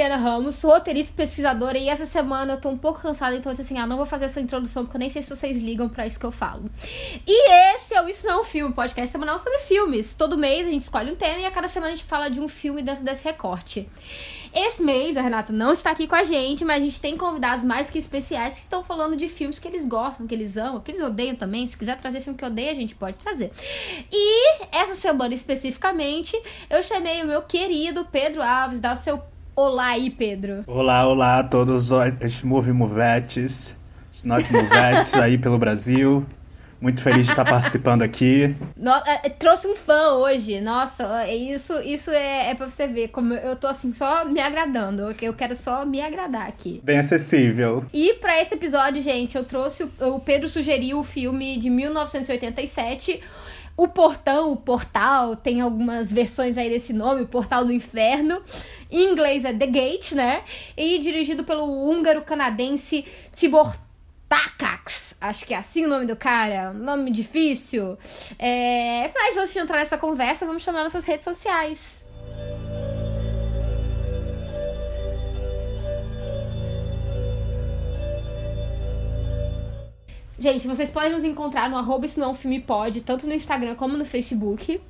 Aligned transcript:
Mariana 0.00 0.16
Ramos, 0.16 0.62
roteirista 0.62 1.12
pesquisadora 1.14 1.76
e 1.76 1.86
essa 1.86 2.06
semana 2.06 2.54
eu 2.54 2.56
tô 2.58 2.70
um 2.70 2.78
pouco 2.78 3.02
cansada, 3.02 3.36
então 3.36 3.52
eu 3.52 3.54
disse 3.54 3.70
assim, 3.70 3.78
ah, 3.78 3.86
não 3.86 3.98
vou 3.98 4.06
fazer 4.06 4.24
essa 4.24 4.40
introdução 4.40 4.84
porque 4.84 4.96
eu 4.96 4.98
nem 4.98 5.10
sei 5.10 5.20
se 5.20 5.28
vocês 5.28 5.62
ligam 5.62 5.90
pra 5.90 6.06
isso 6.06 6.18
que 6.18 6.24
eu 6.24 6.32
falo. 6.32 6.70
E 7.26 7.74
esse 7.74 7.94
é 7.94 8.00
o 8.02 8.08
Isso 8.08 8.26
Não 8.26 8.38
é 8.38 8.40
um 8.40 8.44
Filme, 8.44 8.72
podcast 8.72 9.12
semanal 9.12 9.38
sobre 9.38 9.58
filmes. 9.58 10.14
Todo 10.14 10.38
mês 10.38 10.66
a 10.66 10.70
gente 10.70 10.84
escolhe 10.84 11.12
um 11.12 11.16
tema 11.16 11.40
e 11.40 11.44
a 11.44 11.50
cada 11.50 11.68
semana 11.68 11.92
a 11.92 11.94
gente 11.94 12.06
fala 12.06 12.30
de 12.30 12.40
um 12.40 12.48
filme 12.48 12.80
dentro 12.80 13.04
desse 13.04 13.22
recorte. 13.22 13.90
Esse 14.54 14.82
mês 14.82 15.18
a 15.18 15.20
Renata 15.20 15.52
não 15.52 15.70
está 15.70 15.90
aqui 15.90 16.06
com 16.06 16.16
a 16.16 16.22
gente, 16.22 16.64
mas 16.64 16.82
a 16.82 16.86
gente 16.86 16.98
tem 16.98 17.14
convidados 17.14 17.62
mais 17.62 17.90
que 17.90 17.98
especiais 17.98 18.54
que 18.54 18.60
estão 18.60 18.82
falando 18.82 19.14
de 19.14 19.28
filmes 19.28 19.58
que 19.58 19.68
eles 19.68 19.84
gostam, 19.84 20.26
que 20.26 20.34
eles 20.34 20.56
amam, 20.56 20.80
que 20.80 20.92
eles 20.92 21.02
odeiam 21.02 21.36
também. 21.36 21.66
Se 21.66 21.76
quiser 21.76 21.98
trazer 21.98 22.22
filme 22.22 22.38
que 22.38 22.44
odeia, 22.46 22.70
a 22.70 22.74
gente 22.74 22.94
pode 22.94 23.18
trazer. 23.18 23.52
E 24.10 24.64
essa 24.72 24.94
semana 24.94 25.34
especificamente, 25.34 26.40
eu 26.70 26.82
chamei 26.82 27.22
o 27.22 27.26
meu 27.26 27.42
querido 27.42 28.06
Pedro 28.10 28.42
Alves, 28.42 28.80
dá 28.80 28.94
o 28.94 28.96
seu 28.96 29.22
olá 29.60 29.88
aí, 29.88 30.10
Pedro. 30.10 30.64
Olá, 30.66 31.06
olá 31.06 31.38
a 31.38 31.44
todos 31.44 31.90
os 31.92 32.42
movie 32.42 32.72
movetes, 32.72 33.78
os 34.12 34.24
not 34.24 34.50
movetes 34.52 35.14
aí 35.14 35.38
pelo 35.38 35.58
Brasil. 35.58 36.26
Muito 36.80 37.02
feliz 37.02 37.26
de 37.26 37.32
estar 37.32 37.44
participando 37.44 38.00
aqui. 38.00 38.56
No, 38.74 38.90
é, 38.90 39.28
trouxe 39.28 39.66
um 39.68 39.76
fã 39.76 40.12
hoje. 40.14 40.62
Nossa, 40.62 41.24
é 41.24 41.36
isso, 41.36 41.78
isso 41.82 42.10
é, 42.10 42.50
é 42.50 42.54
pra 42.54 42.70
você 42.70 42.88
ver 42.88 43.08
como 43.08 43.34
eu 43.34 43.54
tô 43.54 43.66
assim, 43.66 43.92
só 43.92 44.24
me 44.24 44.40
agradando. 44.40 45.14
Eu 45.20 45.34
quero 45.34 45.54
só 45.54 45.84
me 45.84 46.00
agradar 46.00 46.48
aqui. 46.48 46.80
Bem 46.82 46.98
acessível. 46.98 47.84
E 47.92 48.14
pra 48.14 48.40
esse 48.40 48.54
episódio, 48.54 49.02
gente, 49.02 49.36
eu 49.36 49.44
trouxe. 49.44 49.86
O 50.00 50.20
Pedro 50.20 50.48
sugeriu 50.48 51.00
o 51.00 51.04
filme 51.04 51.58
de 51.58 51.68
1987. 51.68 53.20
O 53.76 53.88
Portão, 53.88 54.52
o 54.52 54.56
Portal, 54.56 55.36
tem 55.36 55.60
algumas 55.60 56.12
versões 56.12 56.58
aí 56.58 56.68
desse 56.68 56.92
nome, 56.92 57.22
o 57.22 57.26
Portal 57.26 57.64
do 57.64 57.72
Inferno. 57.72 58.42
Em 58.90 59.12
inglês 59.12 59.44
é 59.44 59.52
The 59.52 59.66
Gate, 59.66 60.12
né? 60.12 60.42
E 60.76 60.98
dirigido 60.98 61.44
pelo 61.44 61.64
húngaro-canadense 61.64 63.04
Tibor 63.34 63.74
Takacs, 64.28 65.16
acho 65.20 65.44
que 65.44 65.52
é 65.52 65.56
assim 65.56 65.86
o 65.86 65.88
nome 65.88 66.06
do 66.06 66.14
cara, 66.14 66.72
nome 66.72 67.10
difícil. 67.10 67.98
É... 68.38 69.10
Mas 69.12 69.36
antes 69.36 69.52
de 69.52 69.58
entrar 69.58 69.78
nessa 69.78 69.98
conversa, 69.98 70.46
vamos 70.46 70.62
chamar 70.62 70.84
nossas 70.84 71.04
redes 71.04 71.24
sociais. 71.24 72.04
Gente, 80.40 80.66
vocês 80.66 80.90
podem 80.90 81.12
nos 81.12 81.22
encontrar 81.22 81.68
no 81.68 81.76
arroba 81.76 82.06
isso 82.06 82.18
não 82.18 82.28
é 82.28 82.30
um 82.30 82.34
filme 82.34 82.58
pode, 82.58 83.02
tanto 83.02 83.26
no 83.26 83.34
Instagram 83.34 83.74
como 83.74 83.98
no 83.98 84.06
Facebook. 84.06 84.80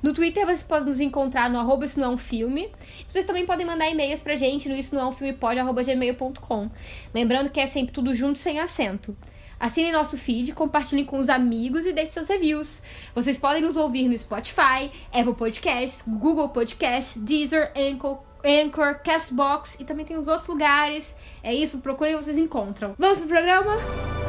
No 0.00 0.14
Twitter 0.14 0.46
vocês 0.46 0.62
podem 0.62 0.86
nos 0.86 1.00
encontrar 1.00 1.50
no 1.50 1.58
arroba 1.58 1.84
isso 1.84 1.98
não 1.98 2.12
é 2.12 2.14
um 2.14 2.16
filme. 2.16 2.70
Vocês 3.08 3.26
também 3.26 3.44
podem 3.44 3.66
mandar 3.66 3.90
e-mails 3.90 4.20
pra 4.20 4.36
gente 4.36 4.68
no 4.68 4.76
isso 4.76 4.94
não 4.94 5.02
é 5.02 5.06
um 5.06 5.10
filme 5.10 5.32
pode, 5.32 5.58
arroba 5.58 5.82
gmail.com. 5.82 6.70
Lembrando 7.12 7.50
que 7.50 7.58
é 7.58 7.66
sempre 7.66 7.92
tudo 7.92 8.14
junto 8.14 8.38
sem 8.38 8.60
acento. 8.60 9.16
Assinem 9.58 9.90
nosso 9.90 10.16
feed, 10.16 10.52
compartilhem 10.52 11.04
com 11.04 11.18
os 11.18 11.28
amigos 11.28 11.86
e 11.86 11.92
deixem 11.92 12.12
seus 12.12 12.28
reviews. 12.28 12.80
Vocês 13.12 13.36
podem 13.36 13.62
nos 13.62 13.76
ouvir 13.76 14.08
no 14.08 14.16
Spotify, 14.16 14.92
Apple 15.12 15.34
Podcasts, 15.34 16.04
Google 16.06 16.50
Podcasts, 16.50 17.20
Deezer, 17.20 17.72
Anchor, 17.76 18.20
Anchor, 18.44 19.00
Castbox 19.02 19.76
e 19.80 19.84
também 19.84 20.06
tem 20.06 20.16
os 20.16 20.28
outros 20.28 20.46
lugares. 20.46 21.16
É 21.42 21.52
isso, 21.52 21.80
procurem 21.80 22.14
vocês 22.14 22.38
encontram. 22.38 22.94
Vamos 22.96 23.18
pro 23.18 23.26
programa? 23.26 24.19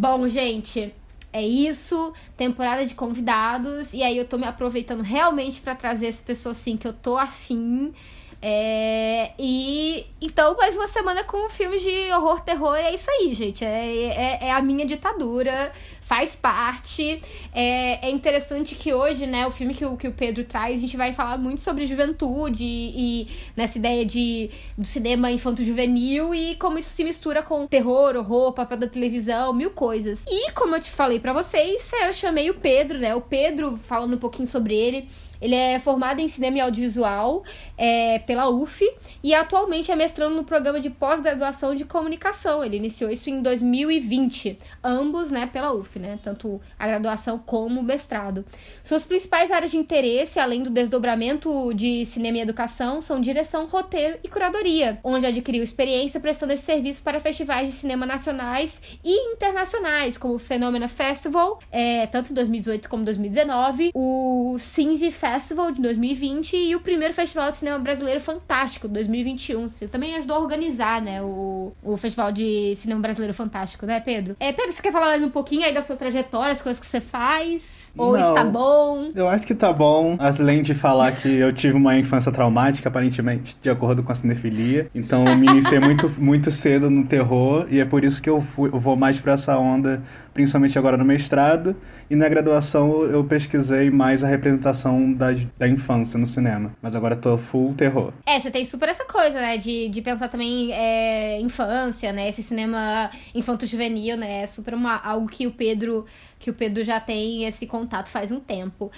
Bom, 0.00 0.28
gente, 0.28 0.94
é 1.32 1.42
isso. 1.44 2.12
Temporada 2.36 2.86
de 2.86 2.94
convidados. 2.94 3.92
E 3.92 4.00
aí 4.04 4.16
eu 4.16 4.24
tô 4.24 4.38
me 4.38 4.46
aproveitando 4.46 5.02
realmente 5.02 5.60
para 5.60 5.74
trazer 5.74 6.06
as 6.06 6.20
pessoas 6.20 6.56
assim 6.56 6.76
que 6.76 6.86
eu 6.86 6.92
tô 6.92 7.18
afim. 7.18 7.92
É, 8.40 9.32
e 9.36 10.06
então, 10.20 10.56
mais 10.56 10.76
uma 10.76 10.86
semana 10.86 11.24
com 11.24 11.48
filmes 11.48 11.82
de 11.82 12.12
horror, 12.12 12.40
terror, 12.40 12.76
é 12.76 12.94
isso 12.94 13.10
aí, 13.10 13.34
gente. 13.34 13.64
É, 13.64 14.38
é, 14.42 14.46
é 14.48 14.52
a 14.52 14.62
minha 14.62 14.86
ditadura, 14.86 15.72
faz 16.00 16.36
parte. 16.36 17.20
É, 17.52 18.06
é, 18.06 18.10
interessante 18.10 18.76
que 18.76 18.94
hoje, 18.94 19.26
né, 19.26 19.46
o 19.46 19.50
filme 19.50 19.74
que 19.74 19.84
o, 19.84 19.96
que 19.96 20.06
o 20.06 20.12
Pedro 20.12 20.44
traz, 20.44 20.76
a 20.76 20.80
gente 20.80 20.96
vai 20.96 21.12
falar 21.12 21.36
muito 21.36 21.60
sobre 21.60 21.84
juventude 21.84 22.64
e, 22.64 23.22
e 23.22 23.28
nessa 23.56 23.78
ideia 23.78 24.04
de, 24.04 24.50
do 24.76 24.86
cinema 24.86 25.30
infanto-juvenil 25.32 26.32
e 26.32 26.54
como 26.56 26.78
isso 26.78 26.90
se 26.90 27.02
mistura 27.02 27.42
com 27.42 27.66
terror, 27.66 28.16
horror, 28.16 28.52
papel 28.52 28.78
da 28.78 28.86
televisão, 28.86 29.52
mil 29.52 29.70
coisas. 29.70 30.22
E 30.28 30.52
como 30.52 30.76
eu 30.76 30.80
te 30.80 30.90
falei 30.90 31.18
para 31.18 31.32
vocês, 31.32 31.90
eu 32.04 32.12
chamei 32.12 32.50
o 32.50 32.54
Pedro, 32.54 32.98
né? 32.98 33.14
O 33.14 33.20
Pedro, 33.20 33.76
falando 33.76 34.14
um 34.14 34.18
pouquinho 34.18 34.46
sobre 34.46 34.76
ele. 34.76 35.08
Ele 35.40 35.54
é 35.54 35.78
formado 35.78 36.20
em 36.20 36.28
cinema 36.28 36.58
e 36.58 36.60
audiovisual 36.60 37.44
é, 37.76 38.18
pela 38.20 38.48
UF 38.48 38.88
e 39.22 39.34
atualmente 39.34 39.90
é 39.90 39.96
mestrando 39.96 40.34
no 40.34 40.44
programa 40.44 40.80
de 40.80 40.90
pós-graduação 40.90 41.74
de 41.74 41.84
comunicação. 41.84 42.64
Ele 42.64 42.76
iniciou 42.76 43.10
isso 43.10 43.30
em 43.30 43.40
2020, 43.40 44.58
ambos, 44.82 45.30
né, 45.30 45.46
pela 45.46 45.72
UF, 45.72 45.98
né, 45.98 46.18
tanto 46.22 46.60
a 46.78 46.86
graduação 46.86 47.38
como 47.38 47.80
o 47.80 47.82
mestrado. 47.82 48.44
Suas 48.82 49.06
principais 49.06 49.50
áreas 49.50 49.70
de 49.70 49.76
interesse, 49.76 50.40
além 50.40 50.62
do 50.62 50.70
desdobramento 50.70 51.72
de 51.74 52.04
cinema 52.04 52.38
e 52.38 52.40
educação, 52.40 53.00
são 53.00 53.20
direção, 53.20 53.66
roteiro 53.66 54.18
e 54.22 54.28
curadoria, 54.28 54.98
onde 55.04 55.26
adquiriu 55.26 55.62
experiência 55.62 56.20
prestando 56.20 56.52
esse 56.52 56.64
serviço 56.64 57.02
para 57.02 57.20
festivais 57.20 57.70
de 57.70 57.76
cinema 57.76 58.04
nacionais 58.04 58.80
e 59.04 59.32
internacionais, 59.32 60.18
como 60.18 60.34
o 60.34 60.38
Phenomena 60.38 60.88
Festival, 60.88 61.58
é, 61.70 62.06
tanto 62.06 62.32
em 62.32 62.34
2018 62.34 62.88
como 62.88 63.04
2019, 63.04 63.92
o 63.94 64.56
Cindy 64.58 65.10
Festival 65.10 65.27
Festival 65.28 65.70
de 65.70 65.82
2020 65.82 66.56
e 66.56 66.74
o 66.74 66.80
primeiro 66.80 67.12
Festival 67.12 67.50
de 67.50 67.58
Cinema 67.58 67.78
Brasileiro 67.78 68.18
Fantástico 68.18 68.88
de 68.88 68.94
2021. 68.94 69.68
Você 69.68 69.86
também 69.86 70.16
ajudou 70.16 70.38
a 70.38 70.40
organizar, 70.40 71.02
né, 71.02 71.20
o, 71.20 71.72
o 71.82 71.98
Festival 71.98 72.32
de 72.32 72.74
Cinema 72.76 73.02
Brasileiro 73.02 73.34
Fantástico, 73.34 73.84
né, 73.84 74.00
Pedro? 74.00 74.36
É, 74.40 74.52
Pedro, 74.52 74.72
você 74.72 74.80
quer 74.80 74.90
falar 74.90 75.08
mais 75.08 75.22
um 75.22 75.28
pouquinho 75.28 75.66
aí 75.66 75.74
da 75.74 75.82
sua 75.82 75.96
trajetória, 75.96 76.52
as 76.52 76.62
coisas 76.62 76.80
que 76.80 76.86
você 76.86 77.00
faz? 77.00 77.92
Ou 77.96 78.16
Não, 78.16 78.30
está 78.30 78.42
bom? 78.42 79.10
Eu 79.14 79.28
acho 79.28 79.46
que 79.46 79.54
tá 79.54 79.70
bom, 79.70 80.16
além 80.18 80.62
de 80.62 80.72
falar 80.72 81.12
que 81.12 81.28
eu 81.28 81.52
tive 81.52 81.76
uma 81.76 81.94
infância 81.98 82.32
traumática, 82.32 82.88
aparentemente, 82.88 83.54
de 83.60 83.68
acordo 83.68 84.02
com 84.02 84.10
a 84.10 84.14
cinefilia. 84.14 84.90
Então 84.94 85.28
eu 85.28 85.36
me 85.36 85.46
iniciei 85.46 85.78
muito, 85.78 86.08
muito 86.18 86.50
cedo 86.50 86.88
no 86.88 87.04
terror 87.06 87.66
e 87.68 87.80
é 87.80 87.84
por 87.84 88.02
isso 88.02 88.22
que 88.22 88.30
eu, 88.30 88.40
fui, 88.40 88.70
eu 88.72 88.80
vou 88.80 88.96
mais 88.96 89.20
pra 89.20 89.34
essa 89.34 89.58
onda 89.58 90.02
principalmente 90.38 90.78
agora 90.78 90.96
no 90.96 91.04
mestrado, 91.04 91.74
e 92.08 92.14
na 92.14 92.28
graduação 92.28 93.02
eu 93.02 93.24
pesquisei 93.24 93.90
mais 93.90 94.22
a 94.22 94.28
representação 94.28 95.12
da, 95.18 95.28
da 95.58 95.68
infância 95.68 96.18
no 96.18 96.26
cinema. 96.26 96.72
Mas 96.80 96.94
agora 96.94 97.16
tô 97.16 97.36
full 97.36 97.74
terror. 97.74 98.12
É, 98.24 98.38
você 98.38 98.50
tem 98.50 98.64
super 98.64 98.88
essa 98.88 99.04
coisa, 99.04 99.40
né? 99.40 99.58
De, 99.58 99.88
de 99.88 100.00
pensar 100.00 100.28
também 100.28 100.72
é, 100.72 101.40
infância, 101.40 102.12
né? 102.12 102.28
Esse 102.28 102.42
cinema 102.42 103.10
infanto-juvenil, 103.34 104.16
né? 104.16 104.42
É 104.42 104.46
super 104.46 104.74
uma, 104.74 104.96
algo 104.96 105.28
que 105.28 105.46
o 105.46 105.52
Pedro 105.52 106.06
que 106.38 106.50
o 106.50 106.54
Pedro 106.54 106.84
já 106.84 107.00
tem 107.00 107.44
esse 107.44 107.66
contato 107.66 108.08
faz 108.08 108.30
um 108.30 108.38
tempo. 108.38 108.90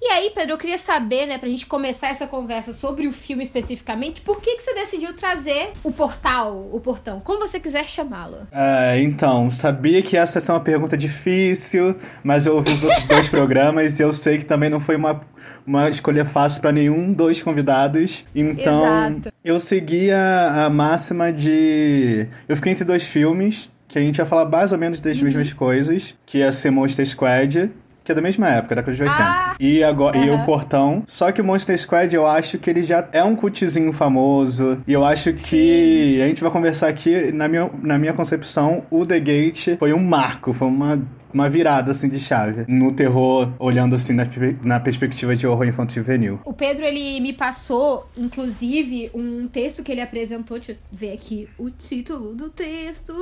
E 0.00 0.06
aí, 0.12 0.30
Pedro, 0.30 0.52
eu 0.52 0.58
queria 0.58 0.78
saber, 0.78 1.26
né, 1.26 1.38
pra 1.38 1.48
gente 1.48 1.66
começar 1.66 2.06
essa 2.08 2.24
conversa 2.24 2.72
sobre 2.72 3.08
o 3.08 3.12
filme 3.12 3.42
especificamente, 3.42 4.20
por 4.20 4.40
que, 4.40 4.54
que 4.54 4.62
você 4.62 4.72
decidiu 4.72 5.12
trazer 5.12 5.72
o 5.82 5.90
portal, 5.90 6.68
o 6.72 6.78
portão, 6.78 7.20
como 7.20 7.40
você 7.40 7.58
quiser 7.58 7.84
chamá-lo? 7.84 8.46
É, 8.52 9.00
então, 9.00 9.50
sabia 9.50 10.00
que 10.00 10.16
essa 10.16 10.38
é 10.38 10.52
uma 10.52 10.60
pergunta 10.60 10.96
difícil, 10.96 11.96
mas 12.22 12.46
eu 12.46 12.54
ouvi 12.54 12.72
os 12.74 12.82
outros 12.84 13.06
dois 13.06 13.28
programas 13.28 13.98
e 13.98 14.02
eu 14.04 14.12
sei 14.12 14.38
que 14.38 14.44
também 14.44 14.70
não 14.70 14.78
foi 14.78 14.94
uma, 14.94 15.20
uma 15.68 15.88
escolha 15.90 16.24
fácil 16.24 16.60
para 16.60 16.72
nenhum 16.72 17.12
dos 17.12 17.42
convidados. 17.42 18.24
Então, 18.34 18.80
Exato. 18.80 19.32
eu 19.44 19.60
segui 19.60 20.10
a, 20.10 20.64
a 20.66 20.70
máxima 20.70 21.32
de. 21.32 22.26
Eu 22.48 22.56
fiquei 22.56 22.72
entre 22.72 22.84
dois 22.84 23.04
filmes, 23.04 23.70
que 23.86 23.98
a 23.98 24.02
gente 24.02 24.18
ia 24.18 24.26
falar 24.26 24.48
mais 24.48 24.72
ou 24.72 24.78
menos 24.78 25.00
das 25.00 25.20
mesmas 25.20 25.52
coisas, 25.52 26.14
que 26.24 26.38
ia 26.38 26.50
ser 26.50 26.70
Monster 26.70 27.06
Squad 27.06 27.70
que 28.08 28.12
é 28.12 28.14
da 28.14 28.22
mesma 28.22 28.48
época, 28.48 28.74
da 28.74 28.80
década 28.80 28.96
de 28.96 29.02
80. 29.02 29.22
Ah! 29.22 29.54
E, 29.60 29.84
agora, 29.84 30.16
e 30.16 30.30
o. 30.30 30.42
Portão. 30.42 31.02
Só 31.06 31.30
que 31.30 31.42
o 31.42 31.44
Monster 31.44 31.78
Squad, 31.78 32.14
eu 32.14 32.26
acho 32.26 32.58
que 32.58 32.70
ele 32.70 32.82
já 32.82 33.06
é 33.12 33.22
um 33.22 33.36
cultzinho 33.36 33.92
famoso. 33.92 34.78
E 34.86 34.94
eu 34.94 35.04
acho 35.04 35.34
que 35.34 36.18
a 36.22 36.26
gente 36.26 36.40
vai 36.40 36.50
conversar 36.50 36.88
aqui, 36.88 37.30
na 37.32 37.46
minha, 37.48 37.70
na 37.82 37.98
minha 37.98 38.14
concepção, 38.14 38.82
o 38.90 39.04
The 39.04 39.20
Gate 39.20 39.76
foi 39.78 39.92
um 39.92 40.02
marco, 40.02 40.54
foi 40.54 40.68
uma 40.68 40.98
uma 41.32 41.48
virada 41.48 41.90
assim 41.90 42.08
de 42.08 42.18
chave 42.18 42.64
no 42.68 42.92
terror, 42.92 43.52
olhando 43.58 43.94
assim 43.94 44.14
na, 44.14 44.24
na 44.62 44.80
perspectiva 44.80 45.36
de 45.36 45.46
horror 45.46 45.66
infantil 45.66 45.98
juvenil. 46.02 46.40
O 46.44 46.52
Pedro, 46.52 46.84
ele 46.84 47.20
me 47.20 47.32
passou, 47.32 48.08
inclusive, 48.16 49.10
um 49.14 49.46
texto 49.48 49.82
que 49.82 49.92
ele 49.92 50.00
apresentou. 50.00 50.58
Deixa 50.58 50.72
eu 50.72 50.76
ver 50.90 51.12
aqui 51.12 51.48
o 51.58 51.70
título 51.70 52.34
do 52.34 52.48
texto. 52.48 53.12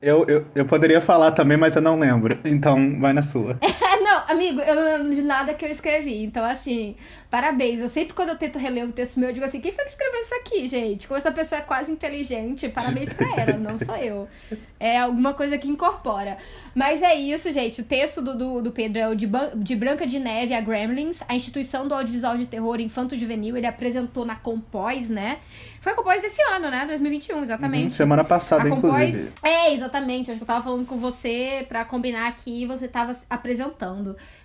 Eu, 0.00 0.24
eu, 0.26 0.44
eu 0.54 0.64
poderia 0.64 1.00
falar 1.00 1.32
também, 1.32 1.56
mas 1.56 1.76
eu 1.76 1.82
não 1.82 1.98
lembro. 1.98 2.38
Então, 2.44 2.98
vai 3.00 3.12
na 3.12 3.22
sua. 3.22 3.58
Não, 4.12 4.24
amigo, 4.28 4.60
eu 4.60 4.74
não 4.74 4.84
lembro 4.84 5.14
de 5.14 5.22
nada 5.22 5.54
que 5.54 5.64
eu 5.64 5.70
escrevi. 5.70 6.22
Então, 6.22 6.44
assim, 6.44 6.96
parabéns. 7.30 7.80
Eu 7.80 7.88
sempre, 7.88 8.12
quando 8.12 8.28
eu 8.28 8.36
tento 8.36 8.58
reler 8.58 8.84
um 8.84 8.92
texto 8.92 9.18
meu, 9.18 9.30
eu 9.30 9.32
digo 9.32 9.46
assim: 9.46 9.60
quem 9.60 9.72
foi 9.72 9.84
que 9.84 9.90
escreveu 9.90 10.20
isso 10.20 10.34
aqui, 10.34 10.68
gente? 10.68 11.08
Como 11.08 11.16
essa 11.18 11.32
pessoa 11.32 11.60
é 11.60 11.62
quase 11.64 11.90
inteligente, 11.90 12.68
parabéns 12.68 13.12
pra 13.14 13.26
ela, 13.40 13.56
não 13.58 13.78
sou 13.78 13.96
eu. 13.96 14.28
É 14.78 14.98
alguma 14.98 15.32
coisa 15.32 15.56
que 15.56 15.68
incorpora. 15.68 16.36
Mas 16.74 17.00
é 17.02 17.14
isso, 17.14 17.50
gente. 17.52 17.80
O 17.80 17.84
texto 17.84 18.20
do, 18.20 18.36
do, 18.36 18.62
do 18.62 18.72
Pedro 18.72 18.98
é 18.98 19.08
o 19.08 19.14
de, 19.14 19.28
de 19.56 19.76
Branca 19.76 20.06
de 20.06 20.18
Neve 20.18 20.52
a 20.54 20.60
Gremlins, 20.60 21.20
a 21.28 21.34
instituição 21.34 21.88
do 21.88 21.94
audiovisual 21.94 22.36
de 22.36 22.46
terror 22.46 22.80
infanto-juvenil. 22.80 23.56
Ele 23.56 23.66
apresentou 23.66 24.24
na 24.26 24.36
Compós, 24.36 25.08
né? 25.08 25.38
Foi 25.80 25.92
a 25.92 25.94
Compós 25.96 26.20
desse 26.20 26.42
ano, 26.42 26.68
né? 26.70 26.84
2021, 26.86 27.42
exatamente. 27.44 27.84
Uhum, 27.84 27.90
semana 27.90 28.24
passada, 28.24 28.66
A 28.66 28.70
Compós- 28.70 29.08
inclusive. 29.08 29.32
É, 29.42 29.72
exatamente. 29.72 30.30
Acho 30.30 30.38
que 30.38 30.42
eu 30.42 30.46
tava 30.46 30.64
falando 30.64 30.84
com 30.86 30.98
você 30.98 31.64
pra 31.68 31.84
combinar 31.84 32.26
aqui 32.28 32.62
e 32.62 32.66
você 32.66 32.86
tava 32.88 33.16
apresentando. 33.30 34.01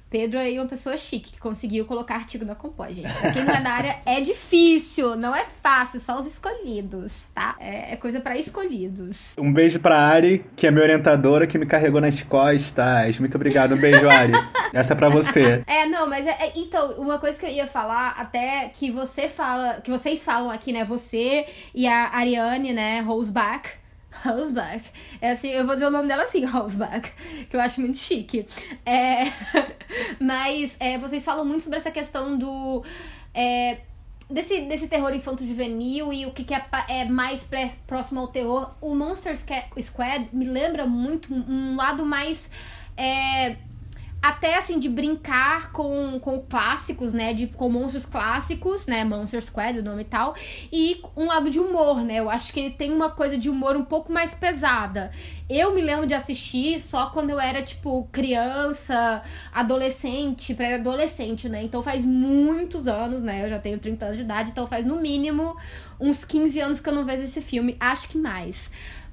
Pedro 0.10 0.40
aí 0.40 0.56
é 0.56 0.62
uma 0.62 0.70
pessoa 0.70 0.96
chique 0.96 1.34
que 1.34 1.40
conseguiu 1.40 1.84
colocar 1.84 2.16
artigo 2.16 2.46
na 2.46 2.56
Compós, 2.56 2.96
gente. 2.96 3.12
Pra 3.14 3.34
quem 3.34 3.44
não 3.44 3.54
é 3.54 3.60
da 3.62 3.72
área, 3.72 3.98
é 4.06 4.22
difícil, 4.22 5.18
não 5.18 5.36
é 5.36 5.46
fácil, 5.62 6.00
só 6.00 6.18
os 6.18 6.26
escolhidos, 6.26 7.26
tá? 7.36 7.58
É, 7.60 7.92
é 7.92 7.98
coisa 7.98 8.22
pra 8.22 8.38
escolhidos. 8.38 9.34
Um 9.38 9.52
beijo 9.52 9.82
pra 9.82 9.98
Ari, 9.98 10.46
que 10.56 10.66
é 10.66 10.72
minha 10.72 10.84
orientadora, 10.84 11.46
que 11.46 11.58
me 11.58 11.66
carregou 11.66 12.00
nas 12.00 12.24
costas. 12.24 13.20
Muito 13.20 13.36
obrigado. 13.36 13.74
Um 13.76 13.78
beijo, 13.78 14.08
Ari. 14.08 14.32
Essa 14.74 14.94
é 14.94 14.96
pra 14.96 15.10
você. 15.10 15.62
É, 15.68 15.86
não, 15.86 16.08
mas 16.08 16.26
é, 16.26 16.32
é- 16.40 16.54
então, 16.56 16.92
uma 16.94 17.20
coisa 17.20 17.38
que 17.38 17.46
eu 17.46 17.50
ia 17.52 17.68
falar, 17.68 18.16
até 18.18 18.70
que 18.74 18.90
você 18.90 19.28
fala, 19.28 19.82
que 19.82 19.92
vocês 19.92 20.24
falam 20.24 20.50
aqui, 20.50 20.72
né? 20.72 20.86
Você 20.86 21.46
e 21.76 21.86
a 21.86 22.16
Ariane, 22.16 22.72
né, 22.72 23.02
Rosebach. 23.02 23.68
Rosebach. 24.24 24.84
É 25.22 25.32
assim, 25.32 25.50
eu 25.50 25.66
vou 25.66 25.76
dizer 25.76 25.88
o 25.88 25.92
nome 25.92 26.08
dela 26.08 26.24
assim, 26.24 26.44
Rosebach, 26.46 27.12
que 27.50 27.56
eu 27.56 27.62
acho 27.62 27.82
muito 27.82 27.98
chique. 27.98 28.48
É, 28.86 29.24
mas 30.20 30.76
é, 30.80 30.98
vocês 30.98 31.24
falam 31.24 31.46
muito 31.46 31.64
sobre 31.64 31.78
essa 31.78 31.92
questão 31.92 32.38
do. 32.38 32.84
é, 33.34 33.80
desse, 34.30 34.62
desse 34.62 34.88
terror 34.88 35.14
infanto-juvenil 35.14 36.12
e 36.12 36.26
o 36.26 36.32
que, 36.32 36.44
que 36.44 36.54
é, 36.54 36.66
é 36.90 37.06
mais 37.06 37.44
pré- 37.44 37.72
próximo 37.86 38.20
ao 38.20 38.28
terror. 38.28 38.72
O 38.82 38.94
Monster 38.96 39.36
Squad 39.38 40.30
me 40.34 40.46
lembra 40.46 40.86
muito 40.86 41.34
um 41.34 41.76
lado 41.76 42.06
mais. 42.06 42.50
é, 42.96 43.56
até 44.22 44.58
assim, 44.58 44.80
de 44.80 44.90
brincar 44.90 45.72
com, 45.72 46.20
com 46.20 46.40
clássicos, 46.42 47.14
né? 47.14 47.34
De, 47.34 47.48
com 47.48 47.70
monstros 47.70 48.06
clássicos, 48.06 48.88
né? 48.88 49.04
Monster 49.04 49.42
Squad, 49.42 49.80
o 49.80 49.84
nome 49.84 50.02
e 50.02 50.06
tal. 50.06 50.36
E 50.72 51.02
um 51.16 51.28
lado 51.28 51.50
de 51.50 51.60
humor, 51.60 52.02
né? 52.02 52.20
Eu 52.20 52.30
acho 52.30 52.52
que 52.52 52.60
ele 52.60 52.72
tem 52.72 52.92
uma 52.92 53.10
coisa 53.10 53.38
de 53.38 53.50
humor 53.50 53.76
um 53.76 53.86
pouco 53.86 54.12
mais 54.12 54.34
pesada. 54.34 55.12
Eu 55.50 55.74
me 55.74 55.82
lembro 55.82 56.06
de 56.06 56.14
assistir 56.14 56.82
só 56.82 57.08
quando 57.12 57.30
eu 57.30 57.40
era, 57.40 57.62
tipo, 57.62 58.08
criança, 58.12 59.22
adolescente, 59.54 60.54
pré-adolescente, 60.54 61.48
né? 61.48 61.64
Então 61.64 61.82
faz 61.84 62.04
muitos 62.04 62.88
anos, 62.88 63.22
né? 63.24 63.46
Eu 63.46 63.50
já 63.50 63.60
tenho 63.60 63.80
30 63.80 64.06
anos 64.06 64.18
de 64.18 64.24
idade, 64.24 64.50
então 64.50 64.68
faz 64.68 64.84
no 64.84 64.98
mínimo 64.98 65.56
uns 66.00 66.26
15 66.26 66.60
anos 66.60 66.80
que 66.80 66.90
eu 66.90 66.94
não 66.94 67.06
vejo 67.06 67.24
esse 67.24 67.42
filme. 67.42 67.78
Acho 67.80 68.10
que 68.10 68.18
mais. 68.18 68.70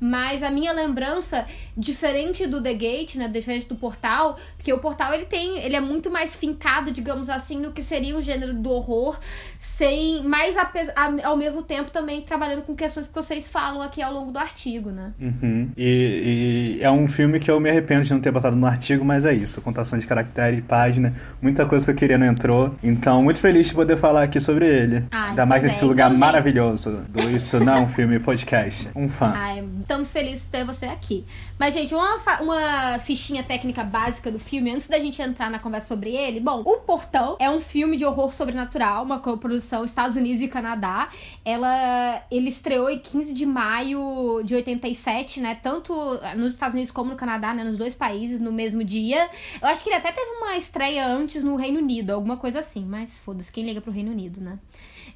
Mas 0.06 0.42
a 0.42 0.50
minha 0.50 0.70
lembrança, 0.72 1.46
diferente 1.74 2.46
do 2.46 2.62
The 2.62 2.74
Gate, 2.74 3.14
né? 3.14 3.26
Diferente 3.28 3.66
do 3.68 3.74
Portal, 3.74 4.36
porque 4.56 4.70
o 4.72 4.78
Portal 4.78 5.14
ele 5.14 5.24
tem. 5.24 5.58
Ele 5.60 5.74
é 5.76 5.80
muito 5.80 6.10
mais 6.10 6.36
fincado, 6.36 6.90
digamos 6.90 7.30
assim, 7.30 7.58
no 7.58 7.72
que 7.72 7.80
seria 7.80 8.14
o 8.16 8.20
gênero 8.20 8.52
do 8.52 8.70
horror, 8.70 9.18
sem. 9.58 10.22
Mas 10.24 10.56
ape- 10.56 10.90
a- 10.94 11.28
ao 11.28 11.36
mesmo 11.36 11.62
tempo 11.62 11.90
também 11.90 12.20
trabalhando 12.20 12.62
com 12.62 12.74
questões 12.74 13.06
que 13.08 13.14
vocês 13.14 13.48
falam 13.50 13.80
aqui 13.80 14.02
ao 14.02 14.12
longo 14.12 14.30
do 14.30 14.38
artigo, 14.38 14.90
né? 14.90 15.12
Uhum. 15.20 15.70
E, 15.76 16.78
e 16.80 16.84
é 16.84 16.90
um 16.90 17.08
filme 17.08 17.40
que 17.40 17.50
eu 17.50 17.58
me 17.58 17.70
arrependo 17.70 18.02
de 18.04 18.12
não 18.12 18.20
ter 18.20 18.30
botado 18.30 18.56
no 18.56 18.66
artigo, 18.66 19.04
mas 19.04 19.24
é 19.24 19.32
isso. 19.32 19.62
Contação 19.62 19.98
de 19.98 20.06
caractere, 20.06 20.60
página, 20.62 21.14
muita 21.40 21.64
coisa 21.66 21.86
que 21.86 21.90
eu 21.92 21.96
queria 21.96 22.18
não 22.18 22.26
entrou. 22.26 22.74
Então, 22.82 23.22
muito 23.22 23.40
feliz 23.40 23.68
de 23.68 23.74
poder 23.74 23.96
falar 23.96 24.24
aqui 24.24 24.38
sobre 24.40 24.66
ele. 24.68 25.04
Ah, 25.10 25.30
Ainda 25.30 25.46
mais 25.46 25.62
nesse 25.62 25.82
é. 25.82 25.86
lugar 25.86 26.08
Então, 26.10 26.18
maravilhoso 26.20 27.02
do 27.08 27.30
Isso 27.30 27.58
Não 27.60 27.88
Filme 27.88 28.18
Podcast. 28.18 28.88
Um 28.94 29.08
fã. 29.08 29.32
Ai, 29.34 29.64
estamos 29.94 30.12
felizes 30.12 30.43
de 30.43 30.50
ter 30.50 30.64
você 30.64 30.87
aqui. 30.87 31.25
Mas, 31.58 31.73
gente, 31.73 31.94
uma, 31.94 32.17
uma 32.41 32.99
fichinha 32.99 33.43
técnica 33.44 33.85
básica 33.85 34.31
do 34.31 34.38
filme, 34.38 34.73
antes 34.73 34.88
da 34.88 34.99
gente 34.99 35.23
entrar 35.23 35.49
na 35.49 35.58
conversa 35.58 35.88
sobre 35.88 36.14
ele. 36.14 36.41
Bom, 36.41 36.62
O 36.64 36.79
Portão 36.79 37.37
é 37.38 37.49
um 37.49 37.61
filme 37.61 37.96
de 37.96 38.05
horror 38.05 38.35
sobrenatural, 38.35 39.05
uma 39.05 39.20
coprodução 39.20 39.85
Estados 39.85 40.17
Unidos 40.17 40.43
e 40.43 40.49
Canadá. 40.49 41.11
Ela, 41.44 42.23
ele 42.31 42.49
estreou 42.49 42.91
em 42.91 42.99
15 42.99 43.32
de 43.32 43.46
maio 43.46 44.43
de 44.44 44.55
87, 44.55 45.41
né? 45.41 45.55
Tanto 45.62 45.94
nos 46.37 46.52
Estados 46.52 46.75
Unidos 46.75 46.90
como 46.90 47.11
no 47.11 47.17
Canadá, 47.17 47.55
né? 47.55 47.62
Nos 47.62 47.76
dois 47.76 47.94
países, 47.94 48.40
no 48.40 48.50
mesmo 48.50 48.82
dia. 48.82 49.29
Eu 49.62 49.69
acho 49.69 49.82
que 49.85 49.90
ele 49.90 49.97
até 49.97 50.11
teve 50.11 50.31
uma 50.38 50.56
estreia 50.56 51.06
antes 51.06 51.44
no 51.44 51.55
Reino 51.55 51.79
Unido, 51.79 52.11
alguma 52.11 52.37
coisa 52.37 52.58
assim. 52.58 52.85
Mas 52.85 53.19
foda-se, 53.19 53.52
quem 53.52 53.64
liga 53.64 53.81
pro 53.81 53.93
Reino 53.93 54.11
Unido, 54.11 54.40
né? 54.40 54.58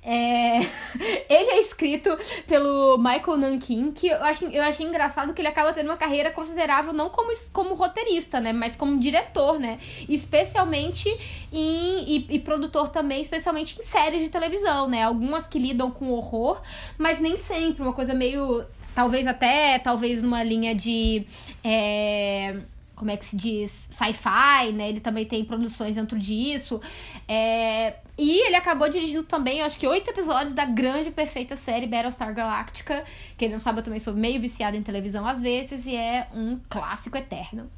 É... 0.03 0.61
ele 1.29 1.51
é 1.51 1.61
escrito 1.61 2.17
pelo 2.47 2.97
Michael 2.99 3.37
Nankin, 3.37 3.91
que 3.91 4.09
eu 4.09 4.23
achei, 4.23 4.49
eu 4.57 4.63
achei 4.63 4.87
engraçado 4.87 5.35
que 5.35 5.41
ele 5.41 5.49
acaba 5.49 5.73
tendo 5.73 5.87
uma 5.87 5.97
carreira 5.97 6.31
considerável 6.31 6.93
não 6.93 7.11
como, 7.11 7.33
como 7.53 7.75
roteirista, 7.75 8.41
né? 8.41 8.53
Mas 8.53 8.77
como 8.77 8.99
diretor, 8.99 9.59
né? 9.59 9.79
Especialmente 10.09 11.09
em, 11.53 12.05
e, 12.09 12.27
e 12.31 12.39
produtor 12.39 12.89
também, 12.89 13.23
especialmente 13.23 13.79
em 13.79 13.83
séries 13.83 14.23
de 14.23 14.29
televisão, 14.29 14.89
né? 14.89 15.03
Algumas 15.03 15.47
que 15.47 15.59
lidam 15.59 15.91
com 15.91 16.11
horror, 16.13 16.61
mas 16.97 17.21
nem 17.21 17.37
sempre. 17.37 17.83
Uma 17.83 17.93
coisa 17.93 18.15
meio. 18.15 18.65
Talvez 18.95 19.27
até, 19.27 19.79
talvez 19.79 20.23
numa 20.23 20.43
linha 20.43 20.75
de. 20.75 21.25
é, 21.63 22.57
como 22.99 23.11
é 23.11 23.17
que 23.17 23.25
se 23.25 23.37
diz? 23.37 23.89
Sci-fi, 23.91 24.73
né? 24.73 24.89
Ele 24.89 25.01
também 25.01 25.25
tem 25.25 25.45
produções 25.45 25.97
dentro 25.97 26.19
disso. 26.19 26.81
É, 27.27 27.95
e 28.19 28.47
ele 28.47 28.57
acabou 28.57 28.89
dirigindo 28.89 29.23
também, 29.23 29.61
eu 29.61 29.67
acho 29.67 29.79
que 29.79 29.87
oito 29.87 30.11
episódios 30.11 30.55
da 30.55 30.65
grande 30.65 31.11
perfeita 31.11 31.57
série 31.57 31.87
Battlestar 31.87 32.35
Galactica. 32.35 33.05
Quem 33.37 33.49
não 33.49 33.61
sabe, 33.61 33.79
eu 33.79 33.85
também 33.85 34.01
sou 34.01 34.13
meio 34.13 34.41
viciada 34.41 34.77
em 34.77 34.83
televisão 34.83 35.27
às 35.27 35.41
vezes, 35.41 35.87
e 35.87 35.95
é 35.95 36.29
um 36.35 36.59
clássico 36.69 37.17
eterno. 37.17 37.71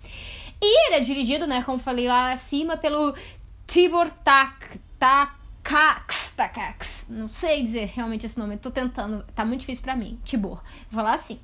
E 0.61 0.87
ele 0.87 0.97
é 0.97 1.01
dirigido, 1.01 1.47
né, 1.47 1.63
como 1.63 1.79
falei 1.79 2.09
lá 2.09 2.33
acima, 2.33 2.77
pelo 2.77 3.15
Tibor 3.67 4.11
Tak. 4.25 4.81
Takax, 5.01 6.35
Takax. 6.37 7.07
Não 7.09 7.27
sei 7.27 7.63
dizer 7.63 7.91
realmente 7.95 8.27
esse 8.27 8.39
nome, 8.39 8.59
tô 8.59 8.71
tentando, 8.71 9.25
tá 9.35 9.47
muito 9.47 9.61
difícil 9.61 9.83
pra 9.83 9.97
mim. 9.97 10.21
Tibor, 10.25 10.63
vou 10.91 11.03
falar 11.03 11.15
assim. 11.15 11.41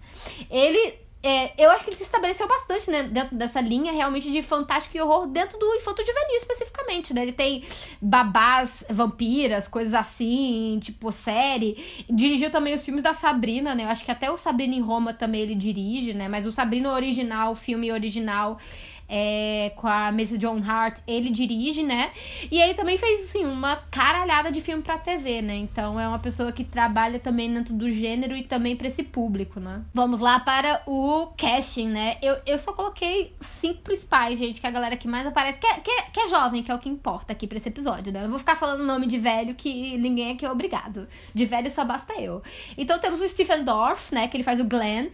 Ele 0.50 1.05
é, 1.26 1.52
eu 1.58 1.72
acho 1.72 1.82
que 1.82 1.90
ele 1.90 1.96
se 1.96 2.04
estabeleceu 2.04 2.46
bastante, 2.46 2.88
né, 2.88 3.02
dentro 3.02 3.36
dessa 3.36 3.60
linha 3.60 3.92
realmente 3.92 4.30
de 4.30 4.44
fantástico 4.44 4.96
e 4.96 5.00
horror 5.00 5.26
dentro 5.26 5.58
do 5.58 5.74
infanto 5.74 6.00
juvenil 6.06 6.36
especificamente, 6.36 7.12
né? 7.12 7.22
Ele 7.22 7.32
tem 7.32 7.64
babás, 8.00 8.84
vampiras, 8.88 9.66
coisas 9.66 9.92
assim, 9.92 10.78
tipo 10.80 11.10
série. 11.10 11.84
Dirigiu 12.08 12.48
também 12.48 12.74
os 12.74 12.84
filmes 12.84 13.02
da 13.02 13.12
Sabrina, 13.12 13.74
né? 13.74 13.82
Eu 13.82 13.88
acho 13.88 14.04
que 14.04 14.10
até 14.12 14.30
o 14.30 14.36
Sabrina 14.36 14.76
em 14.76 14.80
Roma 14.80 15.12
também 15.12 15.40
ele 15.40 15.56
dirige, 15.56 16.14
né? 16.14 16.28
Mas 16.28 16.46
o 16.46 16.52
Sabrina 16.52 16.92
original, 16.92 17.56
filme 17.56 17.90
original 17.90 18.58
é, 19.08 19.72
com 19.76 19.86
a 19.86 20.10
Melissa 20.10 20.36
John 20.38 20.60
Hart, 20.64 20.98
ele 21.06 21.30
dirige, 21.30 21.82
né? 21.82 22.10
E 22.50 22.60
ele 22.60 22.74
também 22.74 22.98
fez, 22.98 23.24
assim, 23.24 23.44
uma 23.44 23.76
caralhada 23.90 24.50
de 24.50 24.60
filme 24.60 24.82
pra 24.82 24.98
TV, 24.98 25.42
né? 25.42 25.56
Então 25.56 25.98
é 25.98 26.08
uma 26.08 26.18
pessoa 26.18 26.52
que 26.52 26.64
trabalha 26.64 27.18
também 27.18 27.52
dentro 27.52 27.74
do 27.74 27.90
gênero 27.90 28.36
e 28.36 28.42
também 28.42 28.76
pra 28.76 28.86
esse 28.88 29.02
público, 29.02 29.60
né? 29.60 29.82
Vamos 29.94 30.18
lá 30.18 30.40
para 30.40 30.82
o 30.86 31.28
casting, 31.36 31.88
né? 31.88 32.16
Eu, 32.22 32.36
eu 32.46 32.58
só 32.58 32.72
coloquei 32.72 33.34
cinco 33.40 33.82
principais, 33.82 34.38
gente, 34.38 34.60
que 34.60 34.66
é 34.66 34.70
a 34.70 34.72
galera 34.72 34.96
que 34.96 35.08
mais 35.08 35.26
aparece, 35.26 35.58
que 35.58 35.66
é, 35.66 35.74
que, 35.74 35.90
é, 35.90 36.02
que 36.12 36.20
é 36.20 36.28
jovem, 36.28 36.62
que 36.62 36.70
é 36.70 36.74
o 36.74 36.78
que 36.78 36.88
importa 36.88 37.32
aqui 37.32 37.46
pra 37.46 37.58
esse 37.58 37.68
episódio, 37.68 38.12
né? 38.12 38.20
Eu 38.20 38.24
não 38.24 38.30
vou 38.30 38.38
ficar 38.38 38.56
falando 38.56 38.84
nome 38.84 39.06
de 39.06 39.18
velho 39.18 39.54
que 39.54 39.96
ninguém 39.98 40.32
aqui 40.32 40.44
é 40.44 40.50
obrigado. 40.50 41.08
De 41.34 41.44
velho 41.44 41.70
só 41.70 41.84
basta 41.84 42.14
eu. 42.20 42.42
Então 42.76 42.98
temos 42.98 43.20
o 43.20 43.28
Stephen 43.28 43.64
Dorff, 43.64 44.14
né? 44.14 44.28
Que 44.28 44.36
ele 44.36 44.44
faz 44.44 44.60
o 44.60 44.64
Glenn. 44.64 45.08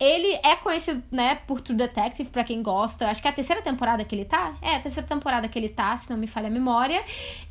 Ele 0.00 0.40
é 0.42 0.56
conhecido, 0.56 1.02
né, 1.10 1.34
por 1.46 1.60
True 1.60 1.76
Detective, 1.76 2.30
pra 2.30 2.42
quem 2.42 2.62
gosta. 2.62 3.06
Acho 3.06 3.20
que 3.20 3.28
a 3.30 3.32
terceira 3.32 3.62
temporada 3.62 4.04
que 4.04 4.14
ele 4.14 4.24
tá. 4.24 4.54
É, 4.60 4.76
a 4.76 4.80
terceira 4.80 5.08
temporada 5.08 5.48
que 5.48 5.58
ele 5.58 5.68
tá, 5.68 5.96
se 5.96 6.10
não 6.10 6.16
me 6.16 6.26
falha 6.26 6.48
a 6.48 6.50
memória. 6.50 7.02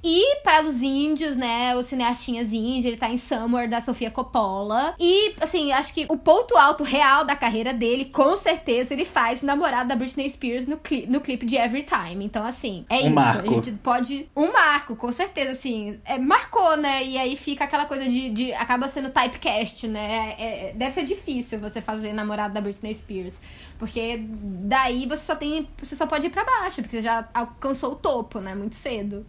E 0.04 0.38
para 0.44 0.66
os 0.66 0.82
índios, 0.82 1.36
né, 1.36 1.76
os 1.76 1.88
cineastinhas 1.88 2.54
índios, 2.54 2.86
ele 2.86 2.98
tá 2.98 3.10
em 3.10 3.18
Summer, 3.18 3.70
da 3.70 3.82
Sofia 3.82 4.12
Coppola. 4.12 4.96
E, 5.00 5.34
assim, 5.42 5.72
acho 5.72 5.94
que 5.94 6.06
o 6.10 6.18
ponto 6.18 6.58
alto 6.58 6.84
real 6.84 7.26
da 7.26 7.36
carreira 7.36 7.74
dele, 7.74 8.06
com 8.06 8.38
certeza, 8.38 8.94
ele 8.94 9.06
faz 9.06 9.42
namorado 9.42 9.90
da 9.90 9.96
Britney 9.96 10.30
Spears 10.30 10.68
no, 10.68 10.78
cli 10.78 11.06
no 11.08 11.20
clipe 11.20 11.46
de 11.46 11.56
Every 11.56 11.84
Time. 11.84 12.24
Então, 12.24 12.46
assim, 12.46 12.86
é 12.90 12.96
um 12.96 13.00
isso. 13.00 13.10
Marco. 13.10 13.50
A 13.50 13.54
gente 13.56 13.72
pode... 13.74 14.30
Um 14.36 14.52
marco, 14.52 14.96
com 14.96 15.12
certeza, 15.12 15.52
assim. 15.52 16.00
É, 16.06 16.18
marcou, 16.18 16.78
né? 16.78 17.04
E 17.04 17.18
aí 17.18 17.36
fica 17.36 17.64
aquela 17.64 17.86
coisa 17.86 18.06
de... 18.06 18.30
de 18.30 18.54
acaba 18.54 18.88
sendo 18.88 19.10
typecast, 19.10 19.88
né? 19.88 20.36
É, 20.38 20.74
deve 20.76 20.92
ser 20.92 21.06
difícil 21.06 21.60
você 21.60 21.82
fazer 21.82 22.14
namorado 22.14 22.54
da 22.54 22.62
Britney 22.62 22.94
Spears. 22.94 23.40
Porque 23.80 24.18
daí 24.20 25.08
você 25.08 25.26
só 25.26 25.36
tem. 25.36 25.68
Você 25.82 25.96
só 25.96 26.06
pode 26.06 26.28
ir 26.28 26.30
pra 26.30 26.44
baixo, 26.44 26.82
porque 26.82 26.98
você 26.98 27.02
já 27.02 27.28
alcançou 27.34 27.94
o 27.94 27.96
topo, 27.96 28.40
né? 28.40 28.54
Muito 28.54 28.76
cedo. 28.76 29.26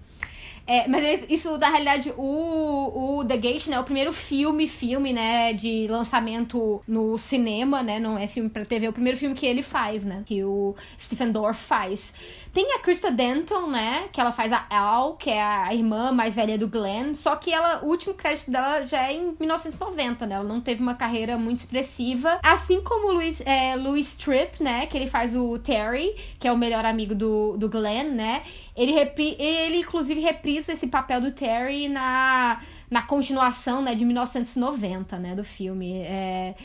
É, 0.67 0.87
mas 0.87 1.25
isso, 1.29 1.57
na 1.59 1.69
realidade, 1.69 2.13
o, 2.17 3.19
o 3.19 3.25
The 3.25 3.37
Gate, 3.37 3.69
né? 3.69 3.81
O 3.81 3.85
primeiro 3.85 4.13
filme, 4.13 4.69
filme, 4.69 5.13
né? 5.13 5.53
De 5.53 5.87
lançamento 5.89 6.83
no 6.87 7.17
cinema, 7.17 7.83
né? 7.83 7.99
Não 7.99 8.19
é 8.19 8.27
filme 8.27 8.51
pra 8.51 8.65
TV. 8.65 8.87
É 8.87 8.89
o 8.89 8.93
primeiro 8.93 9.19
filme 9.19 9.35
que 9.35 9.47
ele 9.47 9.63
faz, 9.63 10.05
né? 10.05 10.23
Que 10.27 10.45
o 10.45 10.75
Stephen 10.99 11.33
Dorff 11.33 11.61
faz. 11.61 12.13
Tem 12.53 12.75
a 12.75 12.81
Krista 12.81 13.13
Denton, 13.13 13.69
né? 13.69 14.09
Que 14.13 14.21
ela 14.21 14.33
faz 14.33 14.53
a 14.53 14.67
Al, 14.71 15.15
que 15.15 15.31
é 15.31 15.41
a 15.41 15.73
irmã 15.73 16.11
mais 16.11 16.35
velha 16.35 16.59
do 16.59 16.67
Glenn. 16.67 17.15
Só 17.15 17.37
que 17.37 17.53
ela, 17.53 17.85
o 17.85 17.89
último 17.89 18.15
crédito 18.15 18.51
dela 18.51 18.85
já 18.85 19.07
é 19.07 19.15
em 19.15 19.37
1990, 19.39 20.27
né? 20.27 20.35
Ela 20.35 20.45
não 20.45 20.61
teve 20.61 20.83
uma 20.83 20.95
carreira 20.95 21.39
muito 21.39 21.59
expressiva. 21.59 22.41
Assim 22.43 22.83
como 22.83 23.09
o 23.09 23.13
Louis, 23.13 23.41
é, 23.47 23.77
Louis 23.77 24.17
Tripp, 24.17 24.61
né? 24.63 24.87
Que 24.87 24.99
ele 24.99 25.07
faz 25.07 25.35
o 25.35 25.61
Terry, 25.61 26.17
que 26.41 26.49
é 26.49 26.53
o 26.53 26.59
melhor 26.59 26.85
amigo 26.85 27.15
do, 27.15 27.57
do 27.57 27.69
Glenn, 27.69 28.11
né? 28.15 28.43
Ele, 28.77 28.93
repri, 28.93 29.37
ele 29.39 29.79
inclusive, 29.79 30.21
reprisa 30.21 30.73
esse 30.73 30.89
papel 30.89 31.21
do 31.21 31.31
Terry 31.31 31.89
na, 31.89 32.61
na 32.91 33.03
continuação, 33.03 33.81
né? 33.81 33.95
De 33.95 34.05
1990, 34.05 35.19
né? 35.21 35.37
Do 35.37 35.45
filme. 35.45 36.01
É, 36.01 36.57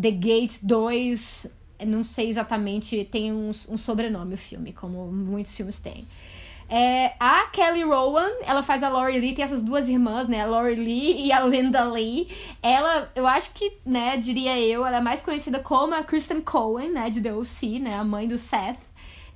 The 0.00 0.10
Gate 0.10 0.60
2 0.62 1.46
não 1.84 2.04
sei 2.04 2.28
exatamente, 2.30 3.04
tem 3.04 3.32
um, 3.32 3.50
um 3.68 3.78
sobrenome 3.78 4.34
o 4.34 4.38
filme, 4.38 4.72
como 4.72 5.06
muitos 5.10 5.56
filmes 5.56 5.78
têm. 5.78 6.06
É, 6.68 7.12
a 7.20 7.46
Kelly 7.52 7.84
Rowan, 7.84 8.28
ela 8.44 8.62
faz 8.62 8.82
a 8.82 8.88
Laurie 8.88 9.20
Lee, 9.20 9.34
tem 9.34 9.44
essas 9.44 9.62
duas 9.62 9.88
irmãs, 9.88 10.26
né? 10.26 10.42
A 10.42 10.46
Laurie 10.46 10.74
Lee 10.74 11.26
e 11.26 11.32
a 11.32 11.40
Linda 11.42 11.84
Lee. 11.84 12.28
Ela, 12.60 13.10
eu 13.14 13.26
acho 13.26 13.52
que, 13.52 13.74
né, 13.84 14.16
diria 14.16 14.58
eu, 14.58 14.84
ela 14.84 14.98
é 14.98 15.00
mais 15.00 15.22
conhecida 15.22 15.60
como 15.60 15.94
a 15.94 16.02
Kristen 16.02 16.40
Cohen, 16.40 16.90
né, 16.90 17.08
de 17.08 17.20
The 17.20 17.32
O.C., 17.32 17.78
né? 17.78 17.94
A 17.96 18.04
mãe 18.04 18.26
do 18.26 18.36
Seth. 18.36 18.80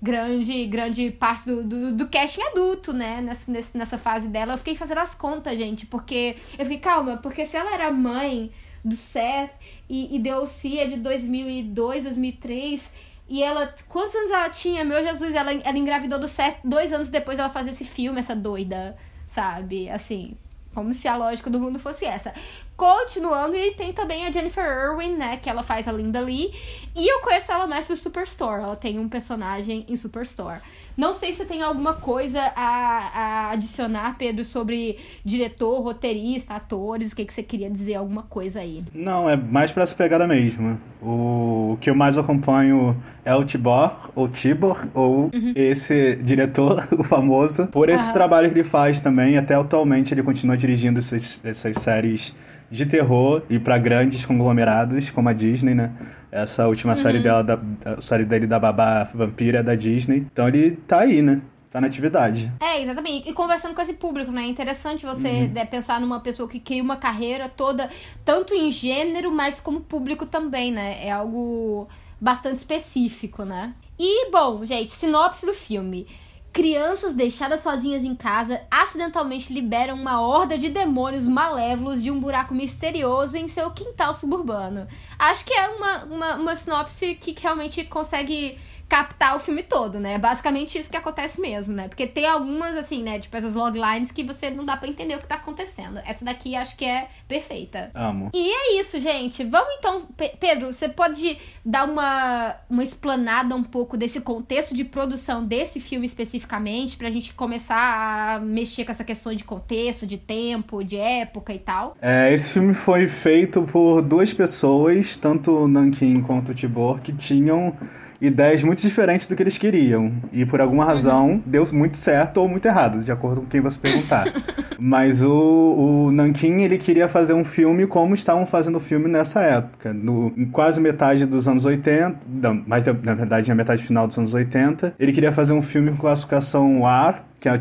Grande, 0.02 0.64
grande 0.66 1.10
parte 1.10 1.44
do, 1.44 1.62
do, 1.62 1.92
do 1.92 2.08
casting 2.08 2.42
adulto, 2.42 2.92
né? 2.92 3.20
Nessa, 3.20 3.52
nessa 3.74 3.98
fase 3.98 4.28
dela. 4.28 4.54
Eu 4.54 4.58
fiquei 4.58 4.74
fazendo 4.74 4.98
as 4.98 5.14
contas, 5.14 5.56
gente, 5.56 5.86
porque... 5.86 6.36
Eu 6.58 6.64
fiquei, 6.64 6.78
calma, 6.78 7.18
porque 7.18 7.46
se 7.46 7.56
ela 7.56 7.72
era 7.74 7.92
mãe 7.92 8.50
do 8.84 8.96
Seth 8.96 9.50
e, 9.88 10.16
e 10.16 10.32
O.C. 10.34 10.78
é 10.78 10.86
de 10.86 10.96
2002, 10.96 12.04
2003 12.04 13.10
e 13.30 13.44
ela, 13.44 13.72
quantos 13.88 14.12
anos 14.12 14.32
ela 14.32 14.50
tinha? 14.50 14.84
Meu 14.84 15.00
Jesus, 15.04 15.36
ela, 15.36 15.52
ela 15.52 15.78
engravidou 15.78 16.18
do 16.18 16.26
Seth 16.26 16.58
dois 16.64 16.92
anos 16.92 17.10
depois 17.10 17.38
ela 17.38 17.48
fazer 17.48 17.70
esse 17.70 17.84
filme, 17.84 18.18
essa 18.18 18.34
doida, 18.34 18.96
sabe? 19.24 19.88
Assim, 19.88 20.36
como 20.74 20.92
se 20.92 21.06
a 21.06 21.16
lógica 21.16 21.48
do 21.48 21.60
mundo 21.60 21.78
fosse 21.78 22.04
essa. 22.04 22.34
Continuando, 22.80 23.56
e 23.56 23.72
tem 23.72 23.92
também 23.92 24.24
a 24.24 24.32
Jennifer 24.32 24.64
Irwin, 24.64 25.14
né? 25.14 25.36
Que 25.36 25.50
ela 25.50 25.62
faz 25.62 25.86
a 25.86 25.92
Linda 25.92 26.18
Lee. 26.18 26.50
E 26.96 27.12
eu 27.12 27.20
conheço 27.20 27.52
ela 27.52 27.66
mais 27.66 27.84
pro 27.84 27.94
Superstore. 27.94 28.62
Ela 28.62 28.74
tem 28.74 28.98
um 28.98 29.06
personagem 29.06 29.84
em 29.86 29.94
Superstore. 29.96 30.60
Não 30.96 31.12
sei 31.12 31.34
se 31.34 31.44
tem 31.44 31.60
alguma 31.60 31.92
coisa 31.92 32.40
a, 32.56 33.10
a 33.14 33.50
adicionar, 33.50 34.16
Pedro, 34.16 34.42
sobre 34.46 34.98
diretor, 35.22 35.78
roteirista, 35.82 36.54
atores. 36.54 37.12
O 37.12 37.16
que, 37.16 37.26
que 37.26 37.34
você 37.34 37.42
queria 37.42 37.68
dizer? 37.68 37.96
Alguma 37.96 38.22
coisa 38.22 38.60
aí? 38.60 38.82
Não, 38.94 39.28
é 39.28 39.36
mais 39.36 39.70
pra 39.70 39.82
essa 39.82 39.94
pegada 39.94 40.26
mesmo. 40.26 40.80
O 41.02 41.76
que 41.82 41.90
eu 41.90 41.94
mais 41.94 42.16
acompanho 42.16 42.96
é 43.26 43.34
o 43.34 43.44
Tibor, 43.44 44.10
ou 44.14 44.26
Tibor, 44.26 44.88
ou 44.94 45.30
uhum. 45.34 45.52
esse 45.54 46.16
diretor, 46.16 46.88
o 46.98 47.04
famoso, 47.04 47.66
por 47.66 47.90
esse 47.90 48.08
ah. 48.08 48.14
trabalho 48.14 48.48
que 48.48 48.54
ele 48.58 48.64
faz 48.64 49.02
também. 49.02 49.36
Até 49.36 49.54
atualmente 49.54 50.14
ele 50.14 50.22
continua 50.22 50.56
dirigindo 50.56 50.98
essas, 50.98 51.44
essas 51.44 51.76
séries 51.76 52.34
de 52.70 52.86
terror 52.86 53.42
e 53.50 53.58
para 53.58 53.76
grandes 53.78 54.24
conglomerados 54.24 55.10
como 55.10 55.28
a 55.28 55.32
Disney, 55.32 55.74
né? 55.74 55.92
Essa 56.30 56.68
última 56.68 56.92
uhum. 56.92 56.96
série 56.96 57.18
dela, 57.18 57.42
da, 57.42 57.58
a 57.84 58.00
série 58.00 58.24
dele 58.24 58.46
da 58.46 58.58
Babá 58.58 59.04
Vampira 59.12 59.58
é 59.58 59.62
da 59.62 59.74
Disney. 59.74 60.26
Então 60.32 60.46
ele 60.46 60.72
tá 60.86 61.00
aí, 61.00 61.20
né? 61.20 61.42
Tá 61.70 61.80
na 61.80 61.86
atividade. 61.86 62.52
É, 62.60 62.82
exatamente. 62.82 63.28
E 63.28 63.32
conversando 63.32 63.74
com 63.74 63.80
esse 63.80 63.94
público, 63.94 64.32
né? 64.32 64.42
É 64.42 64.46
interessante 64.46 65.06
você 65.06 65.28
uhum. 65.28 65.52
né, 65.52 65.64
pensar 65.64 66.00
numa 66.00 66.20
pessoa 66.20 66.48
que 66.48 66.58
cria 66.58 66.82
uma 66.82 66.96
carreira 66.96 67.48
toda, 67.48 67.88
tanto 68.24 68.54
em 68.54 68.70
gênero, 68.70 69.30
mas 69.32 69.60
como 69.60 69.80
público 69.80 70.26
também, 70.26 70.72
né? 70.72 71.04
É 71.04 71.10
algo 71.12 71.88
bastante 72.20 72.58
específico, 72.58 73.44
né? 73.44 73.74
E, 73.98 74.30
bom, 74.30 74.64
gente, 74.64 74.90
sinopse 74.90 75.46
do 75.46 75.54
filme. 75.54 76.06
Crianças 76.52 77.14
deixadas 77.14 77.62
sozinhas 77.62 78.02
em 78.02 78.14
casa 78.14 78.60
acidentalmente 78.68 79.52
liberam 79.52 79.94
uma 79.94 80.20
horda 80.20 80.58
de 80.58 80.68
demônios 80.68 81.24
malévolos 81.24 82.02
de 82.02 82.10
um 82.10 82.18
buraco 82.18 82.52
misterioso 82.52 83.36
em 83.36 83.46
seu 83.46 83.70
quintal 83.70 84.12
suburbano. 84.12 84.88
Acho 85.16 85.44
que 85.44 85.54
é 85.54 85.68
uma, 85.68 86.04
uma, 86.04 86.34
uma 86.34 86.56
sinopse 86.56 87.14
que 87.14 87.36
realmente 87.40 87.84
consegue 87.84 88.58
captar 88.90 89.36
o 89.36 89.38
filme 89.38 89.62
todo, 89.62 90.00
né? 90.00 90.14
É 90.14 90.18
basicamente 90.18 90.76
isso 90.76 90.90
que 90.90 90.96
acontece 90.96 91.40
mesmo, 91.40 91.72
né? 91.72 91.86
Porque 91.86 92.08
tem 92.08 92.26
algumas, 92.26 92.76
assim, 92.76 93.04
né? 93.04 93.20
Tipo, 93.20 93.36
essas 93.36 93.54
loglines 93.54 94.10
que 94.10 94.24
você 94.24 94.50
não 94.50 94.64
dá 94.64 94.76
para 94.76 94.88
entender 94.88 95.14
o 95.14 95.20
que 95.20 95.28
tá 95.28 95.36
acontecendo. 95.36 96.00
Essa 96.04 96.24
daqui 96.24 96.56
acho 96.56 96.76
que 96.76 96.84
é 96.84 97.06
perfeita. 97.28 97.92
Amo. 97.94 98.30
E 98.34 98.50
é 98.50 98.80
isso, 98.80 98.98
gente. 98.98 99.44
Vamos 99.44 99.72
então, 99.78 100.08
Pedro, 100.40 100.72
você 100.72 100.88
pode 100.88 101.38
dar 101.64 101.88
uma, 101.88 102.56
uma 102.68 102.82
explanada 102.82 103.54
um 103.54 103.62
pouco 103.62 103.96
desse 103.96 104.20
contexto 104.20 104.74
de 104.74 104.84
produção 104.84 105.44
desse 105.44 105.78
filme 105.78 106.04
especificamente, 106.04 106.96
pra 106.96 107.10
gente 107.10 107.32
começar 107.32 107.76
a 107.76 108.40
mexer 108.40 108.84
com 108.84 108.90
essa 108.90 109.04
questão 109.04 109.32
de 109.32 109.44
contexto, 109.44 110.04
de 110.04 110.18
tempo, 110.18 110.82
de 110.82 110.96
época 110.96 111.54
e 111.54 111.60
tal? 111.60 111.96
É, 112.02 112.32
esse 112.32 112.54
filme 112.54 112.74
foi 112.74 113.06
feito 113.06 113.62
por 113.62 114.02
duas 114.02 114.34
pessoas, 114.34 115.14
tanto 115.16 115.52
o 115.52 115.68
Nankin 115.68 116.20
quanto 116.22 116.50
o 116.50 116.54
Tibor, 116.54 117.00
que 117.00 117.12
tinham 117.12 117.76
ideias 118.20 118.62
muito 118.62 118.82
diferentes 118.82 119.26
do 119.26 119.34
que 119.34 119.42
eles 119.42 119.56
queriam. 119.56 120.12
E 120.32 120.44
por 120.44 120.60
alguma 120.60 120.84
razão 120.84 121.30
uhum. 121.30 121.42
deu 121.46 121.66
muito 121.72 121.96
certo 121.96 122.38
ou 122.38 122.48
muito 122.48 122.66
errado, 122.66 123.02
de 123.02 123.10
acordo 123.10 123.40
com 123.40 123.46
quem 123.46 123.60
você 123.60 123.78
perguntar. 123.78 124.26
Mas 124.78 125.22
o, 125.22 126.06
o 126.06 126.12
Nankin, 126.12 126.62
ele 126.62 126.78
queria 126.78 127.08
fazer 127.08 127.34
um 127.34 127.44
filme 127.44 127.86
como 127.86 128.14
estavam 128.14 128.46
fazendo 128.46 128.76
o 128.76 128.80
filme 128.80 129.08
nessa 129.08 129.42
época. 129.42 129.92
No, 129.92 130.32
quase 130.52 130.80
metade 130.80 131.26
dos 131.26 131.46
anos 131.46 131.64
80, 131.64 132.18
não, 132.26 132.62
mais 132.66 132.84
na 132.84 132.92
verdade 132.92 133.48
na 133.48 133.54
metade 133.54 133.82
final 133.82 134.06
dos 134.06 134.18
anos 134.18 134.34
80. 134.34 134.94
Ele 134.98 135.12
queria 135.12 135.32
fazer 135.32 135.52
um 135.52 135.62
filme 135.62 135.90
com 135.90 135.98
classificação 135.98 136.86
A, 136.86 137.20
que 137.38 137.48
é 137.48 137.56
a, 137.56 137.60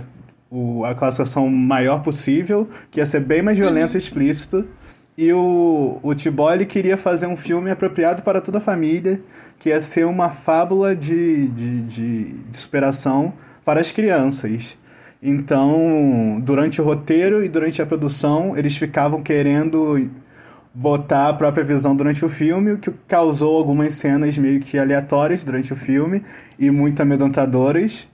o, 0.50 0.86
a 0.86 0.96
classificação 0.96 1.50
maior 1.50 2.02
possível, 2.02 2.70
que 2.90 3.00
ia 3.00 3.06
ser 3.06 3.20
bem 3.20 3.42
mais 3.42 3.58
violento 3.58 3.94
uhum. 3.94 3.98
e 3.98 4.02
explícito. 4.02 4.66
E 5.22 5.34
o, 5.34 6.00
o 6.02 6.16
Tibó, 6.16 6.50
ele 6.50 6.66
queria 6.66 6.98
fazer 6.98 7.28
um 7.28 7.36
filme 7.36 7.70
apropriado 7.70 8.22
para 8.22 8.40
toda 8.40 8.60
a 8.60 8.62
família, 8.62 9.20
que 9.60 9.68
ia 9.68 9.78
ser 9.82 10.06
uma 10.06 10.30
fábula 10.30 10.96
de, 10.96 11.50
de, 11.50 11.82
de, 11.82 12.24
de 12.50 12.58
superação 12.58 13.34
para 13.66 13.82
as 13.82 13.92
crianças. 13.92 14.78
Então, 15.22 16.40
durante 16.42 16.82
o 16.82 16.86
roteiro 16.86 17.44
e 17.44 17.50
durante 17.50 17.82
a 17.82 17.86
produção, 17.86 18.58
eles 18.58 18.78
ficavam 18.78 19.22
querendo 19.22 20.10
botar 20.74 21.28
a 21.28 21.34
própria 21.34 21.66
visão 21.66 21.94
durante 21.94 22.24
o 22.24 22.30
filme, 22.30 22.72
o 22.72 22.78
que 22.78 22.90
causou 23.06 23.58
algumas 23.58 23.96
cenas 23.96 24.38
meio 24.38 24.62
que 24.62 24.80
aleatórias 24.80 25.44
durante 25.44 25.74
o 25.74 25.76
filme 25.76 26.24
e 26.58 26.72
muito 26.72 27.02
amedrontadoras 27.02 28.08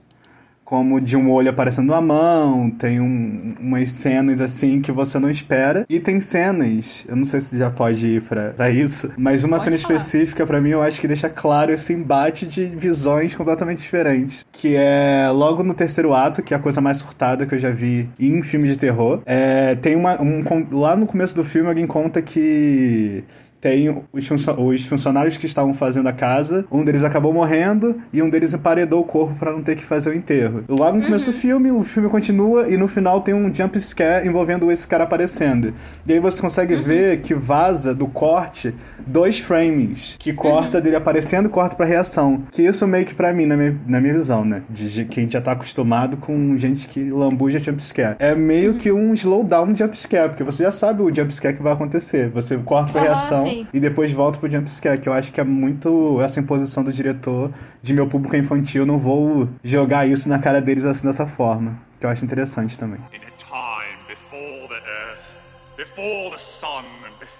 como 0.66 1.00
de 1.00 1.16
um 1.16 1.30
olho 1.30 1.48
aparecendo 1.48 1.94
a 1.94 2.00
mão, 2.02 2.68
tem 2.68 3.00
um, 3.00 3.54
umas 3.60 3.88
cenas 3.92 4.40
assim 4.40 4.80
que 4.80 4.90
você 4.90 5.18
não 5.18 5.30
espera. 5.30 5.86
E 5.88 6.00
tem 6.00 6.18
cenas, 6.18 7.06
eu 7.08 7.14
não 7.14 7.24
sei 7.24 7.40
se 7.40 7.56
já 7.56 7.70
pode 7.70 8.08
ir 8.08 8.22
pra, 8.22 8.50
pra 8.50 8.68
isso, 8.68 9.12
mas 9.16 9.44
uma 9.44 9.58
pode 9.58 9.62
cena 9.62 9.78
falar. 9.78 9.94
específica 9.94 10.44
para 10.44 10.60
mim 10.60 10.70
eu 10.70 10.82
acho 10.82 11.00
que 11.00 11.06
deixa 11.06 11.30
claro 11.30 11.72
esse 11.72 11.92
embate 11.92 12.46
de 12.46 12.66
visões 12.66 13.34
completamente 13.34 13.78
diferentes. 13.78 14.44
Que 14.50 14.74
é 14.76 15.28
logo 15.32 15.62
no 15.62 15.72
terceiro 15.72 16.12
ato, 16.12 16.42
que 16.42 16.52
é 16.52 16.56
a 16.56 16.60
coisa 16.60 16.80
mais 16.80 16.96
surtada 16.96 17.46
que 17.46 17.54
eu 17.54 17.58
já 17.60 17.70
vi 17.70 18.10
em 18.18 18.42
filme 18.42 18.66
de 18.66 18.76
terror. 18.76 19.22
É, 19.24 19.76
tem 19.76 19.94
uma. 19.94 20.20
Um, 20.20 20.42
lá 20.72 20.96
no 20.96 21.06
começo 21.06 21.34
do 21.36 21.44
filme 21.44 21.68
alguém 21.68 21.86
conta 21.86 22.20
que 22.20 23.22
tem 23.66 23.92
os, 24.12 24.30
os 24.30 24.86
funcionários 24.86 25.36
que 25.36 25.44
estavam 25.44 25.74
fazendo 25.74 26.08
a 26.08 26.12
casa, 26.12 26.64
um 26.70 26.84
deles 26.84 27.02
acabou 27.02 27.32
morrendo 27.32 27.96
e 28.12 28.22
um 28.22 28.30
deles 28.30 28.54
emparedou 28.54 29.00
o 29.00 29.04
corpo 29.04 29.34
para 29.34 29.50
não 29.50 29.60
ter 29.60 29.74
que 29.74 29.82
fazer 29.82 30.10
o 30.10 30.14
enterro. 30.14 30.62
Logo 30.68 30.98
no 30.98 31.04
começo 31.04 31.24
do 31.24 31.32
uhum. 31.32 31.40
filme, 31.40 31.70
o 31.72 31.82
filme 31.82 32.08
continua 32.08 32.68
e 32.68 32.76
no 32.76 32.86
final 32.86 33.22
tem 33.22 33.34
um 33.34 33.52
jump 33.52 33.76
scare 33.80 34.24
envolvendo 34.24 34.70
esse 34.70 34.86
cara 34.86 35.02
aparecendo. 35.02 35.74
E 36.06 36.12
aí 36.12 36.20
você 36.20 36.40
consegue 36.40 36.76
uhum. 36.76 36.82
ver 36.84 37.20
que 37.20 37.34
vaza 37.34 37.92
do 37.92 38.06
corte 38.06 38.72
dois 39.04 39.40
frames 39.40 40.16
que 40.18 40.32
corta 40.32 40.76
uhum. 40.76 40.82
dele 40.84 40.94
aparecendo 40.94 41.46
e 41.46 41.48
corta 41.48 41.74
pra 41.74 41.86
reação. 41.86 42.44
Que 42.52 42.62
isso 42.62 42.86
meio 42.86 43.04
que 43.04 43.16
pra 43.16 43.32
mim, 43.32 43.46
na 43.46 43.56
minha, 43.56 43.80
na 43.84 44.00
minha 44.00 44.14
visão, 44.14 44.44
né? 44.44 44.62
De, 44.70 44.92
de 44.92 45.04
quem 45.06 45.28
já 45.28 45.40
tá 45.40 45.52
acostumado 45.52 46.16
com 46.16 46.56
gente 46.56 46.86
que 46.86 47.10
lambuja 47.10 47.58
jumpscare. 47.58 48.14
É 48.20 48.32
meio 48.32 48.72
uhum. 48.72 48.78
que 48.78 48.92
um 48.92 49.12
slowdown 49.12 49.74
jumpscare, 49.74 50.28
porque 50.28 50.44
você 50.44 50.62
já 50.62 50.70
sabe 50.70 51.02
o 51.02 51.12
jumpscare 51.12 51.56
que 51.56 51.62
vai 51.62 51.72
acontecer. 51.72 52.30
Você 52.30 52.56
corta 52.58 52.92
pra 52.92 53.02
reação 53.02 53.55
e 53.72 53.80
depois 53.80 54.10
volta 54.12 54.38
pro 54.38 54.50
jumpscare, 54.50 55.00
que 55.00 55.08
eu 55.08 55.12
acho 55.12 55.32
que 55.32 55.40
é 55.40 55.44
muito 55.44 56.20
essa 56.20 56.40
imposição 56.40 56.82
do 56.82 56.92
diretor 56.92 57.52
de 57.82 57.94
meu 57.94 58.06
público 58.06 58.34
é 58.34 58.38
infantil. 58.38 58.84
Não 58.84 58.98
vou 58.98 59.48
jogar 59.62 60.06
isso 60.06 60.28
na 60.28 60.38
cara 60.38 60.60
deles 60.60 60.84
assim 60.84 61.06
dessa 61.06 61.26
forma. 61.26 61.78
Que 61.98 62.06
eu 62.06 62.10
acho 62.10 62.24
interessante 62.24 62.78
também. 62.78 63.00
In 63.12 63.20
a 63.26 63.30
time 63.38 63.98
before 64.08 64.68
the 64.68 64.82
earth, 64.88 65.76
before 65.76 66.30
the 66.30 66.38
sun 66.38 66.84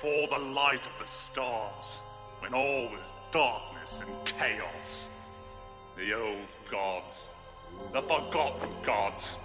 before 0.07 0.27
the 0.29 0.39
light 0.39 0.85
of 0.87 0.99
the 0.99 1.07
stars, 1.07 2.03
when 2.41 2.53
all 2.55 2.91
was 2.91 3.05
darkness 3.33 4.03
and 4.03 4.11
chaos. 4.25 5.09
The 5.97 6.15
old 6.15 6.49
gods, 6.71 7.29
the 7.93 8.03
forgotten 8.03 8.69
gods, 8.85 9.37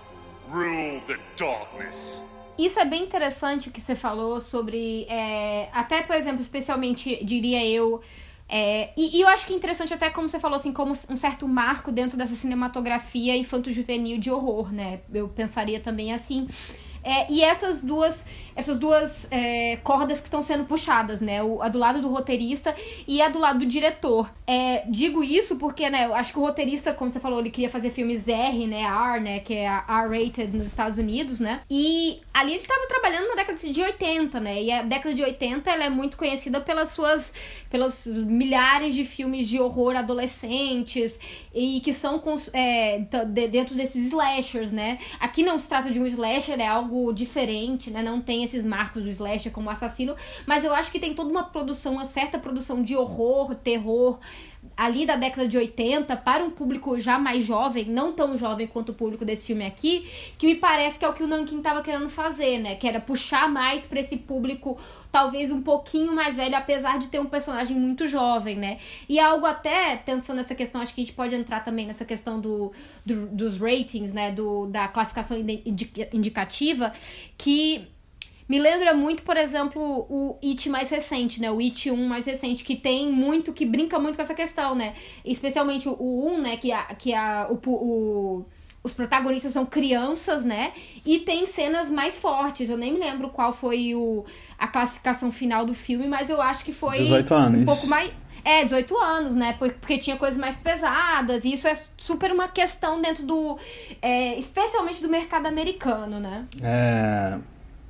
ruled 0.50 1.08
the 1.08 1.18
darkness. 1.38 2.20
Isso 2.58 2.79
é 2.79 2.86
bem 2.86 3.03
interessante 3.03 3.70
o 3.70 3.72
que 3.72 3.81
você 3.81 3.96
falou 3.96 4.39
sobre. 4.39 5.05
É, 5.10 5.70
até, 5.74 6.01
por 6.03 6.15
exemplo, 6.15 6.41
especialmente, 6.41 7.24
diria 7.24 7.65
eu. 7.65 8.01
É, 8.48 8.91
e, 8.98 9.17
e, 9.17 9.22
eu 9.22 9.29
acho 9.29 9.46
que 9.48 9.53
é 9.53 9.55
interessante 9.55 9.93
até 9.93 10.10
como 10.10 10.27
você 10.27 10.38
falou, 10.38 10.58
assim, 10.58 10.74
como 10.74 10.91
um 10.91 11.15
certo 11.15 11.48
marco 11.48 11.89
dentro 11.89 12.17
dessa 12.17 12.36
cinematografia 12.36 13.36
infanto-juvenil 13.38 14.20
de 14.20 14.29
horror, 14.29 14.74
né? 14.74 15.00
Eu 15.13 15.29
pensaria 15.29 15.79
também 15.79 16.13
assim. 16.13 16.50
É, 17.03 17.31
e 17.31 17.41
essas 17.41 17.81
duas 17.81 18.25
essas 18.55 18.77
duas 18.77 19.27
é, 19.31 19.77
cordas 19.84 20.20
que 20.20 20.25
estão 20.25 20.41
sendo 20.41 20.65
puxadas, 20.65 21.22
né? 21.22 21.41
O, 21.43 21.62
a 21.62 21.70
do 21.70 21.79
lado 21.79 22.01
do 22.01 22.10
roteirista 22.10 22.75
e 23.08 23.22
a 23.22 23.29
do 23.29 23.39
lado 23.39 23.60
do 23.60 23.65
diretor. 23.65 24.29
É, 24.46 24.84
digo 24.88 25.24
isso 25.24 25.55
porque, 25.55 25.89
né, 25.89 26.05
eu 26.05 26.15
acho 26.15 26.34
que 26.34 26.39
o 26.39 26.41
roteirista, 26.41 26.93
como 26.93 27.12
você 27.12 27.20
falou, 27.20 27.39
ele 27.39 27.50
queria 27.50 27.70
fazer 27.70 27.89
filmes 27.89 28.27
R, 28.27 28.67
né? 28.67 28.81
R, 28.81 29.20
né? 29.20 29.39
Que 29.39 29.55
é 29.55 29.67
R-rated 29.67 30.55
nos 30.55 30.67
Estados 30.67 30.98
Unidos, 30.98 31.39
né? 31.39 31.62
E 31.70 32.20
ali 32.34 32.53
ele 32.53 32.62
estava 32.62 32.88
trabalhando 32.88 33.29
na 33.29 33.36
década 33.36 33.58
de 33.58 33.81
80, 33.81 34.39
né? 34.39 34.63
E 34.63 34.72
a 34.72 34.81
década 34.81 35.13
de 35.13 35.24
80 35.24 35.70
ela 35.70 35.84
é 35.86 35.89
muito 35.89 36.17
conhecida 36.17 36.60
pelas 36.60 36.89
suas. 36.89 37.34
pelos 37.70 38.05
milhares 38.05 38.93
de 38.93 39.05
filmes 39.05 39.48
de 39.48 39.60
horror 39.60 39.96
adolescentes 39.96 41.20
e 41.53 41.79
que 41.81 41.93
são 41.93 42.22
é, 42.53 43.00
dentro 43.50 43.75
desses 43.75 44.08
slashers, 44.08 44.72
né? 44.72 45.00
Aqui 45.20 45.43
não 45.43 45.58
se 45.60 45.67
trata 45.67 45.91
de 45.91 46.00
um 46.00 46.05
slasher, 46.05 46.60
é 46.60 46.67
algo 46.67 47.13
diferente, 47.13 47.89
né? 47.89 48.01
Não 48.01 48.22
tem 48.22 48.41
esses 48.44 48.66
marcos 48.66 49.04
do 49.04 49.10
slasher 49.10 49.52
como 49.52 49.70
assassino, 49.70 50.16
mas 50.46 50.64
eu 50.64 50.74
acho 50.74 50.92
que 50.92 51.00
tem 51.00 51.14
toda 51.14 51.30
uma 51.30 51.44
produção, 51.44 51.94
uma 51.94 52.06
certa 52.06 52.40
produção 52.40 52.84
de 52.84 52.96
horror, 52.96 53.56
terror 53.56 54.20
ali 54.78 55.06
da 55.06 55.16
década 55.16 55.48
de 55.48 55.58
80 55.58 56.16
para 56.18 56.44
um 56.44 56.52
público 56.52 57.00
já 57.00 57.18
mais 57.18 57.44
jovem, 57.44 57.86
não 57.86 58.14
tão 58.14 58.38
jovem 58.38 58.68
quanto 58.68 58.90
o 58.90 58.94
público 58.94 59.26
desse 59.26 59.48
filme 59.48 59.66
aqui, 59.66 60.08
que 60.38 60.46
me 60.46 60.56
parece 60.56 61.00
que 61.00 61.06
é 61.06 61.10
o 61.10 61.14
que 61.14 61.24
o 61.24 61.28
Nankin 61.28 61.62
tava 61.62 61.82
querendo 61.82 62.10
fazer, 62.10 62.60
né? 62.60 62.76
Que 62.76 62.88
era 62.88 63.00
puxar 63.00 63.50
mais 63.50 63.88
para 63.88 64.00
esse 64.00 64.18
público 64.18 64.78
talvez 65.12 65.52
um 65.52 65.62
pouquinho 65.62 66.16
mais 66.16 66.38
velho, 66.38 66.56
apesar 66.56 66.98
de 66.98 67.08
ter 67.08 67.20
um 67.20 67.26
personagem 67.26 67.78
muito 67.78 68.08
jovem, 68.08 68.56
né? 68.56 68.80
E 69.10 69.20
algo 69.20 69.46
até, 69.46 69.98
pensando 69.98 70.38
nessa 70.38 70.56
questão, 70.56 70.82
acho 70.82 70.94
que 70.94 71.02
a 71.02 71.04
gente 71.04 71.16
pode 71.16 71.36
entrar 71.36 71.64
também 71.64 71.86
nessa 71.86 72.06
questão 72.06 72.40
do, 72.40 72.72
do 73.06 73.28
dos 73.28 73.60
ratings, 73.60 74.14
né? 74.14 74.32
Do, 74.32 74.68
da 74.68 74.88
classificação 74.88 75.38
indicativa, 76.14 76.94
que 77.38 77.88
me 78.51 78.60
lembra 78.60 78.93
muito, 78.93 79.24
por 79.24 79.38
exemplo, 79.38 79.81
o 80.10 80.38
It 80.43 80.67
mais 80.67 80.89
recente, 80.89 81.39
né? 81.39 81.50
O 81.50 81.60
It 81.60 81.89
1 81.89 81.96
mais 82.05 82.25
recente, 82.25 82.65
que 82.65 82.75
tem 82.75 83.10
muito, 83.10 83.53
que 83.53 83.65
brinca 83.65 83.98
muito 83.98 84.17
com 84.17 84.22
essa 84.22 84.34
questão, 84.34 84.75
né? 84.75 84.93
Especialmente 85.24 85.88
o 85.88 86.27
1, 86.27 86.41
né? 86.41 86.58
Que, 86.58 86.70
a, 86.70 86.84
que 86.84 87.13
a, 87.13 87.48
o, 87.50 87.55
o 87.70 88.46
os 88.84 88.93
protagonistas 88.93 89.53
são 89.53 89.65
crianças, 89.65 90.43
né? 90.43 90.74
E 91.05 91.20
tem 91.20 91.46
cenas 91.46 91.89
mais 91.89 92.17
fortes. 92.17 92.70
Eu 92.70 92.75
nem 92.75 92.91
me 92.91 93.00
lembro 93.00 93.29
qual 93.29 93.53
foi 93.53 93.96
o, 93.96 94.25
a 94.60 94.67
classificação 94.67 95.31
final 95.31 95.65
do 95.65 95.74
filme, 95.74 96.05
mas 96.05 96.29
eu 96.29 96.41
acho 96.41 96.65
que 96.65 96.74
foi 96.74 96.98
18 96.98 97.34
anos. 97.34 97.62
um 97.62 97.65
pouco 97.65 97.88
mais. 97.88 98.12
É, 98.43 98.65
18 98.65 98.98
anos, 98.98 99.34
né? 99.34 99.55
Porque 99.58 99.98
tinha 99.98 100.17
coisas 100.17 100.38
mais 100.38 100.58
pesadas. 100.58 101.46
E 101.46 101.53
isso 101.53 101.70
é 101.70 101.75
super 101.96 102.34
uma 102.34 102.50
questão 102.50 103.01
dentro 103.01 103.24
do. 103.24 103.58
É, 104.01 104.38
especialmente 104.38 105.01
do 105.01 105.08
mercado 105.08 105.46
americano, 105.46 106.20
né? 106.20 106.46
É. 106.62 107.38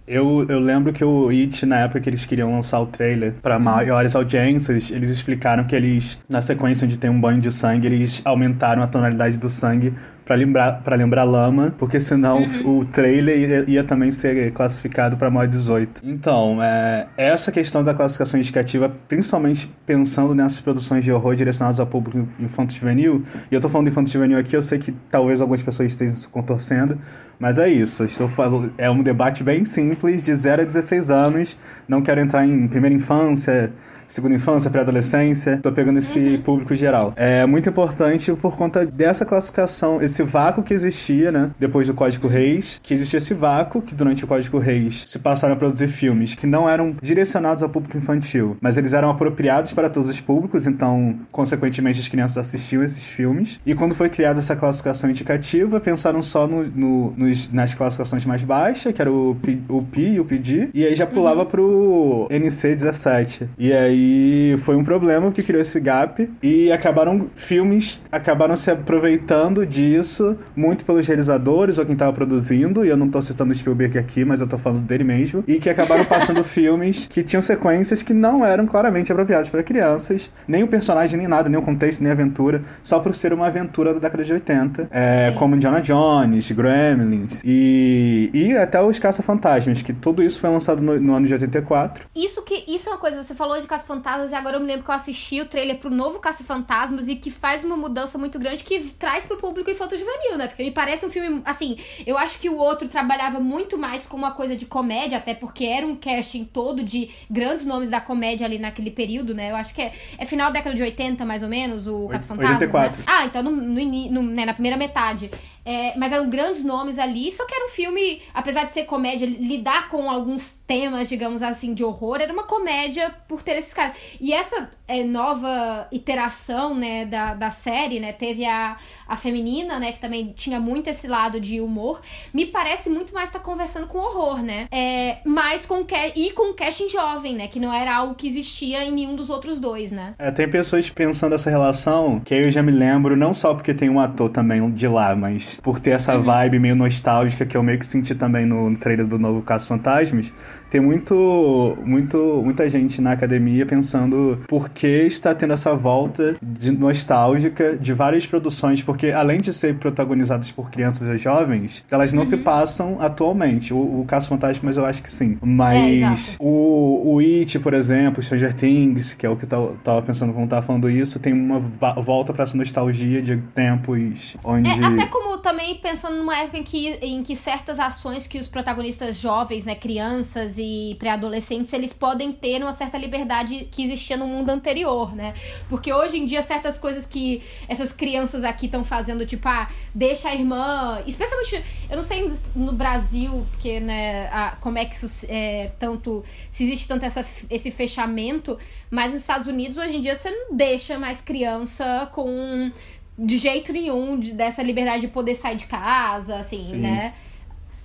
Eu, 0.07 0.45
eu 0.49 0.59
lembro 0.59 0.91
que 0.91 1.03
o 1.05 1.29
It, 1.29 1.65
na 1.65 1.79
época 1.79 2.01
que 2.01 2.09
eles 2.09 2.25
queriam 2.25 2.51
lançar 2.51 2.79
o 2.81 2.87
trailer 2.87 3.33
para 3.41 3.59
maiores 3.59 4.15
audiências, 4.15 4.91
eles 4.91 5.09
explicaram 5.09 5.63
que 5.63 5.75
eles, 5.75 6.19
na 6.27 6.41
sequência 6.41 6.85
onde 6.85 6.97
tem 6.97 7.09
um 7.09 7.19
banho 7.19 7.39
de 7.39 7.51
sangue, 7.51 7.87
eles 7.87 8.21
aumentaram 8.25 8.81
a 8.81 8.87
tonalidade 8.87 9.37
do 9.37 9.49
sangue 9.49 9.93
para 10.31 10.37
lembrar, 10.37 10.71
pra 10.81 10.95
lembrar 10.95 11.23
lama, 11.25 11.75
porque 11.77 11.99
senão 11.99 12.41
uhum. 12.41 12.79
o 12.79 12.85
trailer 12.85 13.37
ia, 13.37 13.65
ia, 13.67 13.83
também 13.83 14.11
ser 14.11 14.53
classificado 14.53 15.17
para 15.17 15.29
maior 15.29 15.45
18. 15.45 16.01
Então, 16.05 16.63
é, 16.63 17.07
essa 17.17 17.51
questão 17.51 17.83
da 17.83 17.93
classificação 17.93 18.39
indicativa, 18.39 18.89
principalmente 19.09 19.69
pensando 19.85 20.33
nessas 20.33 20.61
produções 20.61 21.03
de 21.03 21.11
horror 21.11 21.35
direcionadas 21.35 21.81
ao 21.81 21.85
público 21.85 22.25
infanto-juvenil, 22.39 23.25
e 23.51 23.55
eu 23.55 23.59
tô 23.59 23.67
falando 23.67 23.89
infanto-juvenil 23.89 24.37
aqui, 24.37 24.55
eu 24.55 24.61
sei 24.61 24.79
que 24.79 24.93
talvez 25.09 25.41
algumas 25.41 25.61
pessoas 25.61 25.91
estejam 25.91 26.15
se 26.15 26.29
contorcendo, 26.29 26.97
mas 27.37 27.57
é 27.57 27.69
isso, 27.69 28.05
estou 28.05 28.29
falando, 28.29 28.73
é 28.77 28.89
um 28.89 29.03
debate 29.03 29.43
bem 29.43 29.65
simples, 29.65 30.23
de 30.23 30.33
0 30.33 30.61
a 30.61 30.65
16 30.65 31.11
anos, 31.11 31.57
não 31.89 32.01
quero 32.01 32.21
entrar 32.21 32.45
em 32.45 32.69
primeira 32.69 32.95
infância, 32.95 33.73
segunda 34.11 34.35
infância, 34.35 34.69
pré-adolescência. 34.69 35.57
Tô 35.57 35.71
pegando 35.71 35.97
esse 35.97 36.19
uhum. 36.19 36.41
público 36.41 36.75
geral. 36.75 37.13
É 37.15 37.45
muito 37.45 37.69
importante 37.69 38.31
por 38.33 38.57
conta 38.57 38.85
dessa 38.85 39.25
classificação, 39.25 40.01
esse 40.01 40.21
vácuo 40.23 40.63
que 40.63 40.73
existia, 40.73 41.31
né? 41.31 41.51
Depois 41.59 41.87
do 41.87 41.93
Código 41.93 42.27
Reis, 42.27 42.79
que 42.83 42.93
existia 42.93 43.17
esse 43.17 43.33
vácuo 43.33 43.81
que 43.81 43.95
durante 43.95 44.23
o 44.23 44.27
Código 44.27 44.59
Reis 44.59 45.03
se 45.07 45.19
passaram 45.19 45.53
a 45.53 45.57
produzir 45.57 45.87
filmes 45.87 46.35
que 46.35 46.45
não 46.45 46.69
eram 46.69 46.95
direcionados 47.01 47.63
ao 47.63 47.69
público 47.69 47.97
infantil, 47.97 48.57
mas 48.59 48.77
eles 48.77 48.93
eram 48.93 49.09
apropriados 49.09 49.73
para 49.73 49.89
todos 49.89 50.09
os 50.09 50.19
públicos, 50.19 50.67
então, 50.67 51.19
consequentemente, 51.31 51.99
as 51.99 52.07
crianças 52.07 52.37
assistiam 52.37 52.83
esses 52.83 53.05
filmes. 53.05 53.59
E 53.65 53.73
quando 53.73 53.95
foi 53.95 54.09
criada 54.09 54.39
essa 54.39 54.55
classificação 54.55 55.09
indicativa, 55.09 55.79
pensaram 55.79 56.21
só 56.21 56.47
no, 56.47 56.63
no 56.63 57.13
nos, 57.17 57.51
nas 57.51 57.73
classificações 57.73 58.25
mais 58.25 58.43
baixas, 58.43 58.93
que 58.93 59.01
era 59.01 59.11
o, 59.11 59.35
P, 59.41 59.59
o 59.69 59.81
P 59.81 60.01
e 60.01 60.19
o 60.19 60.25
PD, 60.25 60.69
e 60.73 60.85
aí 60.85 60.95
já 60.95 61.05
pulava 61.05 61.41
uhum. 61.41 61.45
pro 61.45 62.27
NC 62.29 62.75
17. 62.75 63.49
E 63.57 63.71
aí 63.71 64.00
e 64.03 64.57
foi 64.57 64.75
um 64.75 64.83
problema 64.83 65.31
que 65.31 65.43
criou 65.43 65.61
esse 65.61 65.79
gap. 65.79 66.27
E 66.41 66.71
acabaram, 66.71 67.27
filmes 67.35 68.03
acabaram 68.11 68.55
se 68.55 68.71
aproveitando 68.71 69.65
disso, 69.65 70.35
muito 70.55 70.83
pelos 70.83 71.05
realizadores 71.05 71.77
ou 71.77 71.85
quem 71.85 71.93
estava 71.93 72.11
produzindo. 72.11 72.83
E 72.83 72.89
eu 72.89 72.97
não 72.97 73.07
tô 73.07 73.21
citando 73.21 73.53
Spielberg 73.53 73.99
aqui, 73.99 74.25
mas 74.25 74.41
eu 74.41 74.47
tô 74.47 74.57
falando 74.57 74.81
dele 74.81 75.03
mesmo. 75.03 75.43
E 75.47 75.59
que 75.59 75.69
acabaram 75.69 76.03
passando 76.05 76.43
filmes 76.43 77.05
que 77.05 77.21
tinham 77.21 77.41
sequências 77.43 78.01
que 78.01 78.13
não 78.13 78.43
eram 78.43 78.65
claramente 78.65 79.11
apropriadas 79.11 79.49
para 79.49 79.61
crianças. 79.61 80.31
Nem 80.47 80.63
o 80.63 80.67
personagem, 80.67 81.17
nem 81.17 81.27
nada, 81.27 81.47
nem 81.47 81.59
o 81.59 81.61
contexto, 81.61 82.01
nem 82.01 82.09
a 82.09 82.13
aventura. 82.13 82.63
Só 82.81 82.99
por 82.99 83.13
ser 83.13 83.33
uma 83.33 83.47
aventura 83.47 83.93
da 83.93 83.99
década 83.99 84.23
de 84.23 84.33
80. 84.33 84.87
É, 84.89 85.31
como 85.37 85.55
Indiana 85.55 85.79
Jones, 85.79 86.51
Gremlins 86.51 87.41
e, 87.45 88.29
e 88.33 88.57
até 88.57 88.81
os 88.81 88.97
Caça-Fantasmas, 88.97 89.81
que 89.81 89.93
tudo 89.93 90.23
isso 90.23 90.39
foi 90.39 90.49
lançado 90.49 90.81
no, 90.81 90.99
no 90.99 91.13
ano 91.13 91.27
de 91.27 91.33
84. 91.33 92.05
Isso 92.15 92.41
que 92.43 92.63
isso 92.67 92.89
é 92.89 92.93
uma 92.93 92.97
coisa, 92.97 93.21
você 93.21 93.35
falou 93.35 93.59
de 93.61 93.67
Caça 93.67 93.90
Fantasmas 93.91 94.31
e 94.31 94.35
agora 94.35 94.55
eu 94.55 94.61
me 94.61 94.67
lembro 94.67 94.85
que 94.85 94.89
eu 94.89 94.95
assisti 94.95 95.41
o 95.41 95.45
trailer 95.45 95.77
pro 95.77 95.89
novo 95.89 96.19
Caça 96.19 96.45
Fantasmas 96.45 97.09
e 97.09 97.15
que 97.17 97.29
faz 97.29 97.61
uma 97.63 97.75
mudança 97.75 98.17
muito 98.17 98.39
grande 98.39 98.63
que 98.63 98.79
traz 98.93 99.25
pro 99.25 99.35
público 99.35 99.69
infanto 99.69 99.97
juvenil, 99.97 100.37
né? 100.37 100.47
Porque 100.47 100.63
me 100.63 100.71
parece 100.71 101.05
um 101.05 101.09
filme, 101.09 101.41
assim, 101.43 101.77
eu 102.05 102.17
acho 102.17 102.39
que 102.39 102.49
o 102.49 102.55
outro 102.55 102.87
trabalhava 102.87 103.39
muito 103.39 103.77
mais 103.77 104.07
com 104.07 104.15
uma 104.15 104.31
coisa 104.31 104.55
de 104.55 104.65
comédia, 104.65 105.17
até 105.17 105.33
porque 105.33 105.65
era 105.65 105.85
um 105.85 105.95
casting 105.95 106.45
todo 106.45 106.81
de 106.81 107.09
grandes 107.29 107.65
nomes 107.65 107.89
da 107.89 107.99
comédia 107.99 108.45
ali 108.45 108.57
naquele 108.57 108.91
período, 108.91 109.33
né? 109.35 109.51
Eu 109.51 109.57
acho 109.57 109.73
que 109.73 109.81
é, 109.81 109.91
é 110.17 110.25
final 110.25 110.47
da 110.47 110.59
década 110.59 110.75
de 110.75 110.81
80, 110.81 111.25
mais 111.25 111.43
ou 111.43 111.49
menos, 111.49 111.85
o 111.85 112.07
Caça 112.07 112.27
Fantasmas. 112.27 112.61
84. 112.61 112.99
Né? 112.99 113.05
Ah, 113.05 113.25
então 113.25 113.43
no, 113.43 113.51
no, 113.51 113.85
no 114.09 114.23
né, 114.23 114.45
na 114.45 114.53
primeira 114.53 114.77
metade. 114.77 115.29
É, 115.63 115.95
mas 115.95 116.11
eram 116.11 116.27
grandes 116.27 116.63
nomes 116.63 116.97
ali, 116.97 117.31
só 117.31 117.45
que 117.45 117.53
era 117.53 117.65
um 117.65 117.69
filme, 117.69 118.21
apesar 118.33 118.63
de 118.63 118.73
ser 118.73 118.85
comédia, 118.85 119.27
lidar 119.27 119.89
com 119.89 120.09
alguns 120.09 120.51
temas, 120.65 121.07
digamos 121.07 121.43
assim, 121.43 121.73
de 121.73 121.83
horror, 121.83 122.19
era 122.19 122.33
uma 122.33 122.43
comédia 122.43 123.13
por 123.27 123.43
ter 123.43 123.57
esse 123.57 123.70
esses 123.71 123.73
caras. 123.73 123.95
E 124.19 124.33
essa 124.33 124.69
é, 124.87 125.03
nova 125.03 125.87
iteração, 125.91 126.75
né, 126.75 127.05
da, 127.05 127.33
da 127.33 127.49
série, 127.49 127.99
né, 127.99 128.11
teve 128.11 128.45
a, 128.45 128.77
a 129.07 129.15
feminina, 129.15 129.79
né, 129.79 129.93
que 129.93 129.99
também 129.99 130.33
tinha 130.35 130.59
muito 130.59 130.89
esse 130.89 131.07
lado 131.07 131.39
de 131.39 131.61
humor, 131.61 132.01
me 132.33 132.45
parece 132.45 132.89
muito 132.89 133.13
mais 133.13 133.29
estar 133.29 133.39
tá 133.39 133.45
conversando 133.45 133.87
com 133.87 133.97
horror, 133.97 134.41
né, 134.41 134.67
é, 134.71 135.17
mas 135.25 135.65
com 135.65 135.85
e 136.15 136.31
com 136.31 136.53
casting 136.53 136.89
jovem, 136.89 137.35
né, 137.35 137.47
que 137.47 137.59
não 137.59 137.73
era 137.73 137.95
algo 137.95 138.15
que 138.15 138.27
existia 138.27 138.83
em 138.83 138.91
nenhum 138.91 139.15
dos 139.15 139.29
outros 139.29 139.59
dois, 139.59 139.91
né. 139.91 140.13
É, 140.19 140.29
tem 140.29 140.49
pessoas 140.49 140.89
pensando 140.89 141.35
essa 141.35 141.49
relação, 141.49 142.19
que 142.19 142.33
aí 142.33 142.43
eu 142.43 142.51
já 142.51 142.61
me 142.61 142.71
lembro, 142.71 143.15
não 143.15 143.33
só 143.33 143.53
porque 143.53 143.73
tem 143.73 143.89
um 143.89 143.99
ator 143.99 144.29
também 144.29 144.69
de 144.71 144.87
lá, 144.87 145.15
mas 145.15 145.59
por 145.61 145.79
ter 145.79 145.91
essa 145.91 146.17
uhum. 146.17 146.23
vibe 146.23 146.59
meio 146.59 146.75
nostálgica 146.75 147.45
que 147.45 147.55
eu 147.55 147.63
meio 147.63 147.79
que 147.79 147.87
senti 147.87 148.13
também 148.13 148.45
no 148.45 148.75
trailer 148.77 149.07
do 149.07 149.17
novo 149.17 149.41
Caso 149.41 149.67
Fantasmas, 149.67 150.33
tem 150.71 150.79
muito, 150.79 151.77
muito, 151.83 152.41
muita 152.41 152.69
gente 152.69 153.01
na 153.01 153.11
academia 153.11 153.65
pensando 153.65 154.41
por 154.47 154.69
que 154.69 154.87
está 154.87 155.35
tendo 155.35 155.51
essa 155.51 155.75
volta 155.75 156.33
de 156.41 156.71
nostálgica 156.71 157.75
de 157.75 157.93
várias 157.93 158.25
produções, 158.25 158.81
porque 158.81 159.11
além 159.11 159.41
de 159.41 159.51
ser 159.51 159.75
protagonizadas 159.75 160.49
por 160.49 160.71
crianças 160.71 161.05
e 161.09 161.17
jovens, 161.17 161.83
elas 161.91 162.13
não 162.13 162.23
uhum. 162.23 162.29
se 162.29 162.37
passam 162.37 162.97
atualmente. 163.01 163.73
O, 163.73 163.99
o 163.99 164.05
Caso 164.05 164.29
Fantástico, 164.29 164.65
mas 164.65 164.77
eu 164.77 164.85
acho 164.85 165.03
que 165.03 165.11
sim. 165.11 165.37
Mas 165.41 166.35
é, 166.35 166.37
o, 166.39 167.15
o 167.15 167.19
It, 167.19 167.59
por 167.59 167.73
exemplo, 167.73 168.23
Stranger 168.23 168.53
Things, 168.53 169.13
que 169.13 169.25
é 169.25 169.29
o 169.29 169.35
que 169.35 169.43
eu 169.43 169.77
tava 169.83 170.01
pensando 170.01 170.31
quando 170.31 170.47
tava 170.47 170.65
falando 170.65 170.89
isso, 170.89 171.19
tem 171.19 171.33
uma 171.33 171.59
volta 171.59 172.31
para 172.31 172.45
essa 172.45 172.55
nostalgia 172.55 173.21
de 173.21 173.35
tempos 173.53 174.37
onde. 174.41 174.69
É, 174.69 174.85
até 174.85 175.05
como 175.07 175.37
também 175.39 175.75
pensando 175.75 176.15
numa 176.15 176.37
época 176.37 176.59
em 176.59 176.63
que, 176.63 176.97
em 177.01 177.23
que 177.23 177.35
certas 177.35 177.77
ações 177.77 178.25
que 178.25 178.39
os 178.39 178.47
protagonistas 178.47 179.17
jovens, 179.17 179.65
né, 179.65 179.75
crianças 179.75 180.60
e 180.61 180.95
pré-adolescentes, 180.95 181.73
eles 181.73 181.93
podem 181.93 182.31
ter 182.31 182.61
uma 182.61 182.73
certa 182.73 182.97
liberdade 182.97 183.67
que 183.71 183.83
existia 183.83 184.15
no 184.15 184.27
mundo 184.27 184.49
anterior, 184.49 185.15
né? 185.15 185.33
Porque 185.67 185.91
hoje 185.91 186.17
em 186.17 186.25
dia, 186.25 186.41
certas 186.41 186.77
coisas 186.77 187.05
que 187.05 187.41
essas 187.67 187.91
crianças 187.91 188.43
aqui 188.43 188.67
estão 188.67 188.83
fazendo, 188.83 189.25
tipo, 189.25 189.47
ah, 189.47 189.67
deixa 189.93 190.29
a 190.29 190.35
irmã. 190.35 191.01
Especialmente, 191.05 191.63
eu 191.89 191.95
não 191.95 192.03
sei 192.03 192.31
no 192.55 192.73
Brasil, 192.73 193.45
porque, 193.51 193.79
né, 193.79 194.27
a, 194.27 194.55
como 194.61 194.77
é 194.77 194.85
que 194.85 194.95
isso 194.95 195.25
é 195.27 195.71
tanto. 195.79 196.23
Se 196.51 196.63
existe 196.63 196.87
tanto 196.87 197.05
essa, 197.05 197.25
esse 197.49 197.71
fechamento, 197.71 198.57
mas 198.89 199.13
nos 199.13 199.21
Estados 199.21 199.47
Unidos, 199.47 199.77
hoje 199.77 199.97
em 199.97 200.01
dia, 200.01 200.15
você 200.15 200.29
não 200.29 200.55
deixa 200.55 200.97
mais 200.97 201.21
criança 201.21 202.09
com. 202.13 202.71
De 203.17 203.37
jeito 203.37 203.71
nenhum, 203.73 204.19
de, 204.19 204.31
dessa 204.31 204.63
liberdade 204.63 205.01
de 205.01 205.07
poder 205.09 205.35
sair 205.35 205.57
de 205.57 205.65
casa, 205.65 206.37
assim, 206.37 206.63
Sim. 206.63 206.77
né? 206.77 207.13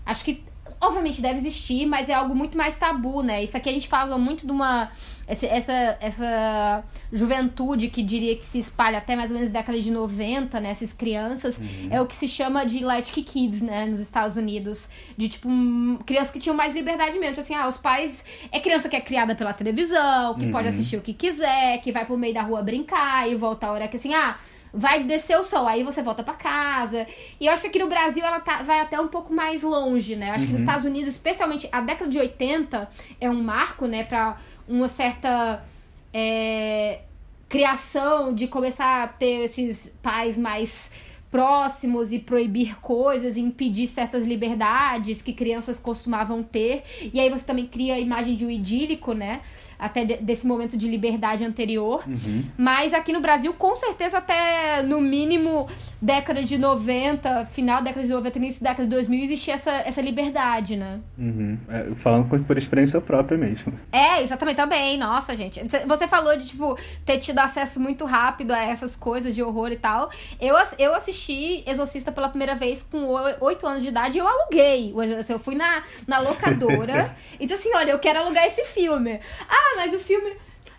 Acho 0.07 0.25
que 0.25 0.45
obviamente 0.87 1.21
deve 1.21 1.39
existir, 1.39 1.87
mas 1.87 2.09
é 2.09 2.15
algo 2.15 2.35
muito 2.35 2.57
mais 2.57 2.77
tabu, 2.77 3.23
né? 3.23 3.43
Isso 3.43 3.57
aqui 3.57 3.69
a 3.69 3.73
gente 3.73 3.89
fala 3.89 4.17
muito 4.17 4.47
de 4.47 4.53
uma. 4.53 4.91
Essa, 5.27 5.47
essa, 5.47 5.99
essa 6.01 6.85
juventude 7.13 7.89
que 7.89 8.01
diria 8.01 8.37
que 8.37 8.47
se 8.47 8.61
espalha 8.61 8.99
até 8.99 9.17
mais 9.17 9.31
ou 9.31 9.37
menos 9.37 9.51
década 9.53 9.79
de 9.79 9.91
90, 9.91 10.61
né? 10.61 10.71
Essas 10.71 10.93
crianças. 10.93 11.59
Uhum. 11.59 11.89
É 11.91 12.01
o 12.01 12.07
que 12.07 12.15
se 12.15 12.29
chama 12.29 12.65
de 12.65 12.85
Latchkey 12.85 13.25
Kids, 13.25 13.61
né? 13.61 13.87
Nos 13.87 14.01
Estados 14.01 14.37
Unidos. 14.37 14.89
De, 15.17 15.29
tipo, 15.29 15.49
um, 15.49 15.99
crianças 16.07 16.31
que 16.31 16.39
tinham 16.39 16.55
mais 16.55 16.75
liberdade 16.75 17.19
mesmo. 17.19 17.35
Tipo 17.35 17.41
assim, 17.41 17.55
ah, 17.55 17.69
os 17.69 17.77
pais... 17.77 18.25
É 18.53 18.61
criança 18.61 18.89
que 18.89 18.95
é 18.95 19.01
criada 19.01 19.35
pela 19.35 19.53
televisão, 19.53 20.35
que 20.35 20.47
uhum. 20.47 20.51
pode 20.53 20.69
assistir 20.69 20.97
o 20.97 21.01
que 21.01 21.13
quiser, 21.13 21.79
que 21.79 21.91
vai 21.91 22.05
pro 22.05 22.17
meio 22.17 22.35
da 22.35 22.43
rua 22.43 22.63
brincar 22.63 23.29
e 23.29 23.35
volta 23.35 23.67
a 23.67 23.73
hora 23.73 23.89
que 23.89 23.97
assim, 23.97 24.15
ah 24.15 24.39
vai 24.77 25.03
descer 25.03 25.39
o 25.39 25.43
sol, 25.43 25.67
aí 25.67 25.83
você 25.83 26.03
volta 26.03 26.23
para 26.23 26.35
casa. 26.35 27.07
E 27.41 27.47
eu 27.47 27.53
acho 27.53 27.63
que 27.63 27.69
aqui 27.69 27.79
no 27.79 27.89
Brasil 27.89 28.25
ela 28.25 28.41
tá, 28.41 28.63
vai 28.63 28.81
até 28.81 29.01
um 29.01 29.09
pouco 29.09 29.33
mais 29.33 29.63
longe, 29.63 30.15
né? 30.15 30.29
Eu 30.29 30.33
acho 30.35 30.41
uhum. 30.43 30.47
que 30.47 30.53
nos 30.53 30.61
uhum. 30.61 30.67
Estados 30.69 30.85
Unidos, 30.85 31.13
especialmente 31.13 31.69
a 31.73 31.81
década 31.81 32.11
de 32.11 32.19
80, 32.19 32.89
é 33.21 33.31
um 33.31 33.43
marco, 33.43 33.87
né, 33.87 34.05
para 34.05 34.37
uma 34.69 34.87
certa 34.87 35.65
é, 36.13 37.01
criação 37.49 38.35
de 38.35 38.47
começar 38.47 39.05
a 39.05 39.09
ter 39.09 39.45
esses 39.45 39.97
pais 40.03 40.37
mais 40.37 40.91
próximos 41.37 42.15
e 42.15 42.19
proibir 42.19 42.81
coisas 42.81 43.37
e 43.37 43.41
impedir 43.41 43.89
certas 43.89 44.27
liberdades 44.27 45.21
que 45.21 45.35
crianças 45.35 45.79
costumavam 45.79 46.43
ter. 46.43 46.83
E 47.13 47.21
aí 47.21 47.29
você 47.29 47.45
também 47.45 47.67
cria 47.67 47.97
a 47.97 48.01
imagem 48.01 48.35
de 48.35 48.47
um 48.47 48.51
idílico, 48.51 49.13
né? 49.13 49.43
até 49.79 50.05
de, 50.05 50.17
desse 50.17 50.47
momento 50.47 50.77
de 50.77 50.89
liberdade 50.89 51.45
anterior. 51.45 52.05
Uhum. 52.07 52.45
Mas 52.57 52.93
aqui 52.93 53.13
no 53.13 53.21
Brasil, 53.21 53.53
com 53.55 53.75
certeza, 53.75 54.19
até 54.19 54.83
no 54.83 55.01
mínimo 55.01 55.69
década 56.01 56.43
de 56.43 56.59
90, 56.59 57.47
final 57.47 57.79
da 57.79 57.85
década 57.85 58.07
de 58.07 58.13
90, 58.13 58.39
início 58.39 58.63
da 58.63 58.71
década 58.71 58.89
de 58.89 58.95
2000, 58.95 59.25
existia 59.25 59.55
essa, 59.55 59.71
essa 59.71 60.01
liberdade, 60.01 60.77
né? 60.77 61.01
Uhum. 61.19 61.59
É, 61.69 61.95
falando 61.97 62.29
por, 62.29 62.43
por, 62.43 62.57
experiência 62.57 63.01
própria 63.01 63.37
mesmo. 63.37 63.73
É, 63.93 64.23
exatamente, 64.23 64.57
também. 64.57 64.97
Nossa, 64.99 65.37
gente. 65.37 65.61
Você 65.87 66.09
falou 66.09 66.37
de, 66.37 66.47
tipo, 66.47 66.79
ter 67.05 67.19
tido 67.19 67.39
acesso 67.39 67.79
muito 67.79 68.05
rápido 68.05 68.53
a 68.53 68.63
essas 68.63 68.97
coisas 68.97 69.35
de 69.35 69.43
horror 69.43 69.73
e 69.73 69.77
tal. 69.77 70.11
Eu, 70.41 70.55
eu 70.79 70.95
assisti 70.95 71.26
Exorcista 71.67 72.13
pela 72.13 72.29
primeira 72.29 72.55
vez 72.55 72.83
com 72.83 73.07
8 73.41 73.67
anos 73.67 73.83
de 73.83 73.89
idade 73.89 74.17
e 74.17 74.21
eu 74.21 74.27
aluguei. 74.27 74.95
Eu 75.29 75.39
fui 75.39 75.55
na, 75.55 75.83
na 76.07 76.19
locadora 76.21 77.17
e 77.39 77.47
disse 77.47 77.69
assim, 77.69 77.77
olha, 77.77 77.93
eu 77.93 77.99
quero 77.99 78.21
alugar 78.21 78.45
esse 78.47 78.65
filme. 78.65 79.21
Ah, 79.49 79.75
mas 79.77 79.95
o 79.95 79.99
filme 79.99 80.35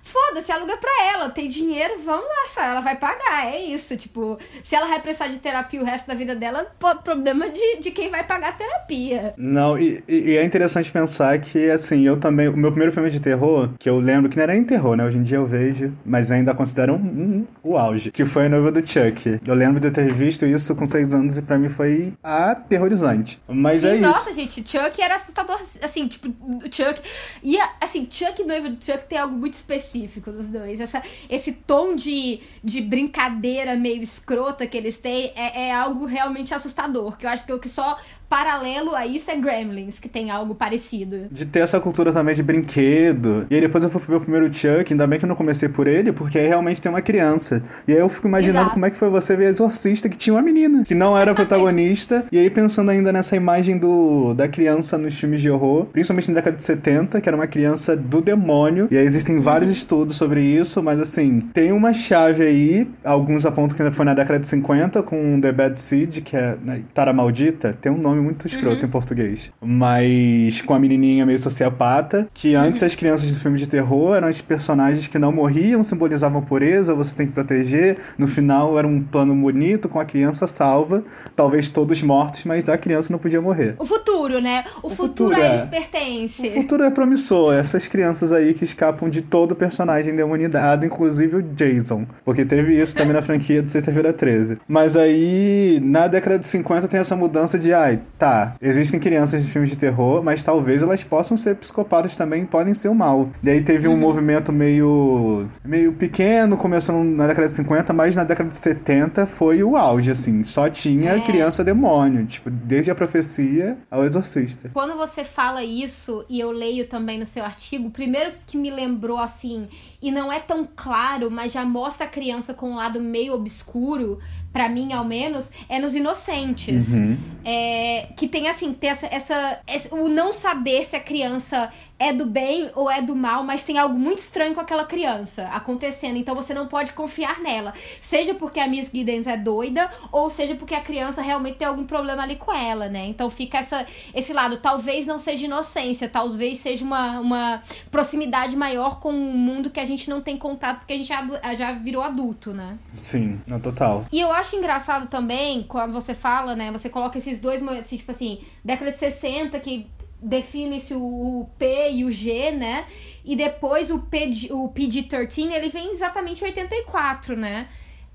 Foda-se, 0.08 0.52
aluga 0.52 0.78
pra 0.78 0.90
ela. 1.14 1.30
Tem 1.30 1.50
dinheiro, 1.50 1.96
vamos 2.04 2.24
lá, 2.24 2.66
ela 2.66 2.80
vai 2.80 2.96
pagar. 2.96 3.54
É 3.54 3.62
isso. 3.62 3.98
Tipo, 3.98 4.40
se 4.64 4.74
ela 4.74 4.88
vai 4.88 5.02
precisar 5.02 5.28
de 5.28 5.38
terapia 5.38 5.82
o 5.82 5.86
resto 5.86 6.08
da 6.08 6.14
vida 6.14 6.34
dela, 6.34 6.66
problema 7.04 7.50
de, 7.50 7.80
de 7.80 7.92
quem 7.92 8.10
vai 8.10 8.24
pagar 8.24 8.50
a 8.50 8.54
terapia. 8.54 9.34
Não, 9.38 9.78
e, 9.78 10.02
e, 10.08 10.38
é 10.38 10.44
interessante 10.46 10.92
pensar 10.92 11.40
que, 11.40 11.70
assim, 11.70 12.04
eu 12.04 12.18
também. 12.18 12.48
O 12.48 12.56
meu 12.56 12.72
primeiro 12.72 12.94
filme 12.94 13.10
de 13.10 13.20
terror, 13.20 13.72
que 13.78 13.90
eu 13.90 14.00
lembro 14.00 14.30
que 14.30 14.38
não 14.38 14.44
era 14.44 14.54
nem 14.54 14.64
terror, 14.64 14.96
né? 14.96 15.04
Hoje 15.04 15.18
em 15.18 15.24
dia 15.24 15.38
eu 15.38 15.46
vejo, 15.46 15.94
mas 16.06 16.32
ainda 16.32 16.56
considero 16.56 16.94
um, 16.94 16.98
um, 16.98 17.48
o 17.62 17.78
auge, 17.78 18.10
que 18.12 18.24
foi 18.24 18.46
a 18.46 18.50
noiva 18.50 18.72
do 18.72 18.80
Chuck. 18.80 19.42
Eu 19.46 19.56
lembro 19.56 19.80
de 19.80 19.92
ter 19.92 20.12
visto 20.14 20.46
isso 20.46 20.74
com 20.76 20.90
seis 20.90 21.14
anos 21.14 21.38
e 21.38 21.42
pra 21.42 21.58
mim 21.58 21.70
foi 21.70 22.14
aterrorizante. 22.24 23.42
Mas 23.48 23.82
Sim, 23.82 23.90
é 23.90 23.98
nossa, 23.98 24.30
isso. 24.30 24.40
gente, 24.40 24.70
Chuck 24.70 25.02
era 25.02 25.16
assustador. 25.18 25.60
Assim, 25.82 26.08
tipo, 26.08 26.28
Chuck. 26.72 27.02
E, 27.44 27.58
assim, 27.82 28.08
Chuck 28.10 28.42
e 28.42 28.46
noiva 28.46 28.70
do 28.70 28.84
Chuck 28.84 29.06
tem 29.10 29.18
algo 29.18 29.36
muito 29.36 29.56
específico 29.56 29.97
específico 29.98 30.32
dos 30.32 30.50
dois. 30.50 30.80
Essa, 30.80 31.02
esse 31.30 31.52
tom 31.52 31.96
de, 31.96 32.40
de 32.64 32.82
brincadeira 32.82 33.76
meio 33.76 34.02
escrota 34.02 34.68
que 34.68 34.78
eles 34.78 34.98
têm 34.98 35.32
é, 35.36 35.68
é 35.68 35.74
algo 35.74 36.06
realmente 36.06 36.54
assustador. 36.54 37.18
Que 37.18 37.26
eu 37.26 37.30
acho 37.30 37.46
que 37.46 37.54
o 37.54 37.60
que 37.60 37.70
só 37.70 37.98
paralelo 38.30 38.96
a 38.96 39.06
isso 39.06 39.30
é 39.32 39.36
Gremlins, 39.36 40.00
que 40.00 40.10
tem 40.10 40.32
algo 40.32 40.56
parecido. 40.56 41.28
De 41.32 41.46
ter 41.46 41.60
essa 41.60 41.80
cultura 41.80 42.12
também 42.12 42.36
de 42.36 42.44
brinquedo. 42.44 43.46
E 43.50 43.56
aí 43.56 43.62
depois 43.62 43.84
eu 43.84 43.90
fui 43.90 44.02
ver 44.08 44.16
o 44.16 44.22
primeiro 44.22 44.52
Chuck, 44.54 44.92
ainda 44.92 45.08
bem 45.08 45.20
que 45.20 45.26
eu 45.26 45.30
não 45.30 45.36
comecei 45.36 45.70
por 45.70 45.88
ele, 45.88 46.12
porque 46.12 46.38
aí 46.38 46.48
realmente 46.48 46.82
tem 46.82 46.92
uma 46.92 47.02
criança. 47.02 47.64
E 47.88 47.94
aí 47.94 48.00
eu 48.00 48.10
fico 48.10 48.28
imaginando 48.28 48.60
Exato. 48.60 48.74
como 48.74 48.86
é 48.86 48.90
que 48.90 48.98
foi 48.98 49.10
você 49.10 49.36
ver 49.36 49.48
Exorcista, 49.48 50.10
que 50.10 50.18
tinha 50.18 50.34
uma 50.34 50.42
menina, 50.42 50.84
que 50.84 50.96
não 50.96 51.18
era 51.18 51.34
protagonista. 51.34 52.26
e 52.32 52.38
aí 52.38 52.50
pensando 52.50 52.92
ainda 52.92 53.12
nessa 53.12 53.36
imagem 53.36 53.78
do 53.78 54.34
da 54.34 54.48
criança 54.48 54.98
nos 54.98 55.18
filmes 55.18 55.42
de 55.42 55.50
horror, 55.50 55.86
principalmente 55.86 56.30
na 56.30 56.36
década 56.36 56.58
de 56.58 56.64
70, 56.64 57.22
que 57.22 57.30
era 57.30 57.36
uma 57.36 57.48
criança 57.48 57.96
do 57.96 58.22
demônio. 58.22 58.88
E 58.92 58.98
aí 58.98 59.06
existem 59.06 59.40
vários 59.40 59.70
uhum. 59.70 59.76
estudos 59.76 60.16
sobre 60.16 60.42
isso, 60.42 60.84
mas 60.84 61.00
assim, 61.00 61.42
tem 61.54 61.72
uma 61.72 61.94
chave 61.94 62.44
aí, 62.44 62.90
alguns 63.04 63.46
apontam 63.46 63.78
que 63.78 63.92
foi 63.92 64.06
na 64.06 64.14
década 64.14 64.40
de 64.40 64.48
50, 64.48 65.04
com 65.04 65.40
The 65.40 65.52
Bad 65.52 65.80
Seed, 65.80 66.22
que 66.22 66.36
é 66.36 66.58
né, 66.64 66.82
Tara 66.94 67.14
Maldita, 67.14 67.78
tem 67.80 67.92
um 67.92 67.98
nome 67.98 68.17
nome 68.18 68.22
muito 68.22 68.48
escroto 68.48 68.82
uhum. 68.82 68.88
em 68.88 68.90
português. 68.90 69.52
Mas 69.62 70.62
com 70.62 70.74
a 70.74 70.80
menininha 70.80 71.26
meio 71.26 71.40
sociopata, 71.40 72.28
que 72.34 72.56
uhum. 72.56 72.64
antes 72.64 72.84
as 72.84 72.96
crianças 72.96 73.32
do 73.32 73.40
filme 73.40 73.58
de 73.58 73.68
terror 73.68 74.16
eram 74.16 74.30
os 74.30 74.42
personagens 74.42 75.08
que 75.08 75.20
não 75.20 75.32
morriam, 75.32 75.84
simbolizavam 75.84 76.42
pureza, 76.42 76.94
você 76.96 77.16
tem 77.16 77.28
que 77.28 77.34
proteger. 77.34 77.98
No 78.18 78.28
final 78.28 78.78
era 78.78 78.88
um 78.88 79.02
plano 79.02 79.36
bonito 79.36 79.88
com 79.88 80.00
a 80.00 80.06
criança 80.06 80.48
salva, 80.48 81.04
talvez 81.36 81.70
todos 81.70 82.02
mortos, 82.02 82.44
mas 82.46 82.68
a 82.68 82.78
criança 82.78 83.12
não 83.12 83.20
podia 83.20 83.42
morrer. 83.42 83.76
O 83.78 83.86
futuro, 83.86 84.40
né? 84.42 84.64
O, 84.82 84.88
o 84.88 84.90
futuro, 84.90 85.36
futuro 85.36 85.36
a 85.36 85.48
eles 85.48 85.62
é. 85.62 85.66
pertence. 85.66 86.48
O 86.48 86.52
futuro 86.52 86.84
é 86.84 86.92
promissor. 86.92 87.54
Essas 87.54 87.88
crianças 87.88 88.32
aí 88.32 88.54
que 88.54 88.64
escapam 88.64 89.10
de 89.10 89.22
todo 89.22 89.56
personagem 89.56 90.16
demonidado, 90.16 90.86
inclusive 90.86 91.38
o 91.38 91.42
Jason. 91.42 92.06
Porque 92.26 92.46
teve 92.46 92.80
isso 92.80 92.96
também 92.96 93.14
na 93.14 93.22
franquia 93.28 93.62
do 93.62 93.70
Sexta-feira 93.70 94.12
13. 94.12 94.58
Mas 94.68 94.96
aí, 94.96 95.80
na 95.82 96.08
década 96.08 96.40
de 96.40 96.48
50 96.48 96.88
tem 96.88 97.00
essa 97.00 97.16
mudança 97.16 97.58
de, 97.58 97.74
ai, 97.74 98.00
tá, 98.18 98.56
existem 98.62 99.00
crianças 99.00 99.46
de 99.46 99.52
filmes 99.52 99.70
de 99.70 99.78
terror, 99.78 100.24
mas 100.24 100.44
talvez 100.44 100.82
elas 100.82 101.04
possam 101.04 101.38
ser 101.38 101.56
psicopatas 101.56 102.18
também, 102.18 102.46
podem 102.46 102.74
ser 102.74 102.90
o 102.90 102.96
mal. 102.96 103.30
E 103.44 103.50
aí 103.50 103.62
teve 103.62 103.88
um 103.88 103.92
uhum. 103.92 103.98
movimento 103.98 104.52
meio 104.52 105.48
meio 105.64 105.94
pequeno, 105.94 106.58
começando 106.58 107.04
na 107.04 107.28
década 107.28 107.48
de 107.48 107.54
50, 107.54 107.94
mas 107.94 108.16
na 108.16 108.24
década 108.24 108.50
de 108.50 108.58
70 108.58 109.28
foi 109.28 109.64
o 109.64 109.76
auge, 109.76 110.12
assim. 110.12 110.44
Só 110.44 110.70
tinha 110.70 111.12
é. 111.12 111.20
criança 111.22 111.64
demônio, 111.64 112.26
tipo, 112.26 112.50
desde 112.50 112.92
a 112.92 112.96
profecia 112.96 113.78
ao 113.90 114.06
exorcista. 114.06 114.70
Quando 114.74 114.96
você 114.96 115.24
fala 115.24 115.64
isso, 115.64 116.26
e 116.30 116.40
eu 116.40 116.52
leio 116.52 116.88
também 116.88 117.20
no 117.20 117.26
seu 117.26 117.44
artigo, 117.44 117.90
primeiro 117.90 118.32
que 118.46 118.58
me 118.58 118.72
lembrou, 118.72 119.18
assim, 119.18 119.68
e 120.02 120.12
não 120.12 120.32
é 120.32 120.40
tão 120.40 120.68
claro, 120.76 121.32
mas 121.32 121.52
já 121.52 121.66
mostra 121.66 122.06
a 122.06 122.10
criança 122.10 122.54
com 122.54 122.72
um 122.72 122.76
lado 122.76 123.02
meio 123.02 123.34
obscuro, 123.34 124.20
para 124.54 124.70
mim 124.70 124.94
ao 124.94 125.04
menos, 125.04 125.52
é 125.68 125.80
nos 125.80 125.96
Inocentes. 125.96 126.90
Uhum. 126.90 127.18
É, 127.44 128.10
que 128.16 128.28
tem 128.28 128.48
assim, 128.48 128.74
tem 128.74 128.90
essa, 128.90 129.08
essa, 129.08 129.60
essa, 129.66 129.96
o 129.96 130.08
não 130.08 130.32
saber 130.32 130.86
se 130.86 130.96
a 130.96 131.00
criança 131.00 131.72
é 132.00 132.14
do 132.14 132.26
bem 132.26 132.70
ou 132.76 132.90
é 132.90 133.02
do 133.02 133.16
mal, 133.16 133.44
mas 133.44 133.64
tem 133.64 133.78
algo 133.78 133.98
muito 133.98 134.20
estranho 134.20 134.54
com 134.54 134.62
aquela 134.62 134.86
criança 134.86 135.48
acontecendo. 135.48 136.18
Então 136.18 136.36
você 136.36 136.54
não 136.54 136.68
pode 136.68 136.94
confiar 136.94 137.40
nela. 137.40 137.74
Seja 138.02 138.34
porque 138.34 138.60
a 138.60 138.68
Miss 138.68 138.90
Giddens 138.94 139.26
é 139.28 139.36
doida, 139.36 139.90
ou 140.12 140.30
seja 140.30 140.56
porque 140.56 140.76
a 140.76 140.82
criança 140.82 141.22
realmente 141.22 141.58
tem 141.58 141.68
algum 141.68 141.86
problema 141.86 142.24
ali 142.24 142.36
com 142.36 142.54
ela, 142.54 142.88
né? 142.88 143.06
Então 143.08 143.30
fica 143.30 143.58
essa, 143.58 143.86
esse 144.14 144.32
lado. 144.32 144.58
Talvez 144.58 145.08
não 145.08 145.18
seja 145.18 145.46
inocência, 145.46 146.08
talvez 146.08 146.60
seja 146.60 146.86
uma, 146.86 147.20
uma 147.20 147.64
proximidade 147.90 148.56
maior 148.56 149.00
com 149.00 149.12
um 149.12 149.38
mundo 149.38 149.70
que 149.70 149.80
a 149.80 149.86
gente 149.86 150.10
não 150.10 150.22
tem 150.22 150.38
contato 150.38 150.80
porque 150.80 150.94
a 150.94 150.98
gente 150.98 151.08
já, 151.08 151.56
já 151.56 151.72
virou 151.72 152.04
adulto, 152.04 152.54
né? 152.54 152.78
Sim, 152.94 153.42
no 153.48 153.60
total. 153.60 154.06
E 154.12 154.20
eu 154.20 154.32
acho 154.32 154.56
engraçado 154.56 155.08
também, 155.08 155.64
quando 155.64 155.94
você 155.94 156.14
fala, 156.14 156.56
né? 156.56 156.72
Você 156.72 156.90
coloca 156.90 157.18
esses 157.18 157.40
dois 157.40 157.62
momentos, 157.62 157.88
assim, 157.88 157.98
tipo 157.98 158.12
assim, 158.12 158.42
década 158.64 158.92
de 158.92 158.98
60, 158.98 159.60
que 159.60 159.88
define-se 160.22 160.94
o 160.94 161.48
P 161.58 161.92
e 161.92 162.06
o 162.06 162.12
G, 162.12 162.52
né? 162.52 162.86
E 163.24 163.36
depois 163.36 163.92
o, 163.92 164.00
P, 164.00 164.32
o 164.52 164.70
PG-13, 164.70 165.52
ele 165.52 165.70
vem 165.70 165.92
exatamente 165.92 166.44
em 166.44 166.48
84, 166.48 167.36
né? 167.36 167.68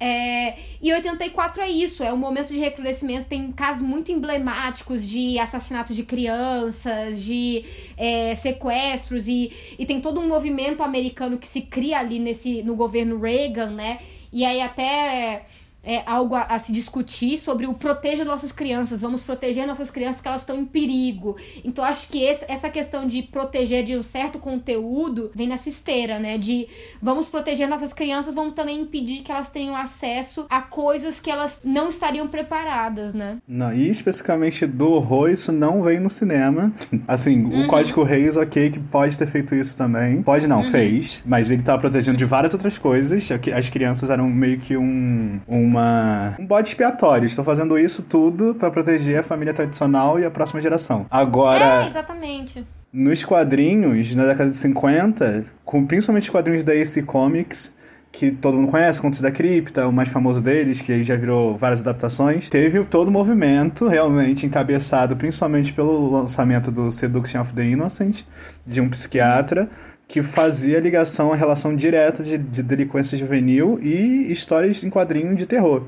É, 0.04 0.56
e 0.82 0.92
84 0.92 1.62
é 1.62 1.70
isso, 1.70 2.02
é 2.02 2.12
um 2.12 2.16
momento 2.16 2.52
de 2.52 2.58
recrudescimento. 2.58 3.26
Tem 3.26 3.52
casos 3.52 3.82
muito 3.82 4.10
emblemáticos 4.10 5.06
de 5.06 5.38
assassinatos 5.38 5.94
de 5.94 6.02
crianças, 6.02 7.22
de 7.22 7.64
é, 7.96 8.34
sequestros, 8.34 9.28
e, 9.28 9.52
e 9.78 9.86
tem 9.86 10.00
todo 10.00 10.20
um 10.20 10.26
movimento 10.26 10.82
americano 10.82 11.38
que 11.38 11.46
se 11.46 11.60
cria 11.62 12.00
ali 12.00 12.18
nesse, 12.18 12.64
no 12.64 12.74
governo 12.74 13.20
Reagan, 13.20 13.70
né? 13.70 14.00
E 14.32 14.44
aí 14.44 14.60
até 14.60 14.82
é 14.82 15.46
algo 16.06 16.34
a, 16.34 16.42
a, 16.42 16.58
se 16.58 16.72
discutir 16.72 17.38
sobre 17.38 17.66
o 17.66 17.74
proteja 17.74 18.24
nossas 18.24 18.52
crianças, 18.52 19.00
vamos 19.00 19.22
proteger 19.22 19.66
nossas 19.66 19.90
crianças 19.90 20.20
que 20.20 20.28
elas 20.28 20.42
estão 20.42 20.58
em 20.58 20.64
perigo. 20.64 21.36
Então 21.64 21.84
acho 21.84 22.08
que 22.08 22.22
esse, 22.22 22.44
essa 22.48 22.70
questão 22.70 23.06
de 23.06 23.22
proteger 23.22 23.84
de 23.84 23.96
um 23.96 24.02
certo 24.02 24.38
conteúdo 24.38 25.30
vem 25.34 25.48
nessa 25.48 25.68
esteira, 25.68 26.18
né? 26.18 26.38
De 26.38 26.68
vamos 27.00 27.26
proteger 27.26 27.68
nossas 27.68 27.92
crianças, 27.92 28.34
vamos 28.34 28.54
também 28.54 28.80
impedir 28.80 29.22
que 29.22 29.32
elas 29.32 29.48
tenham 29.48 29.74
acesso 29.74 30.46
a 30.48 30.62
coisas 30.62 31.20
que 31.20 31.30
elas 31.30 31.60
não 31.64 31.88
estariam 31.88 32.28
preparadas, 32.28 33.12
né? 33.12 33.38
Não, 33.46 33.74
e 33.74 33.88
especificamente 33.88 34.66
do 34.66 34.90
horror, 34.90 35.30
isso 35.30 35.50
não 35.50 35.82
vem 35.82 35.98
no 35.98 36.10
cinema. 36.10 36.72
Assim, 37.06 37.44
uhum. 37.44 37.64
o 37.64 37.66
Código 37.66 38.02
Reis, 38.02 38.36
ok, 38.36 38.70
que 38.70 38.78
pode 38.78 39.18
ter 39.18 39.26
feito 39.26 39.54
isso 39.54 39.76
também. 39.76 40.22
Pode 40.22 40.46
não, 40.46 40.62
uhum. 40.62 40.70
fez. 40.70 41.22
Mas 41.26 41.50
ele 41.50 41.62
tá 41.62 41.76
protegendo 41.76 42.18
de 42.18 42.24
várias 42.24 42.54
outras 42.54 42.78
coisas. 42.78 43.28
As 43.54 43.68
crianças 43.68 44.10
eram 44.10 44.28
meio 44.28 44.58
que 44.58 44.76
um, 44.76 45.40
um 45.48 45.71
uma 45.72 46.36
um 46.38 46.46
bode 46.46 46.68
expiatório. 46.68 47.26
Estou 47.26 47.44
fazendo 47.44 47.78
isso 47.78 48.02
tudo 48.02 48.54
para 48.54 48.70
proteger 48.70 49.18
a 49.18 49.22
família 49.22 49.52
tradicional 49.52 50.20
e 50.20 50.24
a 50.24 50.30
próxima 50.30 50.60
geração. 50.60 51.06
Agora. 51.10 51.84
É, 51.84 51.88
exatamente. 51.88 52.66
Nos 52.92 53.24
quadrinhos, 53.24 54.14
na 54.14 54.26
década 54.26 54.50
de 54.50 54.56
50, 54.56 55.46
com 55.64 55.86
principalmente 55.86 56.24
os 56.24 56.28
quadrinhos 56.28 56.62
da 56.62 56.74
AC 56.74 57.02
Comics, 57.06 57.74
que 58.12 58.30
todo 58.30 58.58
mundo 58.58 58.70
conhece, 58.70 59.00
Contos 59.00 59.22
da 59.22 59.32
Cripta, 59.32 59.88
o 59.88 59.92
mais 59.92 60.10
famoso 60.10 60.42
deles, 60.42 60.82
que 60.82 61.02
já 61.02 61.16
virou 61.16 61.56
várias 61.56 61.80
adaptações, 61.80 62.50
teve 62.50 62.84
todo 62.84 63.08
o 63.08 63.10
movimento 63.10 63.88
realmente 63.88 64.44
encabeçado 64.44 65.16
principalmente 65.16 65.72
pelo 65.72 66.10
lançamento 66.10 66.70
do 66.70 66.90
Seduction 66.90 67.40
of 67.40 67.54
the 67.54 67.64
Innocent, 67.64 68.22
de 68.66 68.82
um 68.82 68.90
psiquiatra, 68.90 69.70
que 70.12 70.22
fazia 70.22 70.78
ligação, 70.78 71.32
a 71.32 71.36
relação 71.36 71.74
direta 71.74 72.22
de, 72.22 72.36
de 72.36 72.62
delinquência 72.62 73.16
juvenil 73.16 73.78
e 73.80 74.30
histórias 74.30 74.84
em 74.84 74.90
quadrinho 74.90 75.34
de 75.34 75.46
terror. 75.46 75.84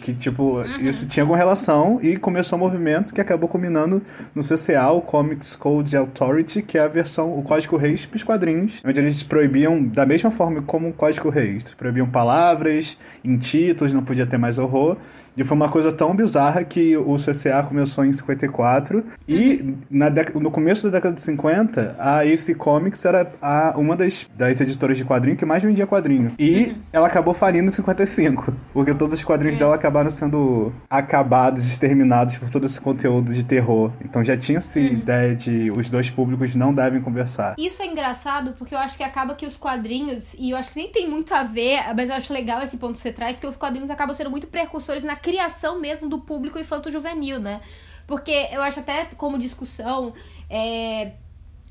Que, 0.00 0.14
tipo, 0.14 0.60
uhum. 0.60 0.88
isso 0.88 1.08
tinha 1.08 1.24
alguma 1.24 1.36
relação 1.36 1.98
e 2.00 2.16
começou 2.16 2.56
um 2.56 2.62
movimento 2.62 3.12
que 3.12 3.20
acabou 3.20 3.48
culminando 3.48 4.00
no 4.32 4.42
CCA, 4.42 4.92
o 4.92 5.00
Comics 5.00 5.56
Code 5.56 5.96
Authority, 5.96 6.62
que 6.62 6.78
é 6.78 6.82
a 6.82 6.88
versão, 6.88 7.36
o 7.36 7.42
Código 7.42 7.76
Reis 7.76 8.06
para 8.06 8.16
os 8.16 8.22
quadrinhos, 8.22 8.80
onde 8.84 9.00
eles 9.00 9.24
proibiam, 9.24 9.82
da 9.82 10.06
mesma 10.06 10.30
forma 10.30 10.62
como 10.62 10.90
o 10.90 10.92
Código 10.92 11.28
Reis, 11.28 11.74
proibiam 11.74 12.08
palavras, 12.08 12.96
em 13.24 13.36
títulos, 13.36 13.92
não 13.92 14.04
podia 14.04 14.24
ter 14.24 14.38
mais 14.38 14.56
horror, 14.56 14.96
e 15.36 15.44
foi 15.44 15.56
uma 15.56 15.68
coisa 15.68 15.92
tão 15.92 16.14
bizarra 16.14 16.64
que 16.64 16.96
o 16.96 17.16
CCA 17.16 17.62
começou 17.62 18.04
em 18.04 18.12
54 18.12 19.04
e 19.28 19.74
na 19.90 20.10
no 20.34 20.50
começo 20.50 20.84
da 20.84 20.98
década 20.98 21.14
de 21.14 21.20
50, 21.22 21.96
a 21.98 22.24
Ace 22.24 22.54
Comics 22.54 23.04
era 23.04 23.32
a, 23.42 23.74
uma 23.76 23.96
das, 23.96 24.28
das 24.36 24.60
editoras 24.60 24.96
de 24.96 25.04
quadrinho 25.04 25.36
que 25.36 25.44
mais 25.44 25.62
vendia 25.62 25.86
quadrinho. 25.86 26.32
E 26.38 26.66
uhum. 26.66 26.76
ela 26.92 27.08
acabou 27.08 27.34
falindo 27.34 27.66
em 27.66 27.70
55, 27.70 28.54
porque 28.72 28.94
todos 28.94 29.18
os 29.18 29.24
quadrinhos 29.24 29.56
uhum. 29.56 29.60
dela 29.60 29.74
acabaram 29.74 30.10
sendo 30.10 30.72
acabados, 30.88 31.64
exterminados 31.66 32.36
por 32.36 32.48
todo 32.48 32.64
esse 32.66 32.80
conteúdo 32.80 33.32
de 33.32 33.44
terror. 33.44 33.90
Então 34.04 34.22
já 34.22 34.36
tinha 34.36 34.58
essa 34.58 34.78
uhum. 34.78 34.86
ideia 34.86 35.34
de 35.34 35.70
os 35.70 35.90
dois 35.90 36.10
públicos 36.10 36.54
não 36.54 36.72
devem 36.72 37.00
conversar. 37.00 37.54
Isso 37.58 37.82
é 37.82 37.86
engraçado 37.86 38.54
porque 38.58 38.74
eu 38.74 38.78
acho 38.78 38.96
que 38.96 39.02
acaba 39.02 39.34
que 39.34 39.46
os 39.46 39.56
quadrinhos, 39.56 40.34
e 40.34 40.50
eu 40.50 40.56
acho 40.56 40.72
que 40.72 40.78
nem 40.78 40.90
tem 40.90 41.10
muito 41.10 41.34
a 41.34 41.42
ver, 41.42 41.80
mas 41.96 42.08
eu 42.08 42.16
acho 42.16 42.32
legal 42.32 42.62
esse 42.62 42.76
ponto 42.76 42.94
que 42.94 43.00
você 43.00 43.12
traz, 43.12 43.40
que 43.40 43.46
os 43.46 43.56
quadrinhos 43.56 43.90
acabam 43.90 44.14
sendo 44.14 44.30
muito 44.30 44.46
precursores 44.46 45.02
na 45.02 45.16
criação 45.24 45.80
mesmo 45.80 46.06
do 46.06 46.20
público 46.20 46.58
infanto-juvenil, 46.58 47.40
né? 47.40 47.62
Porque 48.06 48.46
eu 48.52 48.60
acho 48.60 48.80
até 48.80 49.06
como 49.16 49.38
discussão 49.38 50.12
é, 50.50 51.12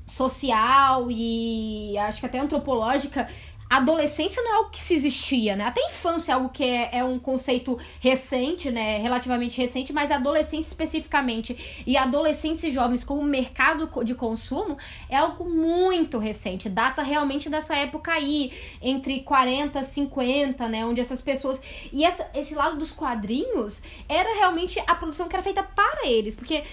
social 0.08 1.06
e 1.08 1.96
acho 1.96 2.18
que 2.18 2.26
até 2.26 2.40
antropológica, 2.40 3.28
adolescência 3.76 4.42
não 4.42 4.52
é 4.52 4.54
algo 4.56 4.70
que 4.70 4.82
se 4.82 4.94
existia, 4.94 5.56
né? 5.56 5.64
Até 5.64 5.80
infância 5.86 6.32
é 6.32 6.34
algo 6.34 6.48
que 6.48 6.64
é, 6.64 6.98
é, 6.98 7.04
um 7.04 7.18
conceito 7.18 7.78
recente, 8.00 8.70
né? 8.70 8.98
Relativamente 8.98 9.60
recente, 9.60 9.92
mas 9.92 10.10
adolescência 10.10 10.68
especificamente 10.68 11.84
e 11.86 11.96
adolescentes 11.96 12.62
e 12.64 12.70
jovens 12.70 13.04
como 13.04 13.22
mercado 13.22 13.88
de 14.04 14.14
consumo 14.14 14.76
é 15.08 15.16
algo 15.16 15.48
muito 15.48 16.18
recente. 16.18 16.68
Data 16.68 17.02
realmente 17.02 17.48
dessa 17.48 17.76
época 17.76 18.12
aí, 18.12 18.52
entre 18.80 19.20
40 19.20 19.80
e 19.80 19.84
50, 19.84 20.68
né? 20.68 20.84
Onde 20.84 21.00
essas 21.00 21.20
pessoas. 21.20 21.60
E 21.92 22.04
essa, 22.04 22.28
esse 22.34 22.54
lado 22.54 22.76
dos 22.76 22.92
quadrinhos 22.92 23.82
era 24.08 24.38
realmente 24.38 24.78
a 24.86 24.94
produção 24.94 25.28
que 25.28 25.36
era 25.36 25.42
feita 25.42 25.62
para 25.62 26.06
eles. 26.06 26.36
Porque 26.36 26.64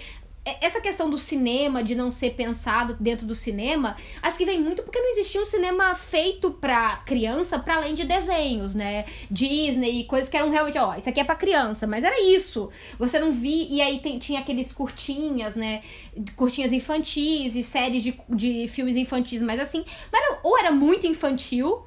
essa 0.44 0.80
questão 0.80 1.08
do 1.08 1.18
cinema, 1.18 1.84
de 1.84 1.94
não 1.94 2.10
ser 2.10 2.30
pensado 2.30 2.96
dentro 2.98 3.24
do 3.24 3.34
cinema, 3.34 3.94
acho 4.20 4.36
que 4.36 4.44
vem 4.44 4.60
muito 4.60 4.82
porque 4.82 4.98
não 4.98 5.12
existia 5.12 5.40
um 5.40 5.46
cinema 5.46 5.94
feito 5.94 6.50
pra 6.50 6.96
criança, 7.06 7.60
para 7.60 7.76
além 7.76 7.94
de 7.94 8.04
desenhos, 8.04 8.74
né? 8.74 9.04
Disney 9.30 10.00
e 10.00 10.04
coisas 10.04 10.28
que 10.28 10.36
eram 10.36 10.50
realmente, 10.50 10.76
ó, 10.78 10.96
isso 10.96 11.08
aqui 11.08 11.20
é 11.20 11.24
pra 11.24 11.36
criança, 11.36 11.86
mas 11.86 12.02
era 12.02 12.20
isso. 12.20 12.70
Você 12.98 13.20
não 13.20 13.32
via, 13.32 13.68
e 13.70 13.80
aí 13.80 14.00
tem, 14.00 14.18
tinha 14.18 14.40
aqueles 14.40 14.72
curtinhas, 14.72 15.54
né? 15.54 15.80
Curtinhas 16.34 16.72
infantis 16.72 17.54
e 17.54 17.62
séries 17.62 18.02
de, 18.02 18.18
de 18.28 18.66
filmes 18.66 18.96
infantis, 18.96 19.40
mas 19.40 19.60
assim, 19.60 19.84
mas 20.10 20.22
era, 20.22 20.40
ou 20.42 20.58
era 20.58 20.72
muito 20.72 21.06
infantil, 21.06 21.84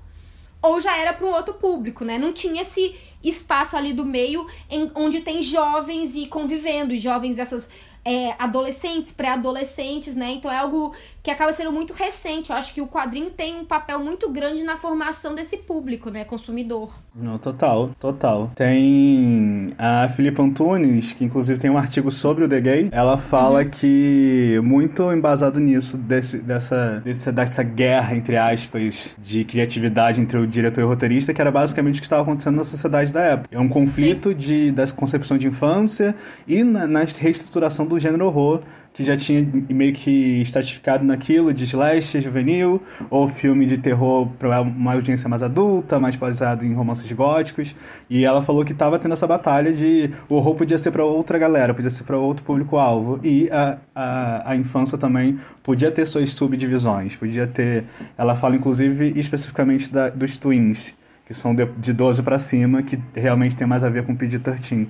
ou 0.61 0.79
já 0.79 0.97
era 0.97 1.11
para 1.11 1.27
um 1.27 1.31
outro 1.33 1.55
público, 1.55 2.05
né? 2.05 2.17
Não 2.17 2.31
tinha 2.31 2.61
esse 2.61 2.95
espaço 3.21 3.75
ali 3.75 3.91
do 3.91 4.05
meio 4.05 4.47
em, 4.69 4.89
onde 4.95 5.19
tem 5.19 5.41
jovens 5.41 6.15
e 6.15 6.25
convivendo, 6.27 6.93
e 6.93 6.99
jovens 6.99 7.35
dessas 7.35 7.67
é, 8.05 8.35
adolescentes, 8.37 9.11
pré-adolescentes, 9.11 10.15
né? 10.15 10.31
Então 10.33 10.51
é 10.51 10.57
algo 10.57 10.93
que 11.25 11.31
acaba 11.31 11.51
sendo 11.51 11.71
muito 11.71 11.91
recente. 11.91 12.51
Eu 12.51 12.55
acho 12.55 12.71
que 12.71 12.81
o 12.81 12.87
quadrinho 12.87 13.31
tem 13.31 13.57
um 13.57 13.65
papel 13.65 13.99
muito 13.99 14.29
grande 14.31 14.63
na 14.63 14.77
formação 14.77 15.33
desse 15.33 15.57
público, 15.57 16.11
né? 16.11 16.23
Consumidor. 16.23 16.93
Não, 17.15 17.39
total, 17.39 17.89
total. 17.99 18.51
Tem 18.53 19.73
a 19.77 20.07
Filipa 20.09 20.43
Antunes, 20.43 21.13
que 21.13 21.25
inclusive 21.25 21.59
tem 21.59 21.71
um 21.71 21.77
artigo 21.77 22.11
sobre 22.11 22.43
o 22.43 22.47
The 22.47 22.61
Gay. 22.61 22.89
Ela 22.91 23.17
fala 23.17 23.63
uhum. 23.63 23.69
que, 23.69 24.61
muito 24.63 25.11
embasado 25.11 25.59
nisso, 25.59 25.97
desse, 25.97 26.37
dessa, 26.37 27.01
dessa, 27.03 27.31
dessa 27.31 27.63
guerra, 27.63 28.15
entre 28.15 28.37
aspas, 28.37 29.15
de 29.17 29.43
criatividade 29.43 30.21
entre 30.21 30.37
o 30.37 30.45
diretor 30.45 30.81
e 30.81 30.83
o 30.83 30.87
roteirista, 30.87 31.33
que 31.33 31.41
era 31.41 31.51
basicamente 31.51 31.95
o 31.95 31.99
que 32.01 32.05
estava 32.05 32.21
acontecendo 32.21 32.57
na 32.57 32.65
sociedade 32.65 33.11
da 33.11 33.21
época. 33.21 33.49
É 33.51 33.59
um 33.59 33.67
conflito 33.67 34.31
de, 34.31 34.71
dessa 34.71 34.93
concepção 34.93 35.39
de 35.39 35.47
infância 35.47 36.15
e 36.47 36.63
na, 36.63 36.85
na 36.85 36.99
reestruturação 36.99 37.87
do 37.87 37.95
do 37.95 37.99
gênero 37.99 38.25
horror, 38.25 38.61
que 38.95 39.03
já 39.03 39.17
tinha 39.17 39.45
meio 39.69 39.93
que 39.93 40.41
estratificado 40.41 41.03
naquilo 41.03 41.53
de 41.53 41.65
slash 41.65 42.21
juvenil, 42.21 42.81
ou 43.09 43.27
filme 43.27 43.65
de 43.65 43.77
terror 43.77 44.25
para 44.39 44.61
uma 44.61 44.93
audiência 44.93 45.27
mais 45.27 45.43
adulta, 45.43 45.99
mais 45.99 46.15
baseado 46.15 46.63
em 46.63 46.73
romances 46.73 47.11
góticos. 47.11 47.75
E 48.09 48.23
ela 48.23 48.41
falou 48.41 48.63
que 48.63 48.71
estava 48.71 48.97
tendo 48.97 49.11
essa 49.11 49.27
batalha 49.27 49.73
de 49.73 50.09
o 50.29 50.35
horror 50.35 50.55
podia 50.55 50.77
ser 50.77 50.91
para 50.91 51.03
outra 51.03 51.37
galera, 51.37 51.73
podia 51.73 51.89
ser 51.89 52.05
para 52.05 52.17
outro 52.17 52.45
público-alvo. 52.45 53.19
E 53.21 53.49
a, 53.51 53.77
a, 53.93 54.51
a 54.51 54.55
infância 54.55 54.97
também 54.97 55.37
podia 55.61 55.91
ter 55.91 56.05
suas 56.05 56.31
subdivisões, 56.31 57.17
podia 57.17 57.45
ter. 57.45 57.83
Ela 58.17 58.33
fala 58.33 58.55
inclusive 58.55 59.11
especificamente 59.17 59.91
da, 59.91 60.07
dos 60.09 60.37
twins, 60.37 60.95
que 61.25 61.33
são 61.33 61.53
de, 61.53 61.65
de 61.77 61.91
12 61.91 62.23
para 62.23 62.39
cima, 62.39 62.81
que 62.81 62.97
realmente 63.13 63.57
tem 63.57 63.67
mais 63.67 63.83
a 63.83 63.89
ver 63.89 64.05
com 64.05 64.15
PG-13. 64.15 64.87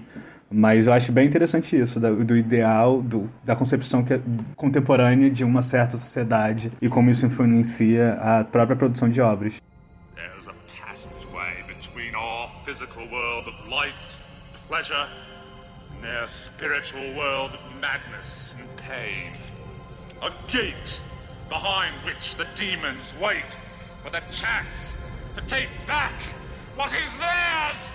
Mas 0.49 0.88
eu 0.88 0.93
acho 0.93 1.12
bem 1.12 1.25
interessante 1.25 1.79
isso, 1.79 1.99
do, 1.99 2.23
do 2.23 2.38
ideal, 2.38 3.01
do, 3.01 3.29
da 3.43 3.55
concepção 3.55 4.03
que 4.03 4.13
é 4.13 4.21
contemporânea 4.55 5.29
de 5.29 5.43
uma 5.43 5.63
certa 5.63 5.97
sociedade 5.97 6.71
e 6.81 6.88
como 6.88 7.10
isso 7.10 7.25
influencia 7.25 8.13
a 8.13 8.43
própria 8.43 8.75
produção 8.75 9.10
de 9.10 9.21
obras. 9.21 9.62
Behind 21.47 21.93
which 22.03 22.36
the 22.38 22.47
demons 22.55 23.13
wait 23.21 23.55
for 24.03 24.10
the 24.10 24.21
chance 24.31 24.93
to 25.36 25.41
take 25.45 25.69
back 25.86 26.12
what 26.77 26.93
is 26.93 27.17
theirs. 27.17 27.93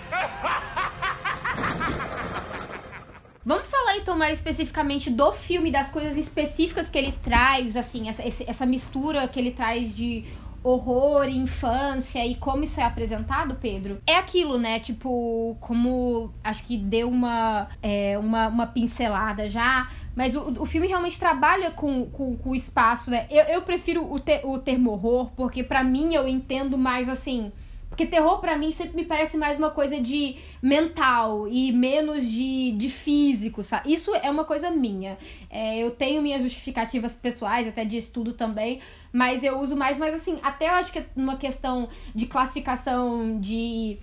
Vamos 3.43 3.67
falar 3.69 3.97
então 3.97 4.15
mais 4.15 4.37
especificamente 4.37 5.09
do 5.09 5.31
filme, 5.31 5.71
das 5.71 5.89
coisas 5.89 6.15
específicas 6.15 6.89
que 6.89 6.97
ele 6.97 7.11
traz, 7.23 7.75
assim, 7.75 8.07
essa, 8.07 8.23
essa 8.45 8.65
mistura 8.65 9.27
que 9.27 9.39
ele 9.39 9.51
traz 9.51 9.95
de 9.95 10.23
horror, 10.63 11.27
infância 11.27 12.23
e 12.23 12.35
como 12.35 12.63
isso 12.63 12.79
é 12.79 12.83
apresentado, 12.83 13.55
Pedro, 13.59 13.99
é 14.05 14.15
aquilo, 14.15 14.59
né? 14.59 14.79
Tipo, 14.79 15.57
como 15.59 16.31
acho 16.43 16.63
que 16.65 16.77
deu 16.77 17.09
uma, 17.09 17.67
é, 17.81 18.15
uma, 18.19 18.47
uma 18.47 18.67
pincelada 18.67 19.49
já, 19.49 19.89
mas 20.15 20.35
o, 20.35 20.61
o 20.61 20.65
filme 20.67 20.87
realmente 20.87 21.17
trabalha 21.17 21.71
com, 21.71 22.05
com, 22.05 22.37
com 22.37 22.51
o 22.51 22.55
espaço, 22.55 23.09
né? 23.09 23.25
Eu, 23.31 23.45
eu 23.45 23.61
prefiro 23.63 24.11
o, 24.11 24.19
te, 24.19 24.39
o 24.43 24.59
termo 24.59 24.91
horror, 24.91 25.31
porque 25.31 25.63
para 25.63 25.83
mim 25.83 26.13
eu 26.13 26.27
entendo 26.27 26.77
mais 26.77 27.09
assim 27.09 27.51
porque 27.91 28.05
terror 28.05 28.39
para 28.39 28.57
mim 28.57 28.71
sempre 28.71 28.95
me 28.95 29.03
parece 29.03 29.35
mais 29.35 29.57
uma 29.57 29.69
coisa 29.69 29.99
de 29.99 30.37
mental 30.61 31.45
e 31.49 31.73
menos 31.73 32.25
de, 32.25 32.71
de 32.71 32.89
físico, 32.89 33.61
sabe? 33.63 33.93
Isso 33.93 34.15
é 34.15 34.31
uma 34.31 34.45
coisa 34.45 34.71
minha. 34.71 35.17
É, 35.49 35.77
eu 35.77 35.91
tenho 35.91 36.21
minhas 36.21 36.41
justificativas 36.41 37.15
pessoais, 37.15 37.67
até 37.67 37.83
de 37.83 37.97
estudo 37.97 38.31
também, 38.31 38.79
mas 39.11 39.43
eu 39.43 39.59
uso 39.59 39.75
mais, 39.75 39.97
mas 39.97 40.15
assim, 40.15 40.39
até 40.41 40.69
eu 40.69 40.75
acho 40.75 40.93
que 40.93 40.99
é 40.99 41.05
uma 41.17 41.35
questão 41.35 41.89
de 42.15 42.27
classificação 42.27 43.37
de 43.41 43.99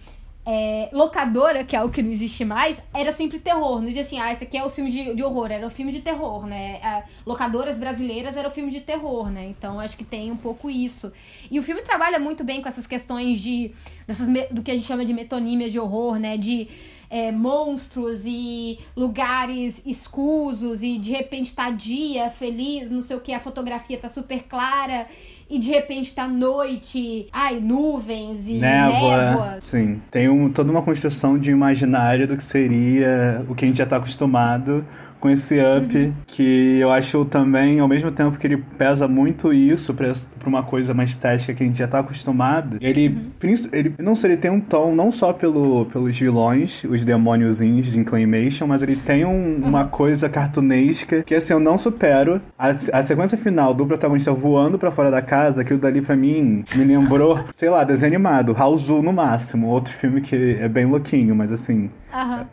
é, 0.50 0.88
locadora, 0.94 1.62
que 1.62 1.76
é 1.76 1.82
o 1.82 1.90
que 1.90 2.02
não 2.02 2.10
existe 2.10 2.42
mais, 2.42 2.80
era 2.94 3.12
sempre 3.12 3.38
terror. 3.38 3.80
Não 3.80 3.86
dizia 3.86 4.00
assim, 4.00 4.18
ah, 4.18 4.32
esse 4.32 4.44
aqui 4.44 4.56
é 4.56 4.64
o 4.64 4.70
filme 4.70 4.90
de, 4.90 5.14
de 5.14 5.22
horror, 5.22 5.52
era 5.52 5.66
o 5.66 5.70
filme 5.70 5.92
de 5.92 6.00
terror, 6.00 6.46
né? 6.46 6.80
A, 6.82 7.02
locadoras 7.26 7.76
brasileiras 7.76 8.34
era 8.34 8.48
o 8.48 8.50
filme 8.50 8.70
de 8.70 8.80
terror, 8.80 9.28
né? 9.28 9.44
Então 9.44 9.78
acho 9.78 9.94
que 9.94 10.04
tem 10.04 10.32
um 10.32 10.38
pouco 10.38 10.70
isso. 10.70 11.12
E 11.50 11.58
o 11.58 11.62
filme 11.62 11.82
trabalha 11.82 12.18
muito 12.18 12.42
bem 12.44 12.62
com 12.62 12.68
essas 12.68 12.86
questões 12.86 13.40
de. 13.40 13.72
Dessas, 14.06 14.26
do 14.50 14.62
que 14.62 14.70
a 14.70 14.74
gente 14.74 14.86
chama 14.86 15.04
de 15.04 15.12
metonímias 15.12 15.70
de 15.70 15.78
horror, 15.78 16.18
né? 16.18 16.38
De 16.38 16.66
é, 17.10 17.32
monstros 17.32 18.24
e 18.26 18.78
lugares 18.96 19.80
escusos 19.84 20.82
e 20.82 20.98
de 20.98 21.12
repente 21.12 21.54
tá 21.54 21.70
dia 21.70 22.30
feliz, 22.30 22.90
não 22.90 23.02
sei 23.02 23.16
o 23.16 23.20
que, 23.20 23.32
a 23.32 23.40
fotografia 23.40 23.98
tá 23.98 24.08
super 24.08 24.42
clara 24.44 25.06
e 25.50 25.58
de 25.58 25.70
repente 25.70 26.14
tá 26.14 26.28
noite, 26.28 27.26
ai, 27.32 27.58
nuvens 27.58 28.48
e 28.48 28.54
névoa. 28.54 29.16
névoa. 29.16 29.58
Sim, 29.62 30.00
tem 30.10 30.28
um, 30.28 30.50
toda 30.50 30.70
uma 30.70 30.82
construção 30.82 31.38
de 31.38 31.50
imaginário 31.50 32.28
do 32.28 32.36
que 32.36 32.44
seria 32.44 33.44
o 33.48 33.54
que 33.54 33.64
a 33.64 33.68
gente 33.68 33.78
já 33.78 33.86
tá 33.86 33.96
acostumado 33.96 34.84
com 35.20 35.28
esse 35.28 35.56
up, 35.60 35.96
uhum. 35.96 36.12
que 36.26 36.78
eu 36.78 36.90
acho 36.90 37.24
também, 37.24 37.80
ao 37.80 37.88
mesmo 37.88 38.10
tempo 38.10 38.38
que 38.38 38.46
ele 38.46 38.56
pesa 38.76 39.08
muito 39.08 39.52
isso 39.52 39.94
pra, 39.94 40.12
pra 40.38 40.48
uma 40.48 40.62
coisa 40.62 40.94
mais 40.94 41.10
estética 41.10 41.54
que 41.54 41.62
a 41.62 41.66
gente 41.66 41.78
já 41.78 41.88
tá 41.88 41.98
acostumado, 42.00 42.78
ele, 42.80 43.08
uhum. 43.08 43.68
ele 43.72 43.94
não 43.98 44.14
sei, 44.14 44.32
ele 44.32 44.36
tem 44.36 44.50
um 44.50 44.60
tom 44.60 44.94
não 44.94 45.10
só 45.10 45.32
pelo, 45.32 45.86
pelos 45.86 46.18
vilões, 46.18 46.84
os 46.84 47.04
demôniozinhos 47.04 47.86
de 47.86 47.98
Inclination, 47.98 48.66
mas 48.66 48.82
ele 48.82 48.96
tem 48.96 49.24
um, 49.24 49.30
uhum. 49.30 49.60
uma 49.64 49.84
coisa 49.84 50.28
cartunesca 50.28 51.22
que, 51.22 51.34
assim, 51.34 51.52
eu 51.52 51.60
não 51.60 51.76
supero. 51.76 52.40
A, 52.58 52.68
a 52.68 53.02
sequência 53.02 53.36
final 53.36 53.74
do 53.74 53.86
protagonista 53.86 54.32
voando 54.32 54.78
para 54.78 54.90
fora 54.90 55.10
da 55.10 55.22
casa, 55.22 55.62
aquilo 55.62 55.78
dali 55.78 56.00
para 56.00 56.16
mim 56.16 56.64
me 56.74 56.84
lembrou, 56.84 57.40
sei 57.52 57.70
lá, 57.70 57.84
desenho 57.84 58.14
animado, 58.14 58.54
House 58.54 58.88
no 58.88 59.12
máximo, 59.12 59.68
outro 59.68 59.92
filme 59.92 60.20
que 60.20 60.56
é 60.60 60.68
bem 60.68 60.86
louquinho, 60.86 61.34
mas 61.34 61.52
assim, 61.52 61.90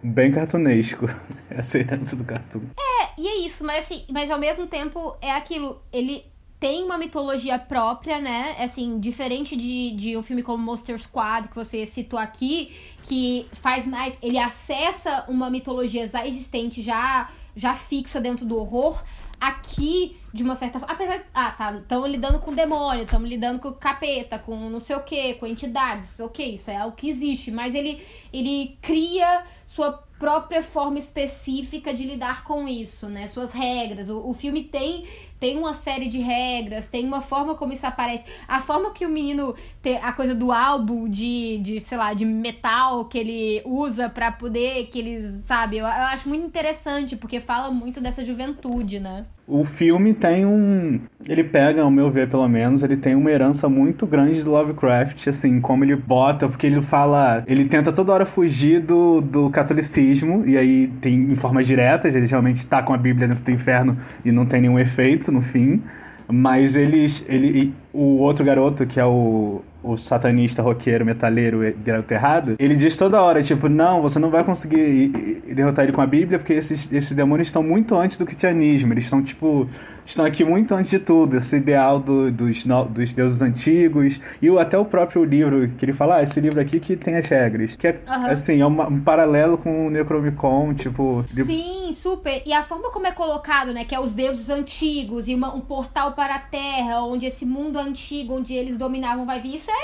Bem 0.03 0.31
cartunesco. 0.31 1.07
Essa 1.49 1.79
herança 1.79 2.15
do 2.15 2.23
cartoon. 2.23 2.61
É, 2.77 3.21
e 3.21 3.27
é 3.27 3.37
isso, 3.45 3.63
mas 3.63 3.85
assim, 3.85 4.03
mas 4.09 4.29
ao 4.29 4.39
mesmo 4.39 4.67
tempo 4.67 5.15
é 5.21 5.31
aquilo, 5.31 5.81
ele 5.91 6.25
tem 6.59 6.83
uma 6.83 6.97
mitologia 6.97 7.59
própria, 7.59 8.19
né? 8.19 8.55
Assim, 8.59 8.99
diferente 8.99 9.55
de, 9.55 9.91
de 9.91 10.17
um 10.17 10.23
filme 10.23 10.41
como 10.41 10.63
Monster 10.63 10.97
Squad, 10.99 11.47
que 11.47 11.55
você 11.55 11.85
citou 11.85 12.17
aqui, 12.17 12.73
que 13.03 13.47
faz 13.53 13.85
mais. 13.85 14.17
Ele 14.21 14.37
acessa 14.37 15.25
uma 15.27 15.49
mitologia 15.49 16.07
já 16.07 16.25
existente, 16.25 16.81
já, 16.81 17.29
já 17.55 17.75
fixa 17.75 18.19
dentro 18.19 18.45
do 18.45 18.57
horror. 18.57 19.03
Aqui, 19.39 20.17
de 20.33 20.43
uma 20.43 20.55
certa 20.55 20.79
forma. 20.79 20.93
Apesar 20.93 21.17
de. 21.17 21.25
Ah, 21.33 21.51
tá. 21.51 21.73
Estamos 21.75 22.09
lidando 22.09 22.39
com 22.39 22.53
demônio, 22.53 23.03
estamos 23.03 23.29
lidando 23.29 23.59
com 23.59 23.73
capeta, 23.73 24.39
com 24.39 24.55
não 24.69 24.79
sei 24.79 24.95
o 24.95 25.03
que, 25.03 25.35
com 25.35 25.45
entidades. 25.45 26.19
Ok, 26.19 26.55
isso 26.55 26.71
é 26.71 26.85
o 26.85 26.91
que 26.91 27.09
existe. 27.09 27.51
Mas 27.51 27.75
ele, 27.75 28.03
ele 28.31 28.77
cria 28.81 29.43
sua 29.67 30.03
própria 30.17 30.63
forma 30.63 30.97
específica 30.97 31.93
de 31.93 32.05
lidar 32.05 32.43
com 32.45 32.67
isso, 32.67 33.07
né? 33.09 33.27
Suas 33.27 33.53
regras. 33.53 34.09
O, 34.09 34.29
o 34.29 34.33
filme 34.33 34.63
tem 34.63 35.05
tem 35.39 35.57
uma 35.57 35.73
série 35.73 36.07
de 36.07 36.19
regras, 36.19 36.87
tem 36.87 37.05
uma 37.05 37.21
forma 37.21 37.55
como 37.55 37.73
isso 37.73 37.85
aparece. 37.85 38.23
A 38.47 38.61
forma 38.61 38.91
que 38.91 39.05
o 39.05 39.09
menino 39.09 39.55
tem 39.81 39.97
a 39.97 40.11
coisa 40.13 40.33
do 40.33 40.51
álbum 40.51 41.07
de, 41.09 41.59
de 41.59 41.81
sei 41.81 41.97
lá, 41.97 42.13
de 42.13 42.25
metal 42.25 43.05
que 43.05 43.17
ele 43.17 43.61
usa 43.65 44.09
para 44.09 44.31
poder, 44.31 44.87
que 44.87 44.99
eles, 44.99 45.43
sabe, 45.45 45.77
eu, 45.77 45.85
eu 45.85 45.89
acho 45.89 46.27
muito 46.29 46.45
interessante, 46.45 47.15
porque 47.15 47.39
fala 47.39 47.71
muito 47.71 48.01
dessa 48.01 48.23
juventude, 48.23 48.99
né? 48.99 49.25
O 49.47 49.63
filme 49.63 50.11
tem 50.11 50.43
um. 50.43 50.99
Ele 51.27 51.43
pega, 51.43 51.83
ao 51.83 51.91
meu 51.91 52.09
ver, 52.09 52.27
pelo 52.27 52.47
menos, 52.47 52.81
ele 52.81 52.97
tem 52.97 53.13
uma 53.13 53.29
herança 53.29 53.69
muito 53.69 54.07
grande 54.07 54.41
do 54.41 54.49
Lovecraft, 54.49 55.27
assim, 55.27 55.61
como 55.61 55.83
ele 55.83 55.95
bota, 55.95 56.47
porque 56.47 56.65
ele 56.65 56.81
fala. 56.81 57.43
Ele 57.45 57.65
tenta 57.65 57.93
toda 57.93 58.11
hora 58.11 58.25
fugir 58.25 58.79
do, 58.79 59.21
do 59.21 59.51
catolicismo, 59.51 60.43
e 60.47 60.57
aí 60.57 60.87
tem 60.99 61.13
em 61.13 61.35
formas 61.35 61.67
diretas, 61.67 62.15
ele 62.15 62.25
realmente 62.25 62.65
tá 62.65 62.81
com 62.81 62.91
a 62.91 62.97
Bíblia 62.97 63.27
dentro 63.27 63.43
do 63.43 63.51
inferno 63.51 63.97
e 64.23 64.31
não 64.31 64.47
tem 64.47 64.61
nenhum 64.61 64.79
efeito 64.79 65.24
no 65.31 65.41
fim. 65.41 65.81
Mas 66.27 66.75
eles. 66.75 67.25
Ele, 67.29 67.73
o 67.93 68.17
outro 68.17 68.43
garoto, 68.43 68.85
que 68.85 68.99
é 68.99 69.05
o, 69.05 69.61
o 69.85 69.97
satanista 69.97 70.61
roqueiro, 70.61 71.05
metaleiro, 71.05 71.59
garoto 71.83 72.13
errado, 72.13 72.55
ele 72.57 72.75
diz 72.75 72.95
toda 72.95 73.21
hora, 73.21 73.43
tipo, 73.43 73.69
não, 73.69 74.01
você 74.01 74.17
não 74.17 74.31
vai 74.31 74.43
conseguir 74.43 75.43
derrotar 75.53 75.85
ele 75.85 75.93
com 75.93 76.01
a 76.01 76.07
Bíblia, 76.07 76.39
porque 76.39 76.53
esses, 76.53 76.91
esses 76.91 77.11
demônios 77.11 77.47
estão 77.47 77.61
muito 77.61 77.95
antes 77.95 78.17
do 78.17 78.25
cristianismo. 78.25 78.93
Eles 78.93 79.03
estão, 79.03 79.21
tipo, 79.21 79.69
estão 80.03 80.25
aqui 80.25 80.43
muito 80.43 80.73
antes 80.73 80.91
de 80.91 80.99
tudo, 80.99 81.37
esse 81.37 81.57
ideal 81.57 81.99
do, 81.99 82.31
dos, 82.31 82.63
dos 82.89 83.13
deuses 83.13 83.41
antigos, 83.41 84.19
e 84.41 84.49
o, 84.49 84.59
até 84.59 84.77
o 84.77 84.85
próprio 84.85 85.23
livro, 85.23 85.69
que 85.77 85.85
ele 85.85 85.93
fala, 85.93 86.17
ah, 86.17 86.23
esse 86.23 86.39
livro 86.39 86.59
aqui 86.59 86.79
que 86.79 86.95
tem 86.95 87.15
as 87.15 87.27
regras, 87.27 87.75
que 87.75 87.87
é, 87.87 87.99
uhum. 88.07 88.25
assim, 88.27 88.61
é 88.61 88.65
uma, 88.65 88.87
um 88.87 88.99
paralelo 88.99 89.57
com 89.57 89.87
o 89.87 89.89
Necromicon, 89.89 90.73
tipo... 90.73 91.23
Sim, 91.27 91.91
super, 91.93 92.41
e 92.45 92.53
a 92.53 92.61
forma 92.61 92.91
como 92.91 93.07
é 93.07 93.11
colocado, 93.11 93.73
né, 93.73 93.83
que 93.83 93.95
é 93.95 93.99
os 93.99 94.13
deuses 94.13 94.49
antigos, 94.49 95.27
e 95.27 95.33
uma, 95.33 95.53
um 95.53 95.61
portal 95.61 96.13
para 96.13 96.35
a 96.35 96.39
Terra, 96.39 97.03
onde 97.03 97.25
esse 97.25 97.45
mundo 97.45 97.77
antigo, 97.77 98.35
onde 98.35 98.53
eles 98.53 98.77
dominavam, 98.77 99.25
vai 99.25 99.41
vir, 99.41 99.55
isso 99.55 99.71
é, 99.71 99.74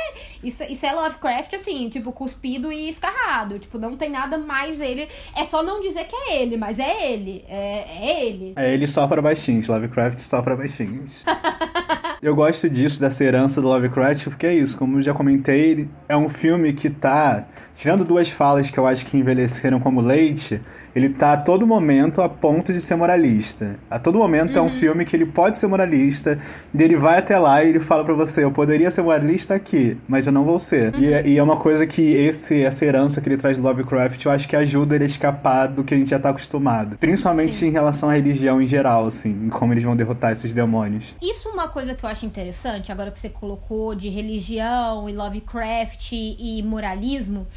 isso, 0.43 0.63
isso 0.63 0.85
é 0.85 0.91
Lovecraft, 0.93 1.53
assim, 1.53 1.89
tipo, 1.89 2.11
cuspido 2.11 2.71
e 2.71 2.89
escarrado, 2.89 3.59
tipo, 3.59 3.77
não 3.77 3.95
tem 3.95 4.09
nada 4.09 4.37
mais 4.37 4.79
ele, 4.79 5.07
é 5.35 5.43
só 5.43 5.61
não 5.61 5.81
dizer 5.81 6.05
que 6.05 6.15
é 6.15 6.41
ele, 6.41 6.57
mas 6.57 6.79
é 6.79 7.11
ele, 7.11 7.45
é, 7.47 7.85
é 7.99 8.25
ele. 8.25 8.53
É 8.55 8.73
ele 8.73 8.87
só 8.87 9.07
para 9.07 9.21
baixinhos, 9.21 9.67
Lovecraft 9.67 10.19
só 10.19 10.41
pra 10.41 10.55
baixinhos. 10.55 11.23
eu 12.21 12.35
gosto 12.35 12.69
disso, 12.69 12.99
dessa 12.99 13.23
herança 13.23 13.61
do 13.61 13.67
Lovecraft, 13.67 14.25
porque 14.25 14.47
é 14.47 14.53
isso, 14.53 14.77
como 14.77 14.97
eu 14.97 15.01
já 15.01 15.13
comentei, 15.13 15.89
é 16.07 16.15
um 16.15 16.29
filme 16.29 16.73
que 16.73 16.89
tá. 16.89 17.47
Tirando 17.75 18.05
duas 18.05 18.29
falas 18.29 18.69
que 18.69 18.77
eu 18.77 18.85
acho 18.85 19.05
que 19.05 19.17
envelheceram 19.17 19.79
como 19.79 20.01
leite, 20.01 20.61
ele 20.95 21.09
tá 21.09 21.33
a 21.33 21.37
todo 21.37 21.65
momento 21.65 22.21
a 22.21 22.29
ponto 22.29 22.71
de 22.73 22.81
ser 22.81 22.95
moralista. 22.95 23.75
A 23.89 23.97
todo 23.97 24.17
momento 24.17 24.51
uhum. 24.51 24.57
é 24.57 24.61
um 24.61 24.65
uhum. 24.65 24.79
filme 24.79 25.05
que 25.05 25.15
ele 25.15 25.25
pode 25.25 25.57
ser 25.57 25.67
moralista, 25.67 26.39
e 26.73 26.81
ele 26.81 26.95
vai 26.95 27.19
até 27.19 27.37
lá 27.37 27.63
e 27.63 27.69
ele 27.69 27.79
fala 27.79 28.03
para 28.03 28.13
você: 28.13 28.43
eu 28.43 28.51
poderia 28.51 28.89
ser 28.89 29.01
moralista 29.01 29.55
aqui, 29.55 29.97
mas 30.07 30.27
eu 30.27 30.33
não 30.33 30.43
vou 30.43 30.59
ser. 30.59 30.93
Uhum. 30.93 31.01
E, 31.01 31.13
é, 31.13 31.27
e, 31.27 31.37
é 31.37 31.43
uma 31.43 31.57
coisa 31.57 31.85
que 31.87 32.01
esse, 32.13 32.61
essa 32.61 32.85
herança 32.85 33.21
que 33.21 33.29
ele 33.29 33.37
traz 33.37 33.57
do 33.57 33.63
Lovecraft, 33.63 34.23
eu 34.25 34.31
acho 34.31 34.47
que 34.47 34.55
ajuda 34.55 34.95
ele 34.95 35.03
a 35.03 35.07
escapar 35.07 35.67
do 35.67 35.83
que 35.83 35.93
a 35.93 35.97
gente 35.97 36.09
já 36.09 36.19
tá 36.19 36.29
acostumado. 36.29 36.97
Principalmente 36.97 37.55
Sim. 37.55 37.67
em 37.67 37.71
relação 37.71 38.09
à 38.09 38.13
religião 38.13 38.61
em 38.61 38.65
geral, 38.65 39.07
assim, 39.07 39.29
em 39.29 39.49
como 39.49 39.73
eles 39.73 39.83
vão 39.83 39.95
derrotar 39.95 40.31
esses 40.31 40.53
demônios. 40.53 41.15
Isso 41.21 41.49
é 41.49 41.51
uma 41.51 41.67
coisa 41.67 41.93
que 41.93 42.03
eu 42.03 42.09
acho 42.09 42.25
interessante, 42.25 42.91
agora 42.91 43.11
que 43.11 43.19
você 43.19 43.29
colocou 43.29 43.95
de 43.95 44.09
religião 44.09 45.09
e 45.09 45.13
Lovecraft 45.13 46.11
e 46.11 46.61
moralismo. 46.63 47.47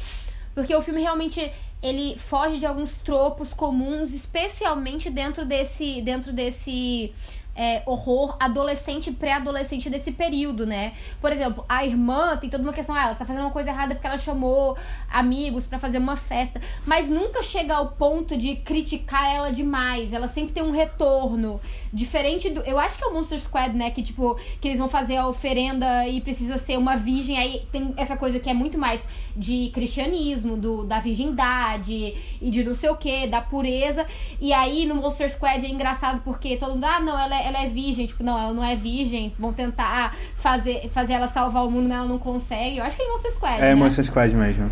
Porque 0.55 0.73
o 0.73 0.81
filme 0.81 1.01
realmente 1.01 1.51
ele 1.83 2.17
foge 2.17 2.57
de 2.57 2.65
alguns 2.65 2.95
tropos 2.95 3.53
comuns, 3.53 4.13
especialmente 4.13 5.09
dentro 5.11 5.45
desse 5.45 6.01
dentro 6.01 6.33
desse 6.33 7.13
é, 7.55 7.81
horror 7.85 8.35
adolescente 8.39 9.11
pré-adolescente 9.11 9.89
desse 9.89 10.11
período, 10.11 10.65
né? 10.65 10.93
Por 11.21 11.31
exemplo, 11.31 11.63
a 11.69 11.85
irmã 11.85 12.35
tem 12.37 12.49
toda 12.49 12.63
uma 12.63 12.73
questão, 12.73 12.95
ah, 12.95 13.03
ela 13.03 13.15
tá 13.15 13.25
fazendo 13.25 13.43
uma 13.43 13.51
coisa 13.51 13.69
errada 13.69 13.95
porque 13.95 14.05
ela 14.05 14.17
chamou 14.17 14.77
amigos 15.09 15.65
para 15.65 15.79
fazer 15.79 15.97
uma 15.97 16.15
festa, 16.15 16.61
mas 16.85 17.09
nunca 17.09 17.41
chega 17.41 17.75
ao 17.75 17.89
ponto 17.89 18.37
de 18.37 18.57
criticar 18.57 19.33
ela 19.33 19.51
demais. 19.51 20.11
Ela 20.11 20.27
sempre 20.27 20.53
tem 20.53 20.63
um 20.63 20.71
retorno 20.71 21.61
diferente 21.93 22.49
do, 22.49 22.61
eu 22.61 22.77
acho 22.77 22.97
que 22.97 23.03
é 23.03 23.07
o 23.07 23.13
Monster 23.13 23.39
Squad, 23.39 23.75
né, 23.75 23.89
que 23.91 24.03
tipo, 24.03 24.35
que 24.59 24.67
eles 24.67 24.79
vão 24.79 24.89
fazer 24.89 25.15
a 25.17 25.27
oferenda 25.27 26.07
e 26.07 26.19
precisa 26.19 26.57
ser 26.57 26.77
uma 26.77 26.97
virgem, 26.97 27.37
aí 27.37 27.65
tem 27.71 27.93
essa 27.95 28.17
coisa 28.17 28.39
que 28.39 28.49
é 28.49 28.53
muito 28.53 28.77
mais 28.77 29.05
de 29.35 29.69
cristianismo, 29.73 30.57
do 30.57 30.85
da 30.85 30.99
virgindade 30.99 32.15
e 32.41 32.49
de 32.49 32.63
não 32.63 32.73
sei 32.73 32.89
o 32.89 32.95
que, 32.95 33.27
da 33.27 33.41
pureza. 33.41 34.05
E 34.41 34.51
aí 34.51 34.85
no 34.85 34.95
Monster 34.95 35.31
Squad 35.31 35.65
é 35.65 35.69
engraçado 35.69 36.21
porque 36.23 36.57
todo 36.57 36.73
mundo, 36.73 36.85
ah, 36.85 36.99
não, 36.99 37.19
ela 37.19 37.41
é 37.41 37.44
é, 37.45 37.49
ela 37.49 37.63
é 37.63 37.67
virgem. 37.69 38.05
Tipo, 38.07 38.23
não, 38.23 38.37
ela 38.39 38.53
não 38.53 38.63
é 38.63 38.75
virgem. 38.75 39.33
Vão 39.39 39.53
tentar 39.53 40.15
fazer, 40.35 40.89
fazer 40.91 41.13
ela 41.13 41.27
salvar 41.27 41.65
o 41.65 41.71
mundo, 41.71 41.87
mas 41.87 41.97
ela 41.97 42.07
não 42.07 42.17
consegue. 42.19 42.77
Eu 42.77 42.83
acho 42.83 42.95
que 42.95 43.03
é 43.03 43.05
em 43.05 43.11
Monster 43.11 43.31
Squad, 43.33 43.57
É 43.57 43.61
né? 43.61 43.75
Monster 43.75 44.03
Squad 44.05 44.35
mesmo. 44.35 44.71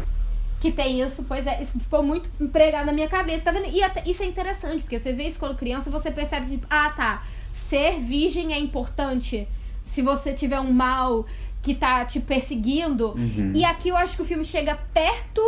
que 0.59 0.71
tem 0.71 1.01
isso, 1.01 1.23
pois 1.27 1.45
é, 1.45 1.61
isso 1.61 1.77
ficou 1.79 2.01
muito 2.01 2.29
empregado 2.39 2.85
na 2.85 2.93
minha 2.93 3.09
cabeça, 3.09 3.43
tá 3.43 3.51
vendo? 3.51 3.67
E 3.69 3.83
até- 3.83 4.01
isso 4.09 4.23
é 4.23 4.25
interessante, 4.25 4.81
porque 4.81 4.97
você 4.97 5.11
vê 5.11 5.23
isso 5.27 5.37
quando 5.37 5.57
criança, 5.57 5.89
você 5.91 6.09
percebe, 6.09 6.51
tipo, 6.51 6.65
ah, 6.69 6.89
tá, 6.95 7.23
ser 7.53 7.99
virgem 7.99 8.53
é 8.53 8.59
importante. 8.59 9.45
Se 9.85 10.01
você 10.01 10.31
tiver 10.31 10.59
um 10.61 10.71
mal 10.71 11.25
que 11.61 11.73
tá 11.75 12.05
te 12.05 12.19
perseguindo. 12.19 13.09
Uhum. 13.11 13.51
E 13.55 13.63
aqui 13.65 13.89
eu 13.89 13.97
acho 13.97 14.15
que 14.15 14.21
o 14.21 14.25
filme 14.25 14.43
chega 14.45 14.77
perto 14.93 15.41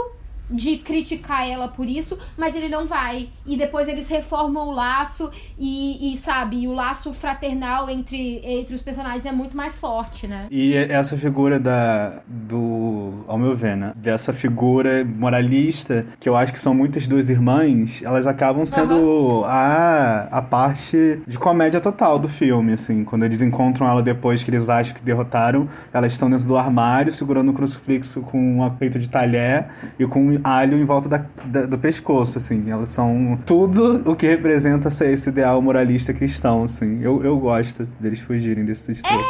de 0.49 0.77
criticar 0.77 1.47
ela 1.47 1.67
por 1.67 1.87
isso, 1.87 2.17
mas 2.37 2.55
ele 2.55 2.69
não 2.69 2.85
vai. 2.85 3.29
E 3.45 3.55
depois 3.55 3.87
eles 3.87 4.07
reformam 4.09 4.67
o 4.67 4.71
laço 4.71 5.31
e, 5.57 6.13
e 6.13 6.17
sabe, 6.17 6.61
e 6.61 6.67
o 6.67 6.73
laço 6.73 7.13
fraternal 7.13 7.89
entre, 7.89 8.41
entre 8.43 8.75
os 8.75 8.81
personagens 8.81 9.25
é 9.25 9.31
muito 9.31 9.55
mais 9.55 9.77
forte, 9.77 10.27
né? 10.27 10.47
E 10.51 10.73
essa 10.75 11.17
figura 11.17 11.59
da. 11.59 12.21
do. 12.27 13.23
ao 13.27 13.37
meu 13.37 13.55
ver, 13.55 13.75
né? 13.75 13.93
Dessa 13.95 14.33
figura 14.33 15.03
moralista, 15.03 16.05
que 16.19 16.27
eu 16.27 16.35
acho 16.35 16.53
que 16.53 16.59
são 16.59 16.73
muitas 16.73 17.07
duas 17.07 17.29
irmãs, 17.29 18.01
elas 18.03 18.27
acabam 18.27 18.65
sendo 18.65 19.43
a, 19.45 20.27
a 20.31 20.41
parte 20.41 21.21
de 21.25 21.39
comédia 21.39 21.79
total 21.79 22.19
do 22.19 22.27
filme, 22.27 22.73
assim. 22.73 23.03
Quando 23.03 23.25
eles 23.25 23.41
encontram 23.41 23.87
ela 23.87 24.01
depois 24.01 24.43
que 24.43 24.49
eles 24.51 24.69
acham 24.69 24.95
que 24.95 25.01
derrotaram, 25.01 25.67
elas 25.93 26.11
estão 26.11 26.29
dentro 26.29 26.45
do 26.45 26.57
armário, 26.57 27.11
segurando 27.11 27.51
um 27.51 27.53
crucifixo 27.53 28.21
com 28.21 28.37
uma 28.55 28.71
peita 28.71 28.99
de 28.99 29.09
talher 29.09 29.67
e 29.97 30.05
com 30.05 30.27
um 30.27 30.34
alho 30.43 30.77
em 30.77 30.85
volta 30.85 31.07
da, 31.09 31.25
da- 31.45 31.65
do 31.65 31.77
pescoço, 31.77 32.37
assim. 32.37 32.69
Elas 32.69 32.89
são 32.89 33.39
tudo 33.45 34.01
o 34.09 34.15
que 34.15 34.27
representa 34.27 34.89
ser 34.89 35.13
esse 35.13 35.29
ideal 35.29 35.61
moralista 35.61 36.13
cristão, 36.13 36.63
assim. 36.63 36.99
Eu, 37.01 37.23
eu 37.23 37.37
gosto 37.37 37.87
deles 37.99 38.19
fugirem 38.21 38.65
desses 38.65 39.01
tropos. 39.01 39.25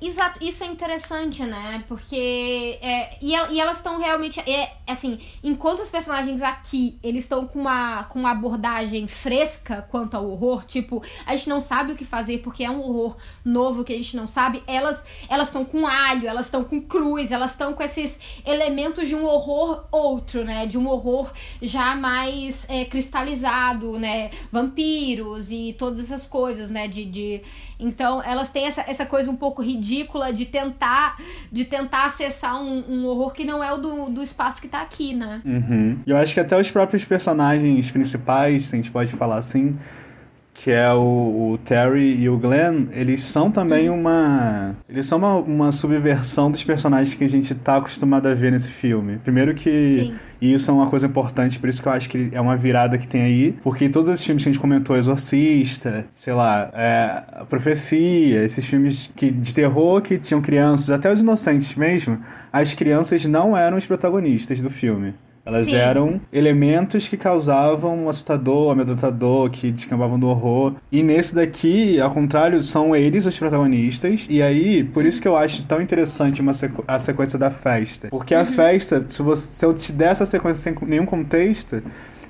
Exato, 0.00 0.44
isso 0.44 0.62
é 0.62 0.66
interessante, 0.66 1.42
né? 1.42 1.82
Porque. 1.88 2.78
é, 2.82 3.16
e, 3.22 3.30
e 3.32 3.60
elas 3.60 3.78
estão 3.78 3.98
realmente. 3.98 4.38
É, 4.40 4.74
assim, 4.86 5.18
enquanto 5.42 5.80
os 5.80 5.90
personagens 5.90 6.42
aqui 6.42 6.98
eles 7.02 7.24
estão 7.24 7.46
com 7.46 7.60
uma, 7.60 8.04
com 8.04 8.18
uma 8.18 8.32
abordagem 8.32 9.08
fresca 9.08 9.82
quanto 9.90 10.14
ao 10.14 10.28
horror, 10.30 10.64
tipo, 10.64 11.02
a 11.24 11.34
gente 11.34 11.48
não 11.48 11.60
sabe 11.60 11.92
o 11.92 11.96
que 11.96 12.04
fazer 12.04 12.38
porque 12.38 12.62
é 12.62 12.70
um 12.70 12.80
horror 12.80 13.16
novo 13.42 13.84
que 13.84 13.92
a 13.92 13.96
gente 13.96 14.16
não 14.16 14.26
sabe, 14.26 14.62
elas 14.66 15.02
elas 15.30 15.48
estão 15.48 15.64
com 15.64 15.86
alho, 15.86 16.28
elas 16.28 16.46
estão 16.46 16.62
com 16.62 16.80
cruz, 16.80 17.32
elas 17.32 17.52
estão 17.52 17.72
com 17.72 17.82
esses 17.82 18.18
elementos 18.44 19.08
de 19.08 19.14
um 19.14 19.24
horror 19.24 19.86
outro, 19.90 20.44
né? 20.44 20.66
De 20.66 20.76
um 20.76 20.86
horror 20.88 21.32
já 21.62 21.96
mais 21.96 22.66
é, 22.68 22.84
cristalizado, 22.84 23.98
né? 23.98 24.30
Vampiros 24.52 25.50
e 25.50 25.74
todas 25.78 26.00
essas 26.00 26.26
coisas, 26.26 26.68
né? 26.70 26.86
De, 26.86 27.06
de... 27.06 27.42
Então, 27.78 28.22
elas 28.22 28.50
têm 28.50 28.66
essa, 28.66 28.82
essa 28.82 29.06
coisa 29.06 29.30
um 29.30 29.36
pouco 29.36 29.62
ridícula 29.62 29.85
de 30.32 30.46
tentar 30.46 31.16
de 31.50 31.64
tentar 31.64 32.06
acessar 32.06 32.60
um, 32.60 32.84
um 32.88 33.06
horror 33.06 33.32
que 33.32 33.44
não 33.44 33.62
é 33.62 33.72
o 33.72 33.76
do, 33.76 34.10
do 34.10 34.22
espaço 34.22 34.60
que 34.60 34.68
tá 34.68 34.82
aqui, 34.82 35.14
né? 35.14 35.40
Uhum. 35.44 35.98
Eu 36.06 36.16
acho 36.16 36.34
que 36.34 36.40
até 36.40 36.58
os 36.58 36.70
próprios 36.70 37.04
personagens 37.04 37.90
principais, 37.90 38.66
se 38.66 38.74
a 38.74 38.78
gente 38.78 38.90
pode 38.90 39.12
falar 39.12 39.36
assim, 39.36 39.78
que 40.56 40.70
é 40.70 40.90
o, 40.90 41.52
o 41.52 41.58
Terry 41.58 42.18
e 42.18 42.30
o 42.30 42.38
Glenn, 42.38 42.86
eles 42.92 43.22
são 43.22 43.50
também 43.50 43.90
uma. 43.90 44.74
Eles 44.88 45.04
são 45.04 45.18
uma, 45.18 45.34
uma 45.34 45.70
subversão 45.70 46.50
dos 46.50 46.64
personagens 46.64 47.14
que 47.14 47.22
a 47.22 47.28
gente 47.28 47.54
tá 47.54 47.76
acostumado 47.76 48.26
a 48.26 48.34
ver 48.34 48.50
nesse 48.50 48.70
filme. 48.70 49.18
Primeiro 49.18 49.54
que. 49.54 49.70
Sim. 49.70 50.14
E 50.40 50.52
isso 50.52 50.70
é 50.70 50.74
uma 50.74 50.88
coisa 50.88 51.06
importante, 51.06 51.58
por 51.58 51.68
isso 51.68 51.80
que 51.80 51.88
eu 51.88 51.92
acho 51.92 52.10
que 52.10 52.28
é 52.32 52.40
uma 52.40 52.56
virada 52.56 52.96
que 52.98 53.06
tem 53.06 53.22
aí. 53.22 53.54
Porque 53.62 53.88
todos 53.88 54.10
esses 54.10 54.24
filmes 54.24 54.44
que 54.44 54.48
a 54.48 54.52
gente 54.52 54.60
comentou, 54.60 54.96
Exorcista, 54.96 56.06
sei 56.14 56.32
lá, 56.32 56.70
é, 56.74 57.22
a 57.32 57.44
Profecia, 57.44 58.44
esses 58.44 58.64
filmes 58.66 59.10
que, 59.14 59.30
de 59.30 59.54
terror 59.54 60.00
que 60.02 60.18
tinham 60.18 60.40
crianças, 60.42 60.90
até 60.90 61.12
os 61.12 61.20
inocentes 61.20 61.74
mesmo, 61.74 62.18
as 62.52 62.74
crianças 62.74 63.24
não 63.26 63.56
eram 63.56 63.76
os 63.76 63.86
protagonistas 63.86 64.60
do 64.60 64.70
filme. 64.70 65.14
Elas 65.46 65.66
Sim. 65.66 65.76
eram 65.76 66.20
elementos 66.32 67.06
que 67.06 67.16
causavam 67.16 67.96
um 68.04 68.08
assustador, 68.08 68.72
amedrontador, 68.72 69.48
que 69.48 69.70
descambavam 69.70 70.18
do 70.18 70.26
horror. 70.26 70.74
E 70.90 71.04
nesse 71.04 71.34
daqui, 71.36 72.00
ao 72.00 72.10
contrário, 72.10 72.60
são 72.64 72.96
eles 72.96 73.26
os 73.26 73.38
protagonistas. 73.38 74.26
E 74.28 74.42
aí, 74.42 74.82
por 74.82 75.04
isso 75.06 75.22
que 75.22 75.28
eu 75.28 75.36
acho 75.36 75.62
tão 75.64 75.80
interessante 75.80 76.40
uma 76.40 76.52
sequ- 76.52 76.82
a 76.88 76.98
sequência 76.98 77.38
da 77.38 77.50
festa. 77.50 78.08
Porque 78.08 78.34
a 78.34 78.44
festa, 78.44 79.06
se, 79.08 79.22
você, 79.22 79.52
se 79.52 79.64
eu 79.64 79.72
te 79.72 79.92
der 79.92 80.10
essa 80.10 80.26
sequência 80.26 80.62
sem 80.74 80.88
nenhum 80.88 81.06
contexto, 81.06 81.80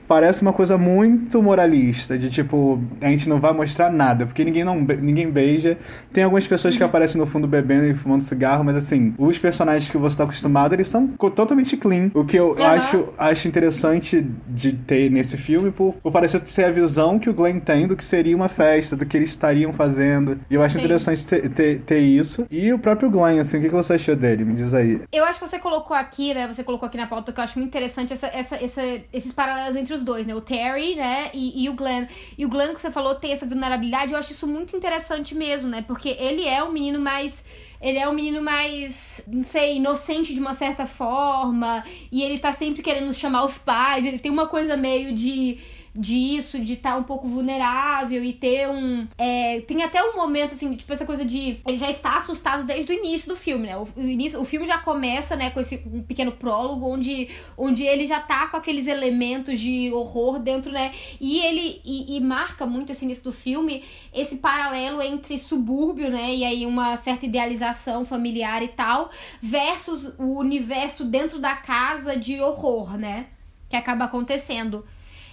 parece 0.06 0.42
uma 0.42 0.52
coisa 0.52 0.76
muito 0.78 1.42
moralista, 1.42 2.16
de 2.18 2.30
tipo, 2.30 2.80
a 3.00 3.08
gente 3.08 3.28
não 3.28 3.40
vai 3.40 3.52
mostrar 3.52 3.90
nada, 3.90 4.26
porque 4.26 4.44
ninguém 4.44 4.64
não 4.64 4.76
ninguém 4.80 5.30
beija. 5.30 5.76
Tem 6.12 6.24
algumas 6.24 6.46
pessoas 6.46 6.76
que 6.76 6.82
aparecem 6.82 7.20
no 7.20 7.26
fundo 7.26 7.46
bebendo 7.46 7.86
e 7.86 7.94
fumando 7.94 8.22
cigarro, 8.22 8.64
mas 8.64 8.76
assim, 8.76 9.14
os 9.18 9.38
personagens 9.38 9.90
que 9.90 9.98
você 9.98 10.16
tá 10.16 10.24
acostumado, 10.24 10.74
eles 10.74 10.88
são 10.88 11.06
totalmente 11.08 11.76
clean. 11.76 12.10
O 12.14 12.24
que 12.24 12.36
eu 12.36 12.52
Uhum. 12.56 12.64
acho, 12.64 13.08
acho 13.18 13.48
interessante 13.48 14.26
de 14.48 14.72
ter 14.72 15.10
nesse 15.10 15.36
filme, 15.36 15.70
por, 15.70 15.94
por 15.94 16.12
parecer 16.12 16.40
ser 16.46 16.64
a 16.64 16.70
visão 16.70 17.18
que 17.18 17.28
o 17.28 17.34
Glenn 17.34 17.58
tem 17.60 17.86
do 17.86 17.96
que 17.96 18.04
seria 18.04 18.36
uma 18.36 18.48
festa, 18.48 18.94
do 18.96 19.04
que 19.04 19.16
eles 19.16 19.30
estariam 19.30 19.72
fazendo. 19.72 20.38
E 20.50 20.54
eu 20.54 20.62
acho 20.62 20.74
Sim. 20.74 20.80
interessante 20.80 21.26
ter, 21.26 21.48
ter, 21.50 21.80
ter 21.80 21.98
isso. 22.00 22.46
E 22.50 22.72
o 22.72 22.78
próprio 22.78 23.10
Glenn, 23.10 23.38
assim, 23.40 23.58
o 23.58 23.60
que 23.62 23.68
que 23.68 23.74
você 23.74 23.94
achou 23.94 24.14
dele? 24.16 24.44
Me 24.44 24.54
diz 24.54 24.72
aí. 24.74 25.00
Eu 25.12 25.24
acho 25.24 25.40
que 25.40 25.46
você 25.48 25.58
colocou 25.58 25.96
aqui, 25.96 26.32
né? 26.34 26.46
Você 26.46 26.62
colocou 26.62 26.86
aqui 26.86 26.96
na 26.96 27.06
pauta 27.06 27.32
que 27.32 27.40
eu 27.40 27.44
acho 27.44 27.58
muito 27.58 27.68
interessante 27.70 28.12
essa, 28.12 28.26
essa, 28.28 28.56
essa- 28.56 29.00
esses 29.12 29.32
paralelos 29.32 29.76
entre 29.76 29.94
os 29.96 30.02
dois, 30.02 30.26
né? 30.26 30.34
O 30.34 30.40
Terry, 30.40 30.94
né? 30.94 31.30
E, 31.34 31.64
e 31.64 31.68
o 31.68 31.74
Glenn. 31.74 32.06
E 32.38 32.46
o 32.46 32.48
Glenn 32.48 32.74
que 32.74 32.80
você 32.80 32.90
falou 32.90 33.14
tem 33.14 33.32
essa 33.32 33.46
vulnerabilidade, 33.46 34.12
eu 34.12 34.18
acho 34.18 34.32
isso 34.32 34.46
muito 34.46 34.76
interessante 34.76 35.34
mesmo, 35.34 35.68
né? 35.68 35.82
Porque 35.82 36.10
ele 36.18 36.46
é 36.46 36.62
um 36.62 36.72
menino 36.72 37.00
mais. 37.00 37.44
Ele 37.80 37.98
é 37.98 38.08
um 38.08 38.12
menino 38.14 38.40
mais, 38.40 39.22
não 39.26 39.42
sei, 39.42 39.76
inocente 39.76 40.32
de 40.32 40.40
uma 40.40 40.54
certa 40.54 40.86
forma. 40.86 41.84
E 42.10 42.22
ele 42.22 42.38
tá 42.38 42.52
sempre 42.52 42.82
querendo 42.82 43.12
chamar 43.12 43.44
os 43.44 43.58
pais. 43.58 44.04
Ele 44.04 44.18
tem 44.18 44.30
uma 44.30 44.46
coisa 44.46 44.76
meio 44.76 45.12
de 45.14 45.58
disso, 45.96 46.58
de 46.58 46.74
estar 46.74 46.96
um 46.96 47.02
pouco 47.02 47.26
vulnerável 47.26 48.22
e 48.24 48.32
ter 48.32 48.68
um. 48.68 49.06
é, 49.18 49.60
tem 49.62 49.82
até 49.82 50.02
um 50.02 50.16
momento, 50.16 50.52
assim, 50.52 50.74
tipo, 50.74 50.92
essa 50.92 51.06
coisa 51.06 51.24
de. 51.24 51.58
Ele 51.66 51.78
já 51.78 51.90
está 51.90 52.16
assustado 52.16 52.64
desde 52.64 52.92
o 52.92 52.94
início 52.94 53.28
do 53.28 53.36
filme, 53.36 53.66
né? 53.66 53.76
O, 53.76 53.88
o 53.96 54.00
início, 54.00 54.40
o 54.40 54.44
filme 54.44 54.66
já 54.66 54.78
começa, 54.78 55.36
né, 55.36 55.50
com 55.50 55.60
esse 55.60 55.82
um 55.86 56.02
pequeno 56.02 56.32
prólogo 56.32 56.86
onde, 56.88 57.28
onde 57.56 57.82
ele 57.84 58.06
já 58.06 58.20
tá 58.20 58.46
com 58.46 58.56
aqueles 58.56 58.86
elementos 58.86 59.58
de 59.58 59.90
horror 59.92 60.38
dentro, 60.38 60.72
né? 60.72 60.92
E 61.20 61.40
ele. 61.40 61.80
E, 61.84 62.16
e 62.16 62.20
marca 62.20 62.66
muito 62.66 62.92
esse 62.92 63.04
início 63.04 63.24
do 63.24 63.32
filme 63.32 63.82
esse 64.16 64.36
paralelo 64.36 65.02
entre 65.02 65.38
subúrbio, 65.38 66.10
né? 66.10 66.34
E 66.34 66.44
aí 66.44 66.66
uma 66.66 66.96
certa 66.96 67.26
idealização 67.26 68.04
familiar 68.04 68.62
e 68.62 68.68
tal, 68.68 69.10
versus 69.40 70.14
o 70.18 70.38
universo 70.38 71.04
dentro 71.04 71.38
da 71.38 71.54
casa 71.54 72.16
de 72.16 72.40
horror, 72.40 72.96
né? 72.96 73.26
Que 73.68 73.76
acaba 73.76 74.06
acontecendo. 74.06 74.84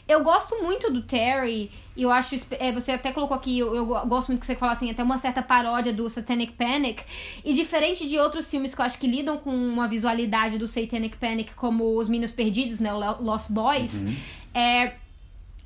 Eu 0.07 0.21
gosto 0.23 0.61
muito 0.61 0.91
do 0.91 1.01
Terry, 1.01 1.71
e 1.95 2.03
eu 2.03 2.11
acho. 2.11 2.35
É, 2.59 2.71
você 2.73 2.91
até 2.91 3.11
colocou 3.13 3.37
aqui, 3.37 3.57
eu, 3.59 3.73
eu 3.73 3.85
go- 3.85 4.05
gosto 4.05 4.27
muito 4.29 4.41
que 4.41 4.45
você 4.45 4.55
fala 4.55 4.73
assim, 4.73 4.91
até 4.91 5.01
uma 5.01 5.17
certa 5.17 5.41
paródia 5.41 5.93
do 5.93 6.09
Satanic 6.09 6.53
Panic. 6.53 7.03
E 7.45 7.53
diferente 7.53 8.05
de 8.07 8.19
outros 8.19 8.49
filmes 8.49 8.75
que 8.75 8.81
eu 8.81 8.85
acho 8.85 8.97
que 8.97 9.07
lidam 9.07 9.37
com 9.37 9.51
uma 9.55 9.87
visualidade 9.87 10.57
do 10.57 10.67
Satanic 10.67 11.15
Panic, 11.17 11.53
como 11.55 11.97
Os 11.97 12.09
Meninos 12.09 12.31
Perdidos, 12.31 12.79
né? 12.81 12.93
O 12.93 12.99
Lo- 12.99 13.21
Lost 13.23 13.49
Boys. 13.49 14.03
É, 14.53 14.93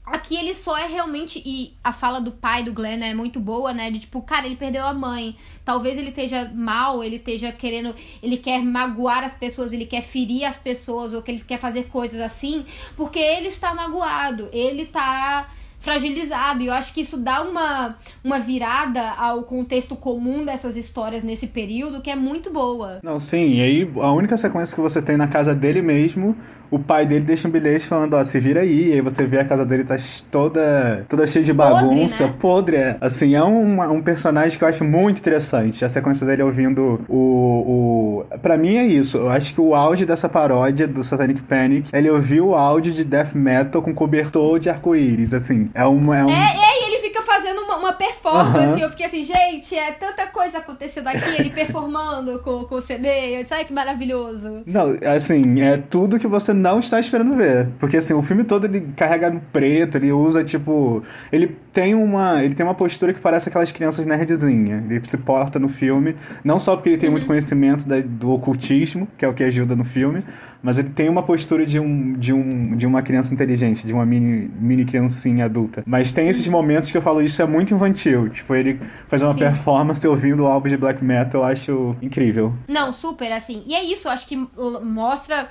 Aqui 0.08 0.38
ele 0.38 0.54
só 0.54 0.78
é 0.78 0.88
realmente. 0.88 1.42
E 1.46 1.74
a 1.84 1.92
fala 1.92 2.22
do 2.22 2.32
pai 2.32 2.64
do 2.64 2.72
Glenn 2.72 3.04
é 3.04 3.14
muito 3.14 3.40
boa, 3.42 3.74
né? 3.74 3.92
De 3.92 4.00
tipo, 4.00 4.22
cara, 4.22 4.46
ele 4.46 4.56
perdeu 4.56 4.86
a 4.86 4.94
mãe. 4.94 5.36
Talvez 5.66 5.98
ele 5.98 6.10
esteja 6.10 6.50
mal, 6.56 7.04
ele 7.04 7.18
esteja 7.18 7.52
querendo. 7.52 7.94
Ele 8.24 8.38
quer 8.38 8.64
magoar 8.64 9.26
as 9.26 9.36
pessoas, 9.36 9.74
ele 9.74 9.86
quer 9.86 10.02
ferir 10.02 10.46
as 10.46 10.56
pessoas, 10.56 11.14
ou 11.14 11.22
que 11.22 11.32
ele 11.32 11.44
quer 11.46 11.60
fazer 11.60 11.90
coisas 11.90 12.22
assim, 12.22 12.66
porque 12.96 13.20
ele 13.20 13.50
está 13.50 13.74
magoado, 13.76 14.48
ele 14.54 14.86
tá 14.86 15.50
fragilizado. 15.80 16.64
E 16.64 16.68
eu 16.68 16.74
acho 16.74 16.94
que 16.94 17.02
isso 17.02 17.18
dá 17.18 17.42
uma, 17.42 17.96
uma 18.24 18.40
virada 18.40 19.12
ao 19.12 19.44
contexto 19.44 19.96
comum 19.96 20.44
dessas 20.44 20.76
histórias 20.76 21.24
nesse 21.24 21.48
período 21.48 22.02
que 22.02 22.10
é 22.10 22.16
muito 22.16 22.52
boa. 22.52 23.00
Não, 23.04 23.20
sim, 23.20 23.56
e 23.56 23.62
aí 23.62 23.92
a 23.98 24.12
única 24.12 24.38
sequência 24.38 24.76
que 24.76 24.82
você 24.82 25.02
tem 25.02 25.18
na 25.18 25.28
casa 25.28 25.56
dele 25.56 25.82
mesmo, 25.82 26.36
o 26.70 26.80
pai 26.80 27.06
dele 27.06 27.26
deixa 27.26 27.48
um 27.48 27.52
bilhete 27.52 27.88
falando, 27.88 28.16
ó, 28.16 28.24
se 28.24 28.40
vira 28.40 28.62
aí, 28.62 28.90
e 28.90 28.94
aí 28.94 29.02
você 29.02 29.26
vê 29.26 29.40
a 29.40 29.46
casa 29.46 29.66
dele 29.66 29.84
tá 29.84 29.96
toda, 30.30 31.06
toda 31.08 31.28
cheia 31.28 31.44
de 31.44 31.54
Podre, 31.54 31.74
bagunça, 31.74 32.28
né? 32.28 32.34
podre, 32.40 32.76
é. 32.76 32.98
Assim, 33.02 33.36
é 33.36 33.44
um, 33.44 33.82
um 33.92 34.02
personagem 34.02 34.58
que 34.58 34.64
eu 34.64 34.68
acho 34.68 34.84
muito 34.84 35.20
interessante, 35.20 35.84
a 35.84 35.90
sequência 35.90 36.26
dele 36.26 36.44
ouvindo 36.44 37.02
o, 37.08 38.24
o... 38.30 38.38
Pra 38.42 38.58
mim 38.58 38.78
é 38.78 38.86
isso, 38.86 39.18
eu 39.18 39.30
acho 39.30 39.54
que 39.54 39.62
o 39.62 39.74
auge 39.74 40.06
dessa 40.06 40.30
paródia 40.30 40.88
do 40.88 41.04
Satanic 41.04 41.42
Panic, 41.42 41.90
ele 41.94 42.10
ouviu 42.10 42.50
o 42.50 42.56
áudio 42.56 42.94
de 42.94 43.04
death 43.04 43.34
metal 43.34 43.82
com 43.82 43.94
cobertor 43.94 44.60
de 44.60 44.70
arco-íris, 44.70 45.34
assim, 45.34 45.70
é 45.74 45.86
uma... 45.86 46.18
É 46.18 46.26
um... 46.26 46.30
É, 46.30 46.34
é, 46.34 46.84
e 46.84 46.88
ele 46.88 47.02
fica 47.02 47.22
fazendo 47.22 47.62
uma, 47.88 47.94
performance. 47.94 48.82
Eu 48.82 48.90
fiquei 48.90 49.06
assim, 49.06 49.24
gente, 49.24 49.76
é 49.76 49.92
tanta 49.92 50.28
coisa 50.28 50.60
acontecendo 50.60 51.08
aqui, 51.08 51.40
ele 51.40 51.50
performando 51.56 52.40
com, 52.40 52.66
com 52.66 52.76
o 52.76 52.82
CD. 52.82 53.46
Sabe 53.46 53.66
que 53.66 53.74
maravilhoso. 53.74 54.64
Não, 54.66 54.98
assim, 55.06 55.62
é 55.62 55.78
tudo 55.78 56.20
que 56.20 56.28
você 56.28 56.54
não 56.54 56.80
está 56.80 57.00
esperando 57.00 57.36
ver. 57.36 57.70
Porque 57.80 57.98
assim, 57.98 58.14
o 58.14 58.22
filme 58.22 58.44
todo 58.44 58.66
ele 58.66 58.90
carrega 58.96 59.30
no 59.30 59.40
preto, 59.40 59.98
ele 59.98 60.12
usa, 60.12 60.44
tipo. 60.44 61.04
Ele 61.32 61.56
tem 61.72 61.96
uma. 61.96 62.44
Ele 62.44 62.54
tem 62.54 62.66
uma 62.66 62.76
postura 62.76 63.14
que 63.14 63.20
parece 63.20 63.50
aquelas 63.50 63.72
crianças 63.72 64.06
nerdzinha. 64.06 64.84
Ele 64.90 65.02
se 65.08 65.18
porta 65.18 65.60
no 65.60 65.70
filme. 65.70 66.16
Não 66.44 66.60
só 66.60 66.76
porque 66.76 66.90
ele 66.90 66.98
tem 66.98 67.10
uhum. 67.10 67.14
muito 67.14 67.28
conhecimento 67.28 67.88
da, 67.88 68.00
do 68.02 68.32
ocultismo, 68.32 69.08
que 69.18 69.24
é 69.24 69.28
o 69.28 69.34
que 69.34 69.44
ajuda 69.44 69.76
no 69.76 69.86
filme, 69.86 70.24
mas 70.62 70.78
ele 70.80 70.90
tem 70.90 71.10
uma 71.10 71.24
postura 71.24 71.66
de, 71.66 71.80
um, 71.80 72.14
de, 72.14 72.34
um, 72.34 72.76
de 72.76 72.86
uma 72.86 73.02
criança 73.02 73.34
inteligente, 73.34 73.86
de 73.86 73.94
uma 73.94 74.06
mini, 74.06 74.50
mini 74.60 74.86
criancinha 74.86 75.46
adulta. 75.46 75.84
Mas 75.86 76.12
tem 76.12 76.28
esses 76.28 76.48
momentos 76.48 76.92
que 76.92 76.98
eu 76.98 77.02
falo, 77.02 77.22
isso 77.22 77.42
é 77.42 77.48
muito 77.48 77.74
infantil. 77.74 78.30
Tipo, 78.30 78.56
ele 78.56 78.80
fazer 79.08 79.26
uma 79.26 79.34
Sim. 79.34 79.40
performance 79.40 80.08
ouvindo 80.08 80.44
o 80.44 80.48
álbum 80.48 80.70
de 80.70 80.78
black 80.78 81.04
metal, 81.04 81.42
eu 81.42 81.48
acho 81.48 81.96
incrível. 82.02 82.54
Não, 82.68 82.92
super, 82.92 83.32
assim. 83.32 83.64
E 83.66 83.76
é 83.76 83.84
isso, 83.84 84.08
eu 84.08 84.12
acho 84.12 84.28
que 84.28 84.36
mostra 84.84 85.48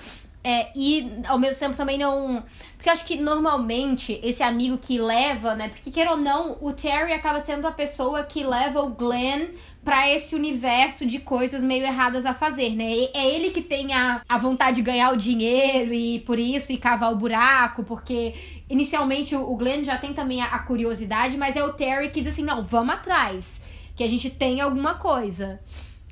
é, 0.49 0.71
e 0.77 1.13
ao 1.27 1.41
mesmo 1.41 1.59
tempo 1.59 1.77
também 1.77 1.99
não. 1.99 2.41
Porque 2.77 2.89
eu 2.89 2.93
acho 2.93 3.05
que 3.05 3.17
normalmente 3.17 4.21
esse 4.23 4.45
amigo 4.45 4.79
que 4.79 4.97
leva, 4.97 5.57
né? 5.57 5.71
Porque 5.71 5.91
queira 5.91 6.13
ou 6.13 6.17
não, 6.17 6.57
o 6.61 6.73
Terry 6.73 7.13
acaba 7.13 7.41
sendo 7.41 7.67
a 7.67 7.73
pessoa 7.73 8.23
que 8.23 8.45
leva 8.45 8.81
o 8.81 8.91
Glenn 8.91 9.49
para 9.85 10.09
esse 10.09 10.37
universo 10.37 11.05
de 11.05 11.19
coisas 11.19 11.65
meio 11.65 11.83
erradas 11.83 12.25
a 12.25 12.33
fazer, 12.33 12.71
né? 12.77 13.09
É 13.13 13.29
ele 13.35 13.51
que 13.51 13.61
tem 13.61 13.93
a, 13.93 14.23
a 14.29 14.39
vontade 14.39 14.77
de 14.77 14.83
ganhar 14.83 15.13
o 15.13 15.17
dinheiro 15.17 15.93
e 15.93 16.21
por 16.21 16.39
isso 16.39 16.71
e 16.73 16.77
cavar 16.77 17.13
o 17.13 17.17
buraco, 17.17 17.83
porque 17.83 18.35
inicialmente 18.71 19.35
o 19.35 19.57
Glenn 19.57 19.83
já 19.83 19.99
tem 19.99 20.15
também 20.15 20.41
a, 20.41 20.45
a 20.45 20.61
curiosidade, 20.61 21.37
mas 21.37 21.57
é 21.57 21.65
o 21.65 21.73
Terry 21.73 22.11
que 22.11 22.21
diz 22.21 22.35
assim: 22.35 22.45
não, 22.45 22.63
vamos 22.63 22.95
atrás, 22.95 23.61
que 23.97 24.05
a 24.05 24.09
gente 24.09 24.31
tem 24.31 24.61
alguma 24.61 24.95
coisa. 24.95 25.59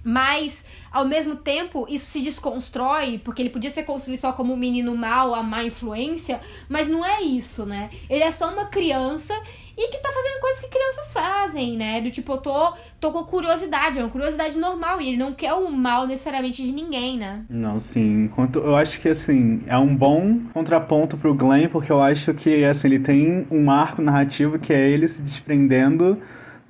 Mas, 0.05 0.63
ao 0.93 1.07
mesmo 1.07 1.35
tempo, 1.35 1.87
isso 1.89 2.05
se 2.05 2.21
desconstrói, 2.21 3.19
porque 3.25 3.41
ele 3.41 3.51
podia 3.51 3.71
ser 3.71 3.85
construído 3.85 4.21
só 4.21 4.33
como 4.33 4.53
um 4.53 4.57
menino 4.57 4.95
mau, 4.95 5.35
a 5.35 5.43
má 5.43 5.65
influência, 5.65 6.41
mas 6.69 6.89
não 6.89 7.05
é 7.05 7.23
isso, 7.23 7.65
né? 7.65 7.89
Ele 8.11 8.23
é 8.23 8.31
só 8.31 8.53
uma 8.53 8.67
criança 8.67 9.35
e 9.77 9.89
que 9.89 9.99
tá 9.99 10.11
fazendo 10.13 10.41
coisas 10.41 10.61
que 10.61 10.69
crianças 10.69 11.13
fazem, 11.13 11.77
né? 11.77 12.01
Do 12.01 12.11
tipo, 12.11 12.33
eu 12.33 12.37
tô, 12.37 12.75
tô 13.01 13.13
com 13.13 13.25
curiosidade, 13.25 13.99
é 13.99 14.03
uma 14.03 14.11
curiosidade 14.11 14.59
normal, 14.59 15.01
e 15.01 15.09
ele 15.09 15.17
não 15.17 15.33
quer 15.33 15.55
o 15.55 15.71
mal 15.71 16.07
necessariamente 16.07 16.63
de 16.63 16.71
ninguém, 16.71 17.19
né? 17.19 17.45
Não, 17.49 17.81
sim. 17.81 18.25
Enquanto 18.25 18.59
eu 18.59 18.77
acho 18.77 19.01
que 19.01 19.09
assim, 19.09 19.63
é 19.67 19.79
um 19.79 19.97
bom 19.97 20.41
contraponto 20.53 21.17
pro 21.17 21.35
Glenn, 21.35 21.69
porque 21.69 21.91
eu 21.91 22.01
acho 22.01 22.35
que 22.35 22.63
assim, 22.65 22.89
ele 22.89 23.01
tem 23.01 23.47
um 23.51 23.71
arco 23.71 24.03
narrativo 24.03 24.59
que 24.59 24.73
é 24.73 24.89
ele 24.89 25.09
se 25.09 25.23
desprendendo 25.23 26.23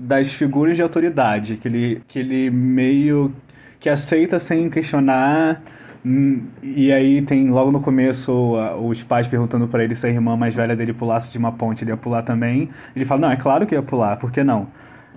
das 0.05 0.32
figuras 0.32 0.76
de 0.76 0.82
autoridade, 0.82 1.57
que 1.57 2.18
ele, 2.18 2.50
meio 2.50 3.34
que 3.80 3.88
aceita 3.88 4.38
sem 4.38 4.68
questionar. 4.68 5.62
Hum, 6.05 6.42
e 6.62 6.92
aí 6.92 7.22
tem 7.22 7.48
logo 7.48 7.72
no 7.72 7.80
começo 7.80 8.55
os 8.86 9.02
pais 9.02 9.26
perguntando 9.26 9.66
para 9.66 9.82
ele 9.82 9.94
se 9.94 10.07
a 10.07 10.11
irmã 10.11 10.36
mais 10.36 10.55
velha 10.55 10.76
dele 10.76 10.92
pulasse 10.92 11.32
de 11.32 11.38
uma 11.38 11.52
ponte, 11.52 11.82
ele 11.82 11.90
ia 11.90 11.96
pular 11.96 12.22
também. 12.22 12.68
Ele 12.94 13.05
fala: 13.05 13.22
"Não, 13.22 13.30
é 13.30 13.36
claro 13.36 13.66
que 13.66 13.74
ia 13.74 13.82
pular, 13.82 14.16
por 14.18 14.30
que 14.30 14.44
não?" 14.44 14.68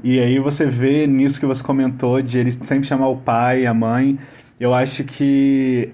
E 0.04 0.20
aí 0.20 0.40
você 0.40 0.66
vê 0.66 1.08
nisso 1.08 1.40
que 1.40 1.46
você 1.46 1.64
comentou 1.64 2.22
de 2.22 2.38
ele 2.40 2.52
sempre 2.52 2.88
chamar 2.88 3.08
o 3.10 3.18
pai, 3.18 3.66
a 3.66 3.74
mãe. 3.74 4.18
Eu 4.60 4.74
acho 4.74 5.04
que 5.04 5.92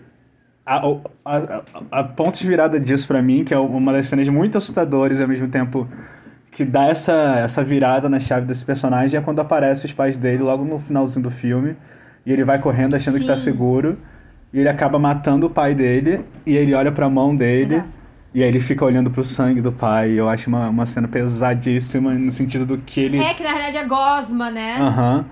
a, 0.65 0.77
a, 1.25 1.37
a, 1.37 1.63
a 1.91 2.03
ponto 2.03 2.39
de 2.39 2.47
virada 2.47 2.79
disso 2.79 3.07
para 3.07 3.21
mim, 3.21 3.43
que 3.43 3.53
é 3.53 3.57
uma 3.57 3.91
das 3.93 4.07
cenas 4.07 4.29
muito 4.29 4.57
assustadoras 4.57 5.19
e 5.19 5.21
ao 5.21 5.27
mesmo 5.27 5.47
tempo 5.47 5.87
que 6.53 6.63
dá 6.63 6.85
essa, 6.85 7.39
essa 7.39 7.63
virada 7.63 8.07
na 8.07 8.19
chave 8.19 8.45
desse 8.45 8.63
personagem 8.63 9.19
é 9.19 9.21
quando 9.21 9.39
aparece 9.39 9.87
os 9.87 9.91
pais 9.91 10.15
dele 10.15 10.43
logo 10.43 10.63
no 10.63 10.79
finalzinho 10.79 11.23
do 11.23 11.31
filme. 11.31 11.75
E 12.25 12.31
ele 12.31 12.43
vai 12.43 12.59
correndo 12.59 12.95
achando 12.95 13.15
Sim. 13.15 13.21
que 13.21 13.27
tá 13.27 13.35
seguro. 13.35 13.97
E 14.53 14.59
ele 14.59 14.69
acaba 14.69 14.99
matando 14.99 15.47
o 15.47 15.49
pai 15.49 15.73
dele. 15.73 16.23
E 16.45 16.55
ele 16.55 16.75
olha 16.75 16.91
pra 16.91 17.09
mão 17.09 17.35
dele. 17.35 17.83
E 18.35 18.43
aí 18.43 18.47
ele 18.47 18.59
fica 18.59 18.85
olhando 18.85 19.09
pro 19.09 19.23
sangue 19.23 19.61
do 19.61 19.71
pai. 19.71 20.11
Eu 20.11 20.29
acho 20.29 20.47
uma, 20.47 20.69
uma 20.69 20.85
cena 20.85 21.07
pesadíssima 21.07 22.13
no 22.13 22.29
sentido 22.29 22.67
do 22.67 22.77
que 22.77 23.01
ele. 23.01 23.17
É, 23.17 23.33
que 23.33 23.43
na 23.43 23.49
realidade 23.49 23.77
é 23.77 23.85
gosma, 23.87 24.51
né? 24.51 24.77
Aham. 24.79 25.17
Uhum. 25.17 25.25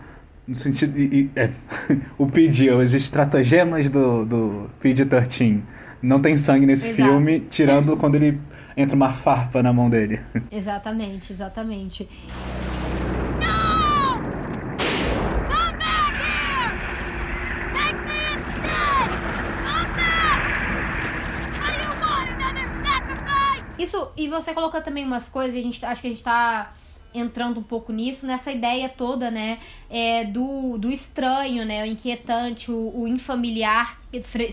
No 0.48 0.56
sentido. 0.56 1.00
E, 1.00 1.04
e, 1.04 1.30
é, 1.36 1.52
o 2.18 2.26
PG, 2.26 2.72
os 2.72 2.96
estratagemas 2.96 3.90
do, 3.90 4.26
do 4.26 4.70
PG-13. 4.82 5.62
Não 6.02 6.20
tem 6.20 6.36
sangue 6.36 6.66
nesse 6.66 6.90
Exato. 6.90 7.10
filme, 7.10 7.42
tirando 7.42 7.96
quando 7.96 8.16
ele 8.16 8.40
entra 8.82 8.96
uma 8.96 9.14
farpa 9.14 9.62
na 9.62 9.72
mão 9.72 9.90
dele. 9.90 10.20
Exatamente, 10.52 11.32
exatamente. 11.32 12.10
Isso, 23.82 24.12
e 24.16 24.28
você 24.28 24.54
colocou 24.54 24.80
também 24.80 25.04
umas 25.04 25.28
coisas, 25.28 25.60
a 25.60 25.64
gente 25.64 25.84
acho 25.84 26.02
que 26.02 26.08
a 26.08 26.12
gente 26.12 26.24
tá 26.24 26.72
entrando 27.14 27.60
um 27.60 27.64
pouco 27.64 27.92
nisso, 27.92 28.26
nessa 28.26 28.52
ideia 28.52 28.90
toda, 28.90 29.30
né, 29.30 29.60
é, 29.90 30.26
do, 30.26 30.78
do 30.78 30.92
estranho, 30.92 31.66
né, 31.66 31.84
o 31.84 31.86
inquietante, 31.86 32.72
o, 32.72 33.02
o 33.02 33.08
infamiliar 33.08 34.00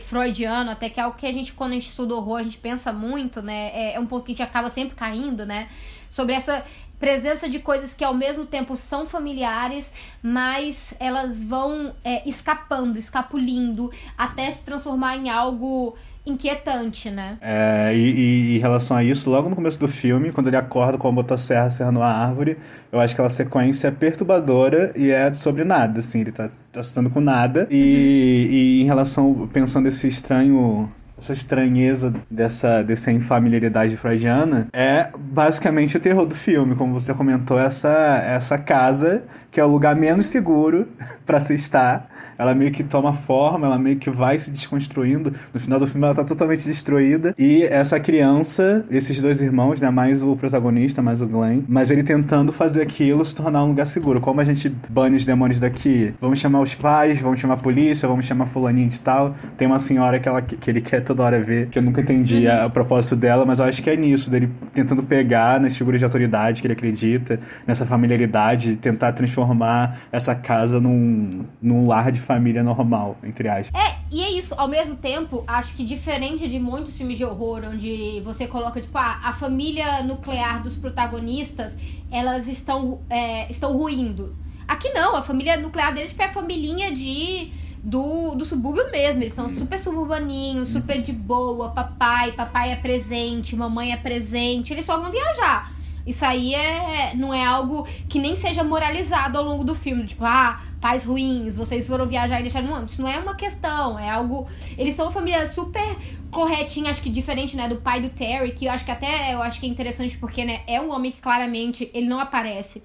freudiano, 0.01 0.71
até 0.71 0.89
que 0.89 1.01
é 1.01 1.03
algo 1.03 1.17
que 1.17 1.27
a 1.27 1.33
gente, 1.33 1.53
quando 1.53 1.73
a 1.73 1.75
gente 1.75 1.89
estuda 1.89 2.15
horror, 2.15 2.39
a 2.39 2.43
gente 2.43 2.59
pensa 2.59 2.93
muito, 2.93 3.41
né, 3.43 3.71
é, 3.75 3.95
é 3.95 4.01
um 4.01 4.07
ponto 4.07 4.25
que 4.25 4.33
a 4.33 4.35
gente 4.35 4.43
acaba 4.43 4.71
sempre 4.71 4.97
caindo, 4.97 5.45
né, 5.47 5.69
sobre 6.11 6.35
essa 6.35 6.65
presença 6.99 7.49
de 7.49 7.61
coisas 7.61 7.95
que 7.95 8.03
ao 8.03 8.13
mesmo 8.13 8.45
tempo 8.45 8.75
são 8.75 9.07
familiares, 9.07 9.93
mas 10.23 10.95
elas 10.99 11.41
vão 11.43 11.95
é, 12.03 12.29
escapando, 12.29 12.99
escapulindo, 12.99 13.93
até 14.17 14.51
se 14.51 14.65
transformar 14.65 15.17
em 15.17 15.31
algo 15.31 15.97
inquietante, 16.31 17.11
né? 17.11 17.39
É, 17.41 17.93
e, 17.95 17.99
e, 17.99 18.57
em 18.57 18.59
relação 18.59 18.97
a 18.97 19.05
isso, 19.05 19.31
logo 19.31 19.49
no 19.49 19.57
começo 19.57 19.79
do 19.79 19.89
filme, 19.89 20.33
quando 20.33 20.49
ele 20.49 20.57
acorda 20.57 20.99
com 20.99 21.09
a 21.09 21.13
motosserra 21.13 21.71
serrando 21.71 22.03
a 22.03 22.11
árvore, 22.11 22.59
eu 22.93 23.01
acho 23.01 23.15
que 23.15 23.21
aquela 23.21 23.31
sequência 23.31 23.89
é 23.89 23.91
perturbadora 23.91 24.93
e 24.97 25.11
é 25.11 25.33
sobre 25.33 25.65
nada, 25.65 26.01
assim, 26.01 26.21
ele 26.21 26.33
tá, 26.33 26.49
tá 26.73 26.81
assustando 26.81 27.11
com 27.11 27.21
nada. 27.21 27.67
E, 27.71 27.75
uhum. 27.75 28.53
e 28.53 28.83
em 28.83 28.85
relação, 28.85 29.49
pensando 29.53 29.89
esse 29.89 30.07
estranho 30.07 30.91
essa 31.19 31.33
estranheza 31.33 32.15
dessa, 32.31 32.83
dessa 32.83 33.11
infamiliaridade 33.11 33.97
freudiana 33.97 34.69
é 34.73 35.11
basicamente 35.19 35.97
o 35.97 36.01
terror 36.01 36.25
do 36.25 36.35
filme, 36.35 36.77
como 36.77 36.99
você 36.99 37.13
comentou, 37.13 37.59
essa, 37.59 38.23
essa 38.25 38.57
casa 38.57 39.25
que 39.51 39.59
é 39.61 39.65
o 39.65 39.69
lugar 39.69 39.97
menos 39.97 40.29
seguro 40.29 40.87
para 41.27 41.41
se 41.41 41.55
estar 41.55 42.09
ela 42.39 42.55
meio 42.55 42.71
que 42.71 42.85
toma 42.85 43.13
forma, 43.13 43.67
ela 43.67 43.79
meio 43.79 43.97
que 43.97 44.09
vai 44.09 44.39
se 44.39 44.51
desconstruindo. 44.51 45.33
No 45.53 45.59
final 45.59 45.81
do 45.81 45.87
filme 45.87 46.05
ela 46.05 46.15
tá 46.15 46.25
totalmente 46.25 46.65
destruída. 46.65 47.35
E 47.37 47.65
essa 47.65 47.99
criança, 47.99 48.85
esses 48.91 49.21
dois 49.21 49.43
irmãos, 49.43 49.81
né, 49.81 49.91
mais 49.91 50.23
o 50.23 50.37
protagonista, 50.37 51.03
mais 51.03 51.21
o 51.21 51.27
Glenn, 51.27 51.63
mas 51.69 51.91
ele 51.91 52.03
tentando 52.03 52.53
fazer 52.53 52.83
aquilo 52.83 53.25
se 53.25 53.35
tornar 53.35 53.65
um 53.65 53.69
lugar 53.69 53.87
seguro. 53.87 54.21
Como 54.21 54.41
a 54.41 54.45
gente 54.45 54.73
bane 54.89 55.17
os 55.17 55.27
demônios 55.27 55.59
daqui? 55.59 56.15
Vamos 56.21 56.39
chamar 56.39 56.61
os 56.61 56.75
pais, 56.75 57.21
vamos 57.21 57.41
chamar 57.41 57.55
a 57.55 57.59
polícia, 57.59 58.09
vamos 58.09 58.25
chamar 58.25 58.47
fulaninho 58.47 58.89
de 58.89 59.01
tal. 59.01 59.35
Tem 59.57 59.67
uma 59.67 59.79
senhora 59.79 60.21
que, 60.21 60.29
ela, 60.29 60.41
que 60.41 60.71
ele 60.71 60.81
quer 60.81 61.01
toda 61.01 61.23
hora 61.23 61.43
ver, 61.43 61.69
que 61.69 61.79
eu 61.79 61.83
nunca 61.83 62.01
entendi 62.01 62.47
uhum. 62.47 62.67
o 62.67 62.71
propósito 62.71 63.17
dela, 63.17 63.45
mas 63.45 63.59
eu 63.59 63.65
acho 63.65 63.83
que 63.83 63.91
é 63.91 63.97
nisso, 63.97 64.31
dele 64.31 64.51
tentando 64.73 65.03
pegar 65.03 65.61
nas 65.61 65.77
figuras 65.77 66.01
de 66.01 66.05
autoridade 66.05 66.61
que 66.61 66.67
ele 66.67 66.75
acredita, 66.75 67.41
nessa 67.67 67.85
familiaridade, 67.85 68.77
tentar 68.77 69.13
transformar 69.13 70.03
essa 70.13 70.35
casa 70.35 70.81
num, 70.81 71.45
num 71.61 71.87
lar 71.87 72.13
de 72.13 72.21
família 72.29 72.63
normal, 72.63 73.17
entre 73.25 73.49
aspas. 73.49 73.73
É, 73.81 73.97
e 74.13 74.23
é 74.23 74.31
isso. 74.31 74.55
Ao 74.55 74.69
mesmo 74.69 74.97
tempo, 74.97 75.43
acho 75.47 75.75
que 75.75 75.83
diferente 75.83 76.47
de 76.47 76.59
muitos 76.61 76.97
filmes 76.97 77.17
de 77.17 77.25
horror, 77.25 77.63
onde 77.73 78.21
você 78.21 78.47
coloca, 78.47 78.79
tipo, 78.81 78.97
ah, 78.99 79.19
a 79.25 79.33
família 79.33 80.03
nuclear 80.03 80.63
dos 80.63 80.77
protagonistas, 80.77 81.75
elas 82.11 82.47
estão, 82.47 83.01
é, 83.09 83.51
estão 83.51 83.71
ruindo. 83.73 84.37
Aqui 84.69 84.91
não, 84.91 85.17
a 85.17 85.23
família 85.23 85.57
nuclear 85.57 85.95
dele, 85.95 86.09
tipo, 86.09 86.23
é 86.23 86.27
a 86.27 86.33
família 86.33 86.93
de... 86.93 87.51
Do, 87.81 88.35
do 88.35 88.45
subúrbio 88.45 88.91
mesmo, 88.91 89.23
eles 89.23 89.35
são 89.35 89.49
super 89.49 89.79
suburbaninhos, 89.79 90.69
super 90.69 91.01
de 91.01 91.13
boa, 91.13 91.71
papai, 91.71 92.33
papai 92.33 92.73
é 92.73 92.77
presente, 92.77 93.55
mamãe 93.55 93.93
é 93.93 93.97
presente, 93.97 94.73
eles 94.73 94.85
só 94.85 95.01
vão 95.01 95.13
viajar. 95.13 95.73
Isso 96.09 96.25
aí 96.25 96.55
é, 96.55 97.15
não 97.15 97.35
é 97.35 97.45
algo 97.45 97.87
que 98.09 98.19
nem 98.19 98.35
seja 98.35 98.65
moralizado 98.65 99.37
ao 99.37 99.45
longo 99.45 99.63
do 99.63 99.75
filme. 99.75 100.07
Tipo, 100.07 100.25
ah, 100.25 100.59
pais 100.81 101.05
ruins, 101.05 101.55
vocês 101.55 101.87
foram 101.87 102.07
viajar 102.07 102.41
e 102.41 102.43
deixaram. 102.45 102.67
Não, 102.67 102.85
isso 102.87 103.03
não 103.03 103.09
é 103.11 103.19
uma 103.19 103.35
questão. 103.35 103.99
É 103.99 104.09
algo. 104.09 104.49
Eles 104.79 104.97
são 104.97 105.05
uma 105.05 105.13
família 105.13 105.47
super 105.47 105.99
corretinha, 106.31 106.91
acho 106.91 107.03
que 107.03 107.11
diferente, 107.11 107.55
né, 107.55 107.69
do 107.69 107.77
pai 107.77 108.01
do 108.01 108.09
Terry, 108.09 108.53
que 108.53 108.65
eu 108.65 108.73
acho 108.73 108.87
que 108.87 108.91
até 108.91 109.35
eu 109.35 109.43
acho 109.43 109.61
que 109.61 109.67
é 109.67 109.69
interessante 109.69 110.17
porque, 110.17 110.47
né, 110.47 110.63
é 110.67 110.81
um 110.81 110.91
homem 110.91 111.13
que 111.13 111.21
claramente 111.21 111.91
ele 111.93 112.07
não 112.07 112.19
aparece. 112.19 112.83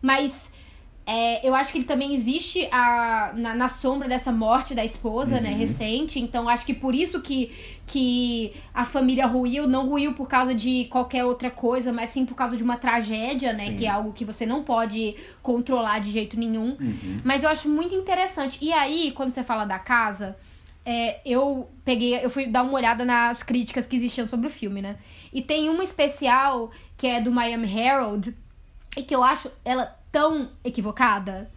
Mas 0.00 0.52
É, 1.06 1.46
eu 1.46 1.54
acho 1.54 1.72
que 1.72 1.78
ele 1.78 1.86
também 1.86 2.14
existe 2.14 2.68
a, 2.70 3.32
na, 3.34 3.54
na 3.54 3.68
sombra 3.68 4.08
dessa 4.08 4.30
morte 4.30 4.74
da 4.74 4.84
esposa, 4.84 5.40
né, 5.40 5.50
recente. 5.50 6.20
Então, 6.20 6.48
acho 6.48 6.64
que 6.64 6.74
por 6.74 6.94
isso 6.94 7.20
que, 7.20 7.50
que 7.86 8.52
a 8.72 8.84
família 8.84 9.26
ruiu, 9.26 9.66
não 9.66 9.88
ruiu 9.88 10.14
por 10.14 10.28
causa 10.28 10.54
de 10.54 10.84
qualquer 10.84 11.24
outra 11.24 11.50
coisa, 11.50 11.92
mas 11.92 12.10
sim 12.10 12.24
por 12.24 12.36
causa 12.36 12.56
de 12.56 12.62
uma 12.62 12.76
tragédia, 12.76 13.52
né? 13.52 13.64
Sim. 13.64 13.76
Que 13.76 13.86
é 13.86 13.88
algo 13.88 14.12
que 14.12 14.24
você 14.24 14.46
não 14.46 14.62
pode 14.62 15.16
controlar 15.42 15.98
de 15.98 16.12
jeito 16.12 16.38
nenhum. 16.38 16.76
Uhum. 16.80 17.20
Mas 17.24 17.42
eu 17.42 17.48
acho 17.48 17.68
muito 17.68 17.94
interessante. 17.94 18.58
E 18.62 18.72
aí, 18.72 19.10
quando 19.10 19.30
você 19.30 19.42
fala 19.42 19.64
da 19.64 19.80
casa, 19.80 20.36
é, 20.84 21.20
eu 21.24 21.68
peguei, 21.84 22.24
eu 22.24 22.30
fui 22.30 22.46
dar 22.46 22.62
uma 22.62 22.72
olhada 22.72 23.04
nas 23.04 23.42
críticas 23.42 23.86
que 23.86 23.96
existiam 23.96 24.26
sobre 24.26 24.46
o 24.46 24.50
filme, 24.50 24.80
né? 24.80 24.96
E 25.32 25.42
tem 25.42 25.68
uma 25.68 25.82
especial 25.82 26.70
que 26.96 27.06
é 27.06 27.20
do 27.20 27.32
Miami 27.32 27.68
Herald 27.68 28.34
e 28.96 29.02
que 29.02 29.14
eu 29.14 29.22
acho 29.22 29.50
ela 29.64 29.99
tão 30.10 30.50
equivocada. 30.64 31.50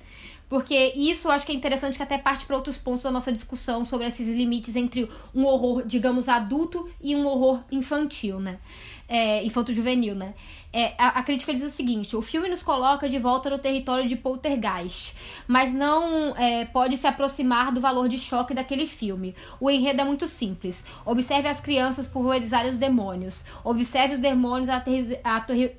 Porque 0.50 0.94
isso 0.96 1.28
eu 1.28 1.32
acho 1.32 1.46
que 1.46 1.52
é 1.52 1.56
interessante 1.56 1.98
que 1.98 2.04
até 2.04 2.18
parte 2.18 2.46
para 2.46 2.56
outros 2.56 2.78
pontos 2.78 3.02
da 3.02 3.10
nossa 3.10 3.32
discussão 3.32 3.84
sobre 3.84 4.08
esses 4.08 4.28
limites 4.36 4.76
entre 4.76 5.10
um 5.34 5.46
horror, 5.46 5.84
digamos, 5.84 6.30
adulto 6.30 6.88
e 7.02 7.16
um 7.16 7.26
horror 7.26 7.64
infantil, 7.72 8.40
né? 8.40 8.60
É, 9.08 9.44
infanto-juvenil, 9.44 10.14
né? 10.14 10.36
É, 10.76 10.96
a, 10.98 11.20
a 11.20 11.24
crítica 11.24 11.54
diz 11.54 11.64
o 11.64 11.70
seguinte: 11.70 12.16
o 12.16 12.22
filme 12.22 12.50
nos 12.50 12.64
coloca 12.64 13.08
de 13.08 13.20
volta 13.20 13.48
no 13.48 13.60
território 13.60 14.08
de 14.10 14.16
poltergeist, 14.16 15.16
mas 15.48 15.72
não 15.72 16.36
é, 16.36 16.66
pode 16.66 16.98
se 16.98 17.06
aproximar 17.06 17.72
do 17.72 17.80
valor 17.80 18.10
de 18.10 18.18
choque 18.18 18.56
daquele 18.56 18.88
filme. 18.88 19.36
O 19.60 19.70
enredo 19.70 20.02
é 20.02 20.04
muito 20.04 20.26
simples. 20.26 20.84
Observe 21.06 21.48
as 21.48 21.60
crianças 21.60 22.08
pulverizarem 22.08 22.72
os 22.72 22.80
demônios. 22.80 23.46
Observe 23.64 24.16
os 24.16 24.20
demônios 24.20 24.70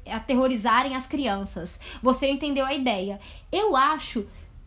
aterrorizarem 0.07 0.95
as 0.95 1.09
crianças. 1.09 1.81
Você 2.01 2.29
entendeu 2.29 2.65
a 2.65 2.73
ideia. 2.73 3.19
Eu 3.51 3.75
acho 3.75 4.25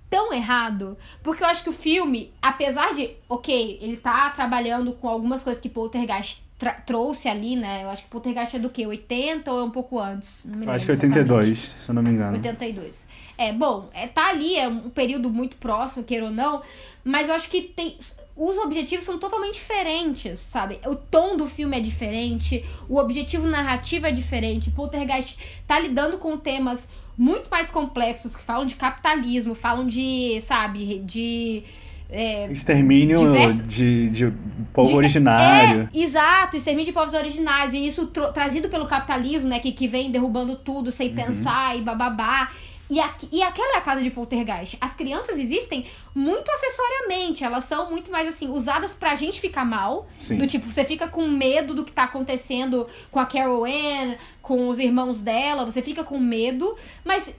tão 0.10 0.34
errado, 0.34 0.98
porque 1.22 1.44
eu 1.44 1.48
acho 1.48 1.64
que 1.64 1.70
o 1.70 1.74
filme, 1.74 2.34
apesar 2.42 2.94
de, 2.94 3.12
ok, 3.28 3.78
ele 3.82 3.98
tá 3.98 4.30
trabalhando 4.30 4.94
com 4.94 5.08
algumas 5.08 5.44
coisas 5.44 5.62
que 5.62 5.70
Poltergeist 5.70 6.47
trouxe 6.86 7.28
ali, 7.30 7.56
né? 7.56 7.84
Eu 7.84 7.90
acho 7.90 8.04
que 8.04 8.10
Poltergeist 8.10 8.56
é 8.56 8.60
do 8.60 8.70
quê? 8.70 8.88
80 8.88 9.52
ou 9.52 9.60
é 9.60 9.64
um 9.64 9.70
pouco 9.70 10.00
antes? 10.00 10.44
Não 10.46 10.58
me 10.58 10.66
Eu 10.66 10.72
acho 10.72 10.86
que 10.86 10.92
lembro 10.92 11.08
82, 11.08 11.48
exatamente. 11.48 11.80
se 11.80 11.90
eu 11.90 11.96
não 11.96 12.02
me 12.02 12.10
engano. 12.10 12.34
82. 12.34 13.08
É, 13.38 13.54
bom, 13.54 13.90
é, 13.94 14.08
tá 14.08 14.30
ali, 14.30 14.56
é 14.58 14.68
um 14.68 14.90
período 14.90 15.30
muito 15.30 15.56
próximo, 15.58 16.04
queira 16.04 16.26
ou 16.26 16.32
não, 16.32 16.62
mas 17.04 17.30
eu 17.30 17.36
acho 17.36 17.50
que 17.50 17.62
tem. 17.62 17.98
Os 18.36 18.56
objetivos 18.58 19.04
são 19.04 19.18
totalmente 19.18 19.56
diferentes, 19.56 20.38
sabe? 20.38 20.80
O 20.86 20.96
tom 20.96 21.36
do 21.36 21.48
filme 21.48 21.76
é 21.78 21.80
diferente, 21.80 22.64
o 22.88 22.98
objetivo 22.98 23.48
narrativo 23.48 24.06
é 24.06 24.12
diferente. 24.12 24.70
Poltergeist 24.70 25.40
tá 25.66 25.80
lidando 25.80 26.20
com 26.20 26.38
temas 26.38 26.88
muito 27.18 27.50
mais 27.50 27.72
complexos 27.72 28.36
que 28.36 28.44
falam 28.44 28.66
de 28.66 28.76
capitalismo, 28.76 29.56
falam 29.56 29.88
de, 29.88 30.40
sabe, 30.42 31.00
de. 31.00 31.64
É, 32.10 32.46
Extermínio 32.52 33.20
de, 33.66 34.10
de 34.10 34.34
povo 34.74 34.90
de- 34.90 34.96
originário. 34.96 35.90
É, 35.94 36.00
exato, 36.00 36.56
extermínio 36.56 36.86
de 36.86 36.94
povos 36.94 37.14
originários. 37.14 37.74
E 37.74 37.86
isso 37.86 38.08
trazido 38.34 38.70
pelo 38.70 38.86
capitalismo, 38.86 39.50
né? 39.50 39.60
Que, 39.60 39.72
que 39.72 39.88
vem 39.88 40.10
derrubando 40.12 40.56
tudo 40.56 40.90
sem 40.92 41.10
Uhum. 41.10 41.16
pensar 41.16 41.78
e 41.78 41.82
bababá. 41.82 42.50
E, 42.90 43.00
e 43.34 43.44
aquela 43.44 43.76
é 43.76 43.78
a 43.80 43.82
casa 43.82 44.02
de 44.02 44.10
poltergeist. 44.10 44.78
As 44.80 44.94
crianças 44.94 45.38
existem 45.38 45.86
muito 46.16 46.50
acessoriamente. 46.50 47.44
Elas 47.44 47.66
são 47.66 47.92
muito 47.92 48.10
mais 48.10 48.30
assim, 48.30 48.48
usadas 48.50 48.94
pra 48.94 49.14
gente 49.14 49.42
ficar 49.42 49.66
mal. 49.66 50.08
Sim. 50.20 50.38
Do 50.38 50.48
tipo, 50.48 50.72
você 50.72 50.86
fica 50.86 51.06
com 51.10 51.28
medo 51.28 51.74
do 51.76 51.84
que 51.84 51.92
tá 51.92 52.04
acontecendo 52.04 52.88
com 53.12 53.20
a 53.20 53.26
Carol 53.26 53.66
Ann, 53.66 54.16
com 54.42 54.70
os 54.70 54.80
irmãos 54.80 55.20
dela, 55.20 55.66
você 55.66 55.82
fica 55.82 56.02
com 56.06 56.18
medo, 56.18 56.78
mas 57.04 57.30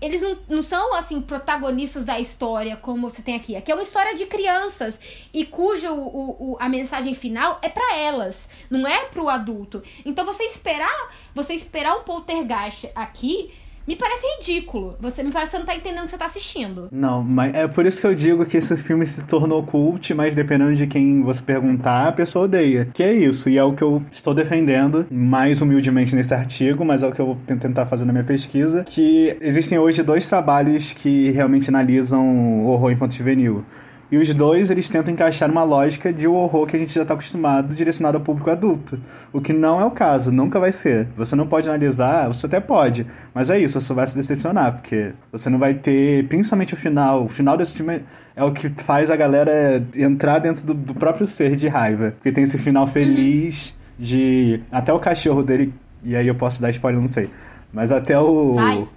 eles 0.00 0.22
não, 0.22 0.38
não 0.48 0.62
são, 0.62 0.94
assim, 0.94 1.20
protagonistas 1.20 2.04
da 2.04 2.18
história 2.18 2.76
como 2.76 3.08
você 3.10 3.20
tem 3.22 3.34
aqui. 3.36 3.54
Aqui 3.56 3.70
é 3.70 3.74
uma 3.74 3.82
história 3.82 4.14
de 4.14 4.26
crianças 4.26 4.98
e 5.32 5.44
cujo 5.44 5.88
o, 5.92 6.52
o- 6.52 6.56
a 6.58 6.68
mensagem 6.68 7.14
final 7.14 7.58
é 7.62 7.68
pra 7.68 7.96
elas, 7.96 8.48
não 8.70 8.86
é 8.86 9.06
pro 9.06 9.28
adulto. 9.28 9.82
Então 10.04 10.24
você 10.24 10.44
esperar, 10.44 11.10
você 11.34 11.52
esperar 11.54 11.96
um 11.96 12.02
poltergeist 12.02 12.90
aqui 12.94 13.52
me 13.90 13.96
parece 13.96 14.24
ridículo. 14.38 14.94
Você 15.00 15.20
me 15.20 15.32
parece 15.32 15.50
que 15.50 15.56
você 15.56 15.58
não 15.58 15.66
tá 15.66 15.74
entendendo 15.74 16.02
o 16.02 16.04
que 16.04 16.10
você 16.12 16.18
tá 16.18 16.26
assistindo. 16.26 16.88
Não, 16.92 17.24
mas 17.24 17.52
é 17.52 17.66
por 17.66 17.84
isso 17.84 18.00
que 18.00 18.06
eu 18.06 18.14
digo 18.14 18.46
que 18.46 18.56
esse 18.56 18.76
filme 18.76 19.04
se 19.04 19.24
tornou 19.24 19.64
cult, 19.64 20.14
mas 20.14 20.32
dependendo 20.32 20.76
de 20.76 20.86
quem 20.86 21.20
você 21.22 21.42
perguntar, 21.42 22.06
a 22.06 22.12
pessoa 22.12 22.44
odeia. 22.44 22.88
Que 22.94 23.02
é 23.02 23.12
isso, 23.12 23.50
e 23.50 23.58
é 23.58 23.64
o 23.64 23.72
que 23.72 23.82
eu 23.82 24.00
estou 24.12 24.32
defendendo 24.32 25.06
mais 25.10 25.60
humildemente 25.60 26.14
nesse 26.14 26.32
artigo, 26.32 26.84
mas 26.84 27.02
é 27.02 27.08
o 27.08 27.12
que 27.12 27.20
eu 27.20 27.26
vou 27.26 27.38
tentar 27.58 27.84
fazer 27.86 28.04
na 28.04 28.12
minha 28.12 28.24
pesquisa, 28.24 28.84
que 28.84 29.36
existem 29.40 29.76
hoje 29.76 30.04
dois 30.04 30.28
trabalhos 30.28 30.92
que 30.92 31.32
realmente 31.32 31.68
analisam 31.68 32.64
o 32.64 32.68
horror 32.68 32.92
infanto 32.92 33.16
juvenil. 33.16 33.64
E 34.10 34.18
os 34.18 34.34
dois, 34.34 34.70
eles 34.70 34.88
tentam 34.88 35.14
encaixar 35.14 35.50
uma 35.50 35.62
lógica 35.62 36.12
de 36.12 36.26
um 36.26 36.34
horror 36.34 36.66
que 36.66 36.76
a 36.76 36.78
gente 36.78 36.92
já 36.92 37.02
está 37.02 37.14
acostumado, 37.14 37.74
direcionado 37.74 38.18
ao 38.18 38.24
público 38.24 38.50
adulto. 38.50 38.98
O 39.32 39.40
que 39.40 39.52
não 39.52 39.80
é 39.80 39.84
o 39.84 39.90
caso, 39.90 40.32
nunca 40.32 40.58
vai 40.58 40.72
ser. 40.72 41.06
Você 41.16 41.36
não 41.36 41.46
pode 41.46 41.68
analisar, 41.68 42.26
você 42.26 42.46
até 42.46 42.58
pode, 42.58 43.06
mas 43.32 43.50
é 43.50 43.58
isso, 43.58 43.80
você 43.80 43.94
vai 43.94 44.06
se 44.06 44.16
decepcionar, 44.16 44.72
porque 44.74 45.12
você 45.30 45.48
não 45.48 45.58
vai 45.58 45.74
ter, 45.74 46.26
principalmente 46.26 46.74
o 46.74 46.76
final. 46.76 47.26
O 47.26 47.28
final 47.28 47.56
desse 47.56 47.76
filme 47.76 48.02
é 48.34 48.42
o 48.42 48.52
que 48.52 48.68
faz 48.82 49.10
a 49.10 49.16
galera 49.16 49.86
entrar 49.96 50.38
dentro 50.40 50.66
do, 50.66 50.74
do 50.74 50.94
próprio 50.94 51.26
ser 51.26 51.54
de 51.54 51.68
raiva. 51.68 52.12
Porque 52.12 52.32
tem 52.32 52.42
esse 52.42 52.58
final 52.58 52.86
feliz 52.88 53.76
de. 53.98 54.60
Até 54.72 54.92
o 54.92 54.98
cachorro 54.98 55.42
dele. 55.42 55.72
E 56.02 56.16
aí 56.16 56.26
eu 56.26 56.34
posso 56.34 56.60
dar 56.60 56.70
spoiler, 56.70 57.00
não 57.00 57.08
sei. 57.08 57.30
Mas 57.72 57.92
até 57.92 58.18
o. 58.18 58.54
Vai. 58.54 58.88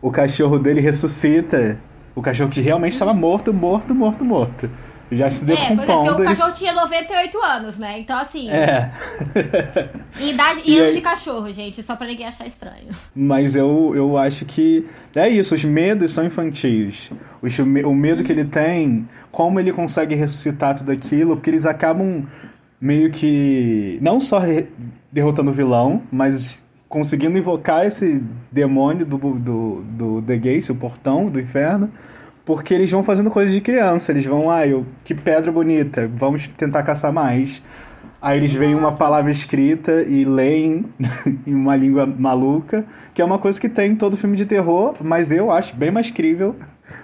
O 0.00 0.10
cachorro 0.10 0.58
dele 0.58 0.80
ressuscita. 0.80 1.78
O 2.14 2.22
cachorro 2.22 2.50
que 2.50 2.60
realmente 2.60 2.92
estava 2.92 3.14
morto, 3.14 3.52
morto, 3.52 3.94
morto, 3.94 4.24
morto. 4.24 4.70
Já 5.10 5.28
se 5.30 5.44
pois 5.44 5.58
é, 5.58 5.62
porque 5.66 5.80
decompondo. 5.82 6.22
o 6.22 6.24
cachorro 6.24 6.54
tinha 6.54 6.72
98 6.72 7.38
anos, 7.42 7.76
né? 7.76 7.98
Então, 8.00 8.18
assim, 8.18 8.48
É. 8.48 8.90
em 10.20 10.30
idade 10.32 10.62
E 10.64 10.72
e 10.72 10.76
anos 10.78 10.88
aí- 10.88 10.94
de 10.94 11.00
cachorro, 11.02 11.50
gente, 11.52 11.82
só 11.82 11.96
pra 11.96 12.06
ninguém 12.06 12.26
achar 12.26 12.46
estranho. 12.46 12.88
Mas 13.14 13.54
eu, 13.54 13.92
eu 13.94 14.16
acho 14.16 14.46
que 14.46 14.86
é 15.14 15.28
isso, 15.28 15.54
os 15.54 15.64
medos 15.64 16.10
são 16.12 16.24
infantis. 16.24 17.10
Os, 17.42 17.58
o 17.58 17.66
me- 17.66 17.84
o 17.84 17.94
medo 17.94 18.24
que 18.24 18.32
ele 18.32 18.44
tem, 18.46 19.06
como 19.30 19.60
ele 19.60 19.70
consegue 19.72 20.14
ressuscitar 20.14 20.74
tudo 20.76 20.90
aquilo, 20.92 21.36
porque 21.36 21.50
eles 21.50 21.66
acabam 21.66 22.24
meio 22.80 23.10
que 23.12 23.98
não 24.00 24.18
só 24.18 24.40
derrotando 25.10 25.50
o 25.50 25.54
vilão, 25.54 26.02
mas 26.10 26.64
conseguindo 26.92 27.38
invocar 27.38 27.86
esse 27.86 28.22
demônio 28.50 29.06
do, 29.06 29.16
do, 29.16 29.82
do 29.82 30.22
The 30.26 30.36
Gate, 30.36 30.68
o 30.68 30.74
portão 30.74 31.24
do 31.24 31.40
inferno, 31.40 31.90
porque 32.44 32.74
eles 32.74 32.90
vão 32.90 33.02
fazendo 33.02 33.30
coisas 33.30 33.54
de 33.54 33.62
criança. 33.62 34.12
Eles 34.12 34.26
vão, 34.26 34.50
ah, 34.50 34.60
que 35.02 35.14
pedra 35.14 35.50
bonita, 35.50 36.06
vamos 36.14 36.46
tentar 36.48 36.82
caçar 36.82 37.10
mais. 37.10 37.62
Aí 38.20 38.38
eles 38.38 38.52
veem 38.52 38.74
uma 38.74 38.92
palavra 38.92 39.30
escrita 39.30 40.02
e 40.02 40.26
leem 40.26 40.84
em 41.46 41.54
uma 41.54 41.74
língua 41.74 42.06
maluca, 42.06 42.84
que 43.14 43.22
é 43.22 43.24
uma 43.24 43.38
coisa 43.38 43.58
que 43.58 43.70
tem 43.70 43.92
em 43.92 43.96
todo 43.96 44.14
filme 44.14 44.36
de 44.36 44.44
terror, 44.44 44.94
mas 45.00 45.32
eu 45.32 45.50
acho 45.50 45.74
bem 45.74 45.90
mais 45.90 46.10
crível 46.10 46.54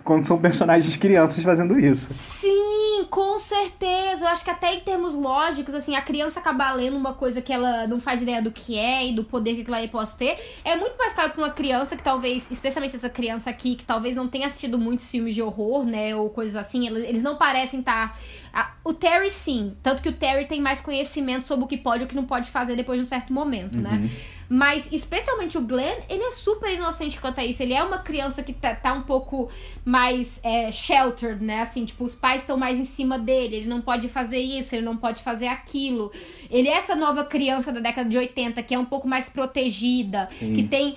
quando 0.05 0.23
são 0.25 0.37
personagens 0.37 0.99
crianças 0.99 1.43
fazendo 1.43 1.81
isso. 1.81 2.13
Sim, 2.13 2.88
com 3.07 3.39
certeza. 3.39 4.25
Eu 4.25 4.29
acho 4.29 4.45
que 4.45 4.51
até 4.51 4.75
em 4.75 4.81
termos 4.81 5.15
lógicos, 5.15 5.75
assim, 5.75 5.95
a 5.97 6.03
criança 6.03 6.41
acabar 6.41 6.73
lendo 6.73 6.97
uma 6.97 7.15
coisa 7.15 7.41
que 7.43 7.53
ela 7.53 7.87
não 7.87 8.01
faz 8.01 8.23
ideia 8.23 8.41
do 8.43 8.51
que 8.51 8.77
é 8.79 9.07
e 9.09 9.13
do 9.15 9.25
poder 9.25 9.55
que 9.55 9.61
aquilo 9.63 9.77
aí 9.77 9.89
pode 9.89 10.15
ter, 10.17 10.39
é 10.65 10.77
muito 10.77 10.97
mais 10.99 11.13
claro 11.13 11.31
pra 11.31 11.43
uma 11.43 11.51
criança 11.51 11.97
que 11.97 12.03
talvez, 12.03 12.51
especialmente 12.51 12.97
essa 12.97 13.09
criança 13.11 13.51
aqui, 13.51 13.77
que 13.77 13.85
talvez 13.85 14.15
não 14.15 14.29
tenha 14.29 14.47
assistido 14.47 14.79
muitos 14.79 15.11
filmes 15.11 15.35
de 15.35 15.43
horror, 15.43 15.85
né, 15.85 16.15
ou 16.15 16.29
coisas 16.31 16.57
assim, 16.57 16.87
eles, 16.87 17.23
não 17.23 17.37
parecem 17.37 17.81
estar... 17.81 18.19
a- 18.53 18.73
O 18.85 18.93
Terry, 18.95 19.31
sim. 19.31 19.77
Tanto 19.83 20.03
que 20.03 20.09
o 20.09 20.13
Terry 20.13 20.47
tem 20.47 20.61
mais 20.61 20.81
conhecimento 20.81 21.47
sobre 21.47 21.65
o 21.65 21.69
que 21.69 21.77
pode 21.77 22.03
e 22.03 22.07
o 22.07 22.09
que 22.09 22.17
não 22.17 22.25
pode 22.25 22.51
fazer 22.51 22.77
depois 22.77 22.99
de 22.99 23.03
um 23.07 23.09
certo 23.09 23.33
momento, 23.33 23.79
né? 23.79 24.09
Mas, 24.49 24.89
especialmente 24.91 25.59
o 25.59 25.61
Glenn, 25.61 25.99
ele 26.09 26.23
é 26.23 26.31
super 26.31 26.73
inocente 26.73 27.21
quanto 27.21 27.39
a 27.39 27.45
isso. 27.45 27.63
Ele 27.63 27.75
é 27.75 27.83
uma 27.83 27.99
criança 27.99 28.43
que 28.43 28.55
tá, 28.55 28.75
tá 28.75 28.95
um 28.95 29.03
pouco 29.03 29.51
mais 29.85 30.41
é, 30.43 30.73
sheltered, 30.73 31.45
né? 31.45 31.61
Assim, 31.61 31.85
tipo, 31.85 32.05
os 32.05 32.15
pais 32.15 32.41
estão 32.41 32.57
mais 32.57 32.79
em 32.79 32.85
cima 32.85 33.19
dele. 33.19 33.57
Ele 33.57 33.69
não 33.69 33.83
pode 33.83 34.09
fazer 34.09 34.39
isso, 34.39 34.75
ele 34.75 34.87
não 34.87 34.97
pode 34.97 35.23
fazer 35.23 35.49
aquilo. 35.49 36.11
Ele 36.51 36.67
é 36.67 36.73
essa 36.73 36.95
nova 36.95 37.25
criança 37.25 37.71
da 37.71 37.81
década 37.81 38.09
de 38.09 38.17
80 38.17 38.63
que 38.63 38.75
é 38.75 38.79
um 38.79 38.87
pouco 38.87 39.07
mais 39.07 39.29
protegida, 39.29 40.29
Sim. 40.31 40.55
que 40.55 40.63
tem. 40.63 40.97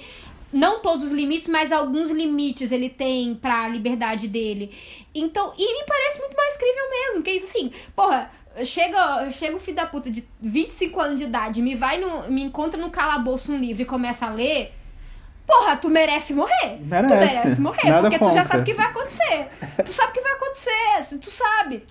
Não 0.54 0.82
todos 0.82 1.06
os 1.06 1.12
limites, 1.14 1.48
mas 1.48 1.72
alguns 1.72 2.12
limites 2.12 2.74
ele 2.74 2.90
tem 2.90 3.36
pra 3.36 3.70
liberdade 3.70 4.28
dele. 4.28 4.70
Então, 5.16 5.54
e 5.58 5.80
me 5.80 5.86
parece 5.86 6.20
muito 6.20 6.36
mais 6.36 6.58
crível 6.58 6.90
mesmo. 6.90 7.24
Que 7.24 7.30
é 7.30 7.36
isso 7.38 7.46
assim, 7.46 7.72
porra, 7.96 8.30
chega, 8.64 9.32
chega 9.32 9.56
o 9.56 9.60
filho 9.60 9.78
da 9.78 9.86
puta 9.86 10.10
de 10.10 10.28
25 10.42 11.00
anos 11.00 11.18
de 11.18 11.24
idade, 11.26 11.62
me 11.62 11.76
vai 11.76 12.00
no. 12.00 12.30
me 12.30 12.44
encontra 12.44 12.80
no 12.80 12.90
calabouço 12.90 13.52
um 13.52 13.58
livro 13.58 13.82
e 13.82 13.86
começa 13.86 14.26
a 14.26 14.30
ler. 14.30 14.74
Porra, 15.46 15.76
tu 15.76 15.90
merece 15.90 16.34
morrer. 16.34 16.80
Merece. 16.82 17.08
Tu 17.08 17.20
merece 17.20 17.62
morrer. 17.62 17.90
Nada 17.90 18.02
porque 18.04 18.18
tu 18.20 18.26
já 18.26 18.44
contra. 18.44 18.46
sabe 18.46 18.62
o 18.62 18.66
que 18.66 18.74
vai 18.74 18.86
acontecer. 18.86 19.50
Tu 19.84 19.92
sabe 19.92 20.10
o 20.12 20.14
que 20.14 20.22
vai 20.22 20.32
acontecer. 20.34 21.18
Tu 21.20 21.32
sabe. 21.32 21.84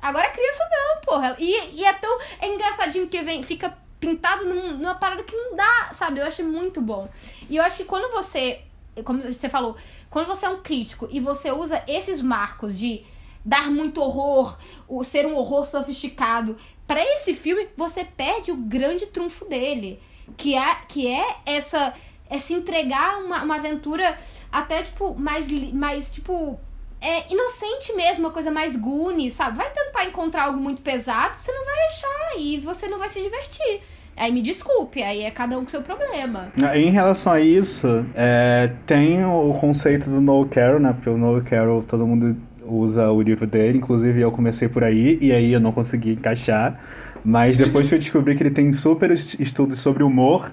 Agora 0.00 0.28
criança 0.30 0.64
não, 0.70 1.00
porra. 1.02 1.36
E, 1.38 1.80
e 1.80 1.84
é 1.84 1.92
tão. 1.94 2.18
É 2.40 2.46
engraçadinho 2.48 3.08
que 3.08 3.20
vem, 3.22 3.42
fica 3.42 3.76
pintado 3.98 4.44
num- 4.44 4.76
numa 4.76 4.94
parada 4.94 5.24
que 5.24 5.34
não 5.34 5.56
dá, 5.56 5.90
sabe? 5.92 6.20
Eu 6.20 6.26
acho 6.26 6.44
muito 6.44 6.80
bom. 6.80 7.08
E 7.50 7.56
eu 7.56 7.62
acho 7.64 7.78
que 7.78 7.84
quando 7.84 8.10
você 8.12 8.60
como 9.04 9.22
você 9.22 9.48
falou, 9.48 9.76
quando 10.10 10.26
você 10.26 10.46
é 10.46 10.48
um 10.48 10.60
crítico 10.60 11.08
e 11.10 11.20
você 11.20 11.50
usa 11.52 11.82
esses 11.86 12.20
marcos 12.20 12.76
de 12.78 13.04
dar 13.44 13.70
muito 13.70 14.00
horror, 14.00 14.56
ser 15.04 15.26
um 15.26 15.36
horror 15.36 15.66
sofisticado, 15.66 16.56
para 16.86 17.02
esse 17.02 17.34
filme 17.34 17.68
você 17.76 18.04
perde 18.04 18.50
o 18.50 18.56
grande 18.56 19.06
trunfo 19.06 19.44
dele, 19.44 20.00
que 20.36 20.56
é 20.56 20.74
que 20.88 21.06
é 21.06 21.36
essa 21.44 21.94
é 22.30 22.38
se 22.38 22.52
entregar 22.52 23.18
uma, 23.18 23.42
uma 23.42 23.56
aventura 23.56 24.18
até 24.52 24.82
tipo 24.82 25.14
mais 25.14 25.48
mais 25.72 26.10
tipo 26.10 26.58
é 27.00 27.32
inocente 27.32 27.92
mesmo, 27.94 28.24
uma 28.24 28.32
coisa 28.32 28.50
mais 28.50 28.74
Goonies, 28.74 29.34
sabe? 29.34 29.56
Vai 29.56 29.70
tentar 29.70 30.04
encontrar 30.04 30.44
algo 30.44 30.58
muito 30.58 30.82
pesado, 30.82 31.38
você 31.38 31.52
não 31.52 31.64
vai 31.64 31.84
achar 31.84 32.38
e 32.38 32.58
você 32.58 32.88
não 32.88 32.98
vai 32.98 33.08
se 33.08 33.22
divertir. 33.22 33.80
Aí 34.16 34.32
me 34.32 34.42
desculpe, 34.42 35.00
aí 35.00 35.22
é 35.22 35.30
cada 35.30 35.56
um 35.56 35.62
com 35.62 35.68
seu 35.68 35.80
problema. 35.80 36.52
Em 36.74 36.90
relação 36.90 37.32
a 37.32 37.40
isso, 37.40 38.04
é, 38.16 38.72
tem 38.84 39.24
o 39.24 39.54
conceito 39.54 40.10
do 40.10 40.20
Noel 40.20 40.48
Carroll, 40.48 40.80
né? 40.80 40.92
Porque 40.92 41.08
o 41.08 41.16
Noel 41.16 41.44
Carroll, 41.44 41.84
todo 41.84 42.04
mundo 42.04 42.36
usa 42.68 43.10
o 43.10 43.20
livro 43.20 43.46
dele, 43.46 43.78
inclusive 43.78 44.20
eu 44.20 44.30
comecei 44.30 44.68
por 44.68 44.84
aí, 44.84 45.18
e 45.20 45.32
aí 45.32 45.52
eu 45.52 45.60
não 45.60 45.72
consegui 45.72 46.12
encaixar. 46.12 46.78
Mas 47.24 47.58
depois 47.58 47.88
que 47.88 47.94
eu 47.94 47.98
descobri 47.98 48.34
que 48.34 48.42
ele 48.42 48.50
tem 48.50 48.72
super 48.72 49.10
estudos 49.10 49.80
sobre 49.80 50.02
humor, 50.02 50.52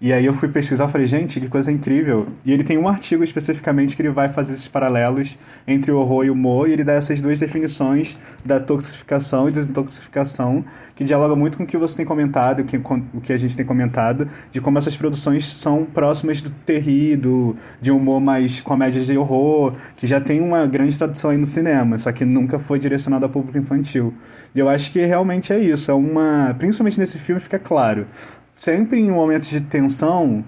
e 0.00 0.12
aí 0.12 0.26
eu 0.26 0.34
fui 0.34 0.48
pesquisar 0.48 0.88
falei, 0.88 1.06
gente, 1.06 1.40
que 1.40 1.48
coisa 1.48 1.70
incrível. 1.70 2.26
E 2.44 2.52
ele 2.52 2.64
tem 2.64 2.76
um 2.76 2.88
artigo 2.88 3.22
especificamente 3.22 3.94
que 3.94 4.02
ele 4.02 4.10
vai 4.10 4.28
fazer 4.28 4.52
esses 4.52 4.68
paralelos 4.68 5.38
entre 5.66 5.92
o 5.92 5.98
horror 5.98 6.24
e 6.24 6.30
o 6.30 6.32
humor, 6.32 6.68
e 6.68 6.72
ele 6.72 6.84
dá 6.84 6.94
essas 6.94 7.22
duas 7.22 7.38
definições 7.38 8.18
da 8.44 8.58
toxificação 8.58 9.48
e 9.48 9.52
desintoxicação, 9.52 10.64
que 10.94 11.04
dialoga 11.04 11.36
muito 11.36 11.56
com 11.56 11.64
o 11.64 11.66
que 11.66 11.76
você 11.76 11.96
tem 11.96 12.04
comentado, 12.04 12.60
o 12.60 12.64
que, 12.64 12.76
o 12.76 13.20
que 13.20 13.32
a 13.32 13.36
gente 13.36 13.56
tem 13.56 13.64
comentado, 13.64 14.28
de 14.50 14.60
como 14.60 14.76
essas 14.78 14.96
produções 14.96 15.46
são 15.46 15.84
próximas 15.84 16.42
do 16.42 16.50
terrido, 16.50 17.56
de 17.80 17.90
humor 17.90 18.20
mais 18.20 18.60
comédia 18.60 19.00
de 19.00 19.16
horror, 19.16 19.74
que 19.96 20.06
já 20.06 20.20
tem 20.20 20.40
uma 20.40 20.66
grande 20.66 20.98
tradução 20.98 21.30
aí 21.30 21.38
no 21.38 21.46
cinema, 21.46 21.98
só 21.98 22.10
que 22.12 22.24
nunca 22.24 22.58
foi 22.58 22.78
direcionado 22.78 23.24
ao 23.24 23.30
público 23.30 23.56
infantil. 23.56 24.12
E 24.54 24.58
eu 24.58 24.68
acho 24.68 24.90
que 24.90 25.04
realmente 25.04 25.52
é 25.52 25.58
isso, 25.58 25.90
é 25.90 25.94
uma... 25.94 26.54
Principalmente 26.58 26.98
nesse 26.98 27.18
filme 27.18 27.40
fica 27.40 27.58
claro 27.58 28.06
sempre 28.54 29.00
em 29.00 29.10
momentos 29.10 29.48
de 29.48 29.60
tensão, 29.60 30.44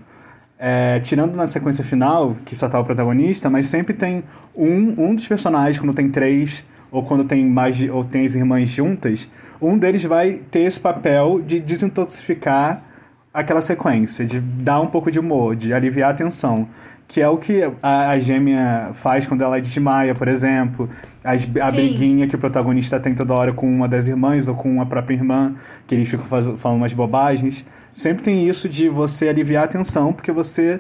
é, 0.59 1.01
tirando 1.01 1.35
na 1.35 1.49
sequência 1.49 1.85
final, 1.85 2.37
que 2.45 2.55
só 2.55 2.69
tá 2.69 2.79
o 2.79 2.85
protagonista, 2.85 3.51
mas 3.51 3.67
sempre 3.67 3.93
tem 3.93 4.25
um, 4.55 4.95
um 4.97 5.15
dos 5.15 5.27
personagens, 5.27 5.79
quando 5.79 5.95
tem 5.95 6.11
três, 6.11 6.65
ou 6.91 7.03
quando 7.03 7.25
tem 7.25 7.45
mais 7.45 7.83
ou 7.91 8.05
tem 8.05 8.25
as 8.25 8.35
irmãs 8.35 8.69
juntas, 8.69 9.29
um 9.61 9.77
deles 9.77 10.05
vai 10.05 10.41
ter 10.51 10.61
esse 10.61 10.79
papel 10.79 11.43
de 11.43 11.61
desintoxicar 11.61 12.83
aquela 13.33 13.61
sequência, 13.61 14.25
de 14.25 14.41
dar 14.41 14.81
um 14.81 14.87
pouco 14.87 15.11
de 15.11 15.19
humor, 15.19 15.57
de 15.57 15.73
aliviar 15.75 16.11
a 16.11 16.15
tensão. 16.15 16.69
Que 17.09 17.21
é 17.21 17.29
o 17.29 17.37
que 17.37 17.63
a, 17.83 18.11
a 18.11 18.19
gêmea 18.19 18.91
faz 18.93 19.27
quando 19.27 19.43
ela 19.43 19.61
desmaia, 19.61 20.13
por 20.13 20.27
exemplo. 20.27 20.89
As, 21.23 21.47
a 21.61 21.71
Sim. 21.71 21.73
briguinha 21.73 22.27
que 22.27 22.35
o 22.35 22.39
protagonista 22.39 22.99
tem 22.99 23.15
toda 23.15 23.33
hora 23.33 23.53
com 23.53 23.69
uma 23.69 23.87
das 23.87 24.09
irmãs 24.09 24.49
ou 24.49 24.57
com 24.57 24.81
a 24.81 24.87
própria 24.87 25.15
irmã, 25.15 25.55
que 25.87 25.95
eles 25.95 26.09
ficam 26.09 26.27
faz, 26.27 26.47
falando 26.57 26.79
umas 26.79 26.93
bobagens 26.93 27.65
sempre 27.97 28.23
tem 28.23 28.47
isso 28.47 28.69
de 28.69 28.89
você 28.89 29.29
aliviar 29.29 29.65
a 29.65 29.69
tensão, 29.69 30.13
porque 30.13 30.31
você 30.31 30.79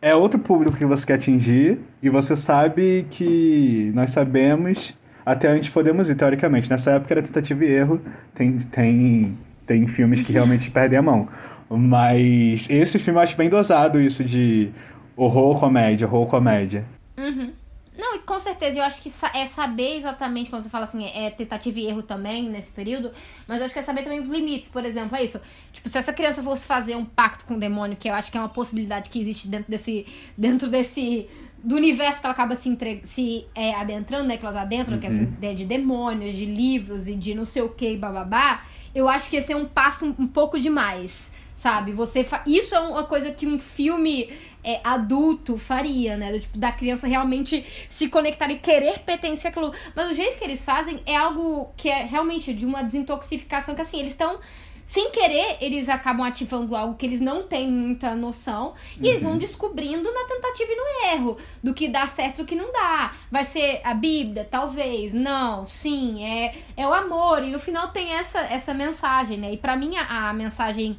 é 0.00 0.14
outro 0.14 0.40
público 0.40 0.76
que 0.76 0.86
você 0.86 1.06
quer 1.06 1.14
atingir 1.14 1.78
e 2.02 2.08
você 2.08 2.34
sabe 2.34 3.06
que 3.10 3.92
nós 3.94 4.10
sabemos 4.10 4.94
até 5.24 5.52
onde 5.52 5.70
podemos 5.70 6.08
ir, 6.08 6.14
teoricamente. 6.14 6.70
Nessa 6.70 6.92
época 6.92 7.12
era 7.12 7.22
tentativa 7.22 7.64
e 7.64 7.70
erro, 7.70 8.00
tem, 8.34 8.56
tem, 8.56 9.38
tem 9.66 9.86
filmes 9.86 10.22
que 10.22 10.32
realmente 10.32 10.70
perdem 10.72 10.98
a 10.98 11.02
mão. 11.02 11.28
Mas 11.68 12.70
esse 12.70 12.98
filme 12.98 13.18
eu 13.18 13.22
acho 13.22 13.36
bem 13.36 13.50
dosado 13.50 14.00
isso 14.00 14.24
de 14.24 14.70
horror 15.14 15.60
comédia, 15.60 16.06
horror 16.06 16.26
comédia. 16.26 16.84
Uhum. 17.18 17.50
Não, 17.96 18.16
e 18.16 18.18
com 18.20 18.38
certeza, 18.38 18.78
eu 18.78 18.84
acho 18.84 19.00
que 19.00 19.10
é 19.34 19.46
saber 19.46 19.96
exatamente, 19.96 20.50
quando 20.50 20.62
você 20.62 20.68
fala 20.68 20.84
assim, 20.84 21.04
é 21.06 21.30
tentativa 21.30 21.80
e 21.80 21.86
erro 21.86 22.02
também 22.02 22.48
nesse 22.48 22.70
período, 22.70 23.10
mas 23.48 23.58
eu 23.58 23.64
acho 23.64 23.72
que 23.72 23.80
é 23.80 23.82
saber 23.82 24.02
também 24.02 24.20
os 24.20 24.28
limites, 24.28 24.68
por 24.68 24.84
exemplo, 24.84 25.16
é 25.16 25.24
isso. 25.24 25.40
Tipo, 25.72 25.88
se 25.88 25.96
essa 25.96 26.12
criança 26.12 26.42
fosse 26.42 26.66
fazer 26.66 26.94
um 26.94 27.04
pacto 27.04 27.44
com 27.44 27.54
o 27.54 27.58
demônio, 27.58 27.96
que 27.96 28.08
eu 28.08 28.14
acho 28.14 28.30
que 28.30 28.36
é 28.36 28.40
uma 28.40 28.48
possibilidade 28.48 29.08
que 29.08 29.18
existe 29.18 29.48
dentro 29.48 29.70
desse. 29.70 30.06
dentro 30.36 30.68
desse. 30.68 31.26
do 31.62 31.74
universo 31.74 32.20
que 32.20 32.26
ela 32.26 32.34
acaba 32.34 32.54
se, 32.54 32.68
entre, 32.68 33.02
se 33.04 33.46
é, 33.54 33.74
adentrando, 33.74 34.28
né? 34.28 34.36
Que 34.36 34.44
ela 34.44 34.54
tá 34.54 34.64
dentro, 34.64 34.94
uhum. 34.94 35.00
que 35.00 35.06
é 35.06 35.10
essa 35.10 35.22
ideia 35.22 35.54
de 35.54 35.64
demônios, 35.64 36.34
de 36.34 36.44
livros 36.44 37.08
e 37.08 37.14
de 37.14 37.34
não 37.34 37.44
sei 37.44 37.62
o 37.62 37.70
que 37.70 37.92
e 37.92 37.96
bababá, 37.96 38.64
eu 38.94 39.08
acho 39.08 39.30
que 39.30 39.36
esse 39.36 39.52
é 39.52 39.56
um 39.56 39.66
passo 39.66 40.06
um, 40.06 40.14
um 40.18 40.26
pouco 40.26 40.60
demais 40.60 41.34
sabe? 41.56 41.92
Você 41.92 42.22
fa... 42.22 42.42
Isso 42.46 42.74
é 42.74 42.80
uma 42.80 43.04
coisa 43.04 43.30
que 43.30 43.46
um 43.46 43.58
filme 43.58 44.30
é, 44.62 44.80
adulto 44.84 45.56
faria, 45.56 46.16
né? 46.16 46.32
Do, 46.32 46.40
tipo, 46.40 46.58
da 46.58 46.70
criança 46.70 47.06
realmente 47.06 47.64
se 47.88 48.08
conectar 48.08 48.50
e 48.50 48.58
querer 48.58 49.00
pertencer 49.00 49.50
àquilo. 49.50 49.72
Mas 49.94 50.10
o 50.10 50.14
jeito 50.14 50.38
que 50.38 50.44
eles 50.44 50.64
fazem 50.64 51.02
é 51.06 51.16
algo 51.16 51.72
que 51.76 51.88
é 51.88 52.04
realmente 52.04 52.52
de 52.52 52.66
uma 52.66 52.82
desintoxicação 52.82 53.74
que, 53.74 53.80
assim, 53.80 53.98
eles 53.98 54.12
estão 54.12 54.38
sem 54.84 55.10
querer, 55.10 55.56
eles 55.60 55.88
acabam 55.88 56.24
ativando 56.24 56.76
algo 56.76 56.94
que 56.94 57.04
eles 57.04 57.20
não 57.20 57.42
têm 57.42 57.68
muita 57.68 58.14
noção 58.14 58.72
e 58.96 59.00
uhum. 59.00 59.10
eles 59.10 59.22
vão 59.22 59.32
uhum. 59.32 59.38
descobrindo 59.38 60.12
na 60.12 60.24
tentativa 60.28 60.70
e 60.70 60.76
no 60.76 61.12
erro 61.12 61.36
do 61.60 61.74
que 61.74 61.88
dá 61.88 62.06
certo 62.06 62.36
e 62.36 62.42
do 62.44 62.46
que 62.46 62.54
não 62.54 62.72
dá. 62.72 63.12
Vai 63.28 63.44
ser 63.44 63.80
a 63.82 63.92
Bíblia? 63.92 64.46
Talvez. 64.48 65.12
Não, 65.12 65.66
sim, 65.66 66.24
é, 66.24 66.54
é 66.76 66.86
o 66.86 66.94
amor. 66.94 67.42
E 67.42 67.50
no 67.50 67.58
final 67.58 67.88
tem 67.88 68.12
essa, 68.12 68.38
essa 68.38 68.72
mensagem, 68.72 69.38
né? 69.38 69.52
E 69.52 69.56
para 69.56 69.76
mim 69.76 69.96
a, 69.96 70.28
a 70.28 70.32
mensagem 70.32 70.96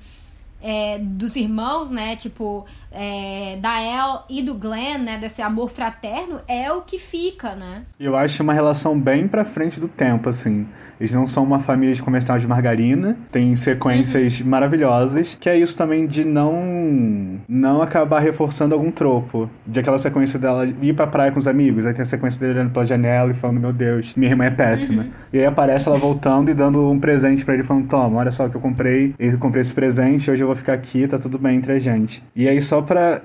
é, 0.62 0.97
dos 0.99 1.36
irmãos, 1.36 1.89
né? 1.89 2.16
Tipo, 2.16 2.66
é, 2.92 3.58
da 3.62 3.82
El 3.82 4.24
e 4.30 4.42
do 4.42 4.54
Glenn, 4.56 5.00
né? 5.00 5.18
Desse 5.18 5.42
amor 5.42 5.70
fraterno, 5.70 6.40
é 6.48 6.72
o 6.72 6.82
que 6.82 6.98
fica, 6.98 7.56
né? 7.56 7.84
Eu 8.00 8.16
acho 8.16 8.42
uma 8.44 8.54
relação 8.54 9.00
bem 9.00 9.28
pra 9.28 9.46
frente 9.46 9.80
do 9.80 9.88
tempo, 9.88 10.30
assim. 10.30 10.68
Eles 11.00 11.14
não 11.14 11.28
são 11.28 11.44
uma 11.44 11.60
família 11.60 11.94
de 11.94 12.02
comercial 12.02 12.40
de 12.40 12.48
margarina, 12.48 13.16
tem 13.32 13.56
sequências 13.56 14.42
uhum. 14.42 14.48
maravilhosas, 14.50 15.36
que 15.36 15.50
é 15.50 15.58
isso 15.58 15.78
também 15.78 16.08
de 16.08 16.26
não 16.26 17.40
não 17.48 17.82
acabar 17.82 18.20
reforçando 18.20 18.74
algum 18.74 18.92
tropo. 18.92 19.50
De 19.66 19.80
aquela 19.80 20.00
sequência 20.00 20.40
dela 20.40 20.66
ir 20.66 20.94
pra 20.94 21.08
praia 21.08 21.32
com 21.32 21.40
os 21.40 21.48
amigos, 21.48 21.86
aí 21.86 21.94
tem 21.94 22.02
a 22.02 22.06
sequência 22.06 22.40
dele 22.40 22.54
olhando 22.54 22.72
pela 22.72 22.86
janela 22.86 23.32
e 23.32 23.34
falando, 23.34 23.60
meu 23.60 23.72
Deus, 23.72 24.14
minha 24.16 24.32
irmã 24.32 24.46
é 24.46 24.50
péssima. 24.50 25.04
Uhum. 25.04 25.12
E 25.32 25.40
aí 25.40 25.46
aparece 25.46 25.88
ela 25.88 25.98
voltando 25.98 26.50
e 26.50 26.54
dando 26.54 26.90
um 26.90 27.00
presente 27.00 27.46
para 27.46 27.54
ele, 27.54 27.64
falando, 27.64 27.88
toma, 27.88 28.20
olha 28.20 28.32
só 28.32 28.48
o 28.48 28.50
que 28.50 28.56
eu 28.56 28.62
comprei, 28.62 29.14
eu 29.20 29.38
comprei 29.38 29.62
esse 29.62 29.74
presente, 29.74 30.32
hoje 30.32 30.44
eu 30.44 30.48
vou 30.48 30.56
ficar 30.56 30.74
aqui, 30.74 31.08
tá 31.08 31.20
tudo 31.20 31.38
bem 31.38 31.58
entre 31.58 31.74
a 31.74 31.80
gente. 31.80 32.24
E 32.36 32.48
aí 32.48 32.62
só 32.62 32.82
pra 32.88 33.22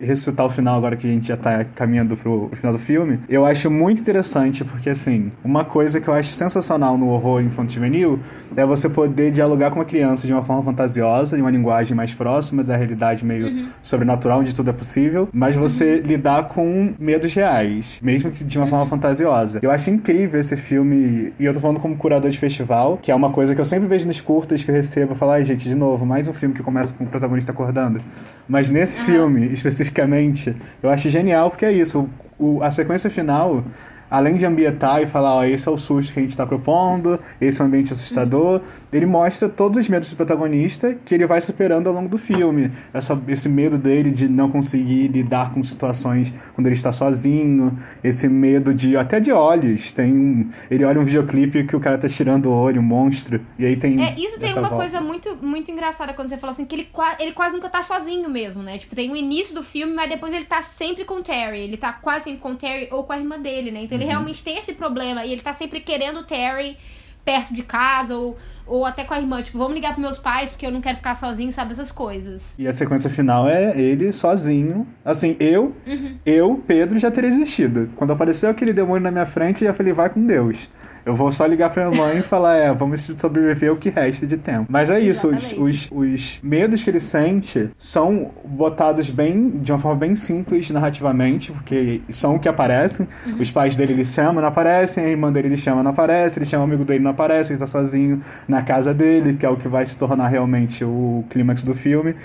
ressuscitar 0.00 0.46
o 0.46 0.50
final, 0.50 0.76
agora 0.76 0.96
que 0.96 1.06
a 1.06 1.10
gente 1.10 1.28
já 1.28 1.36
tá 1.36 1.64
caminhando 1.64 2.16
pro 2.16 2.50
final 2.54 2.72
do 2.72 2.78
filme, 2.78 3.20
eu 3.28 3.44
acho 3.44 3.70
muito 3.70 4.00
interessante, 4.00 4.64
porque 4.64 4.90
assim, 4.90 5.30
uma 5.44 5.64
coisa 5.64 6.00
que 6.00 6.08
eu 6.08 6.14
acho 6.14 6.30
sensacional 6.30 6.96
no 6.96 7.08
horror 7.08 7.42
infanto-juvenil 7.42 8.18
é 8.56 8.64
você 8.64 8.88
poder 8.88 9.30
dialogar 9.30 9.70
com 9.70 9.78
uma 9.78 9.84
criança 9.84 10.26
de 10.26 10.32
uma 10.32 10.42
forma 10.42 10.62
fantasiosa, 10.62 11.36
em 11.36 11.40
uma 11.40 11.50
linguagem 11.50 11.96
mais 11.96 12.14
próxima 12.14 12.64
da 12.64 12.76
realidade 12.76 13.24
meio 13.24 13.46
uhum. 13.46 13.68
sobrenatural, 13.82 14.40
onde 14.40 14.54
tudo 14.54 14.70
é 14.70 14.72
possível, 14.72 15.28
mas 15.32 15.54
você 15.54 15.96
uhum. 15.96 16.06
lidar 16.06 16.44
com 16.44 16.94
medos 16.98 17.34
reais, 17.34 18.00
mesmo 18.02 18.30
que 18.30 18.42
de 18.42 18.58
uma 18.58 18.66
forma 18.66 18.84
uhum. 18.84 18.90
fantasiosa. 18.90 19.60
Eu 19.62 19.70
acho 19.70 19.90
incrível 19.90 20.40
esse 20.40 20.56
filme, 20.56 21.32
e 21.38 21.44
eu 21.44 21.52
tô 21.52 21.60
falando 21.60 21.80
como 21.80 21.96
curador 21.96 22.30
de 22.30 22.38
festival, 22.38 22.98
que 23.02 23.10
é 23.10 23.14
uma 23.14 23.30
coisa 23.30 23.54
que 23.54 23.60
eu 23.60 23.64
sempre 23.64 23.86
vejo 23.86 24.06
nos 24.06 24.20
curtas 24.20 24.64
que 24.64 24.70
eu 24.70 24.74
recebo, 24.74 25.14
falar, 25.14 25.34
ai 25.34 25.44
gente, 25.44 25.68
de 25.68 25.74
novo, 25.74 26.06
mais 26.06 26.26
um 26.26 26.32
filme 26.32 26.54
que 26.54 26.62
começa 26.62 26.94
com 26.94 27.04
o 27.04 27.06
protagonista 27.06 27.52
acordando. 27.52 28.00
Mas 28.48 28.70
nesse 28.70 29.00
filme, 29.00 29.52
especificamente, 29.52 30.54
eu 30.82 30.88
acho 30.88 31.10
genial 31.10 31.50
porque 31.50 31.64
é 31.64 31.72
isso, 31.72 32.08
o, 32.38 32.62
a 32.62 32.70
sequência 32.70 33.10
final 33.10 33.64
além 34.10 34.36
de 34.36 34.46
ambientar 34.46 35.02
e 35.02 35.06
falar, 35.06 35.34
ó, 35.34 35.44
esse 35.44 35.68
é 35.68 35.70
o 35.70 35.76
susto 35.76 36.12
que 36.12 36.18
a 36.18 36.22
gente 36.22 36.30
está 36.30 36.46
propondo, 36.46 37.18
esse 37.40 37.60
é 37.60 37.64
um 37.64 37.68
ambiente 37.68 37.92
assustador, 37.92 38.60
ele 38.92 39.06
mostra 39.06 39.48
todos 39.48 39.78
os 39.78 39.88
medos 39.88 40.10
do 40.10 40.16
protagonista 40.16 40.96
que 41.04 41.14
ele 41.14 41.26
vai 41.26 41.40
superando 41.40 41.88
ao 41.88 41.94
longo 41.94 42.08
do 42.08 42.18
filme. 42.18 42.70
Essa, 42.92 43.20
esse 43.28 43.48
medo 43.48 43.78
dele 43.78 44.10
de 44.10 44.28
não 44.28 44.50
conseguir 44.50 45.08
lidar 45.08 45.52
com 45.52 45.62
situações 45.62 46.32
quando 46.54 46.66
ele 46.66 46.74
está 46.74 46.92
sozinho, 46.92 47.78
esse 48.02 48.28
medo 48.28 48.72
de 48.74 48.96
até 48.96 49.20
de 49.20 49.32
olhos. 49.32 49.92
Tem 49.92 50.48
ele 50.70 50.84
olha 50.84 51.00
um 51.00 51.04
videoclipe 51.04 51.64
que 51.64 51.76
o 51.76 51.80
cara 51.80 51.98
tá 51.98 52.08
tirando 52.08 52.46
o 52.46 52.52
olho, 52.52 52.80
um 52.80 52.84
monstro, 52.84 53.40
e 53.58 53.64
aí 53.64 53.76
tem 53.76 54.02
É, 54.02 54.14
isso 54.18 54.38
tem 54.38 54.52
uma 54.52 54.62
volta. 54.62 54.76
coisa 54.76 55.00
muito 55.00 55.36
muito 55.42 55.70
engraçada 55.70 56.12
quando 56.12 56.28
você 56.28 56.36
falou 56.36 56.52
assim 56.52 56.64
que 56.64 56.74
ele, 56.74 56.88
ele 57.18 57.32
quase 57.32 57.54
nunca 57.54 57.68
tá 57.68 57.82
sozinho 57.82 58.28
mesmo, 58.28 58.62
né? 58.62 58.78
Tipo, 58.78 58.94
tem 58.94 59.10
o 59.10 59.16
início 59.16 59.54
do 59.54 59.62
filme, 59.62 59.92
mas 59.94 60.08
depois 60.08 60.32
ele 60.32 60.44
tá 60.44 60.62
sempre 60.62 61.04
com 61.04 61.14
o 61.14 61.22
Terry, 61.22 61.58
ele 61.60 61.76
tá 61.76 61.92
quase 61.92 62.24
sempre 62.24 62.40
com 62.40 62.52
o 62.52 62.54
Terry 62.56 62.88
ou 62.90 63.04
com 63.04 63.12
a 63.12 63.18
irmã 63.18 63.38
dele, 63.38 63.70
né? 63.70 63.82
Então 63.84 63.95
ele 63.96 64.04
uhum. 64.04 64.10
realmente 64.10 64.42
tem 64.42 64.58
esse 64.58 64.72
problema 64.72 65.24
e 65.24 65.32
ele 65.32 65.42
tá 65.42 65.52
sempre 65.52 65.80
querendo 65.80 66.20
o 66.20 66.24
Terry 66.24 66.76
perto 67.24 67.52
de 67.52 67.64
casa 67.64 68.16
ou, 68.16 68.36
ou 68.64 68.84
até 68.86 69.02
com 69.02 69.12
a 69.12 69.20
irmã, 69.20 69.42
tipo, 69.42 69.58
vamos 69.58 69.74
ligar 69.74 69.94
pros 69.94 70.02
meus 70.06 70.16
pais 70.16 70.48
porque 70.48 70.64
eu 70.64 70.70
não 70.70 70.80
quero 70.80 70.96
ficar 70.96 71.16
sozinho, 71.16 71.52
sabe? 71.52 71.72
Essas 71.72 71.90
coisas. 71.90 72.54
E 72.56 72.68
a 72.68 72.72
sequência 72.72 73.10
final 73.10 73.48
é 73.48 73.76
ele 73.76 74.12
sozinho. 74.12 74.86
Assim, 75.04 75.36
eu, 75.40 75.74
uhum. 75.84 76.18
eu, 76.24 76.62
Pedro, 76.66 76.98
já 76.98 77.10
teria 77.10 77.28
existido. 77.28 77.90
Quando 77.96 78.12
apareceu 78.12 78.48
aquele 78.48 78.72
demônio 78.72 79.02
na 79.02 79.10
minha 79.10 79.26
frente, 79.26 79.64
eu 79.64 79.74
falei, 79.74 79.92
vai 79.92 80.08
com 80.08 80.24
Deus. 80.24 80.68
Eu 81.06 81.14
vou 81.14 81.30
só 81.30 81.46
ligar 81.46 81.70
pra 81.70 81.88
minha 81.88 82.02
mãe 82.02 82.18
e 82.18 82.20
falar, 82.20 82.56
é, 82.56 82.74
vamos 82.74 83.02
sobreviver 83.16 83.72
o 83.72 83.76
que 83.76 83.90
resta 83.90 84.26
de 84.26 84.36
tempo. 84.36 84.66
Mas 84.68 84.90
é 84.90 84.98
isso, 84.98 85.30
os, 85.30 85.52
os, 85.52 85.88
os, 85.92 86.40
medos 86.42 86.82
que 86.82 86.90
ele 86.90 86.98
sente 86.98 87.70
são 87.78 88.32
botados 88.44 89.08
bem, 89.08 89.50
de 89.50 89.70
uma 89.70 89.78
forma 89.78 90.00
bem 90.00 90.16
simples 90.16 90.68
narrativamente, 90.68 91.52
porque 91.52 92.02
são 92.10 92.34
o 92.34 92.40
que 92.40 92.48
aparecem. 92.48 93.06
Uhum. 93.24 93.36
Os 93.38 93.52
pais 93.52 93.76
dele 93.76 93.92
ele 93.92 94.04
chama, 94.04 94.40
não 94.40 94.48
aparecem, 94.48 95.04
a 95.04 95.08
irmã 95.08 95.30
dele 95.30 95.46
ele 95.46 95.56
chama, 95.56 95.80
não 95.80 95.92
aparece, 95.92 96.40
ele 96.40 96.46
chama 96.46 96.64
o 96.64 96.66
amigo 96.66 96.84
dele, 96.84 97.04
não 97.04 97.12
aparece, 97.12 97.52
ele 97.52 97.60
tá 97.60 97.68
sozinho 97.68 98.20
na 98.48 98.62
casa 98.62 98.92
dele, 98.92 99.34
que 99.34 99.46
é 99.46 99.48
o 99.48 99.56
que 99.56 99.68
vai 99.68 99.86
se 99.86 99.96
tornar 99.96 100.26
realmente 100.26 100.84
o 100.84 101.24
clímax 101.30 101.62
do 101.62 101.72
filme. 101.72 102.16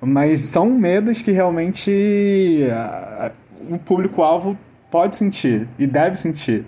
Mas 0.00 0.40
são 0.40 0.68
medos 0.68 1.22
que 1.22 1.30
realmente 1.30 2.66
uh, 2.68 3.30
o 3.72 3.78
público-alvo 3.78 4.58
pode 4.90 5.16
sentir 5.16 5.68
e 5.78 5.86
deve 5.86 6.16
sentir. 6.16 6.66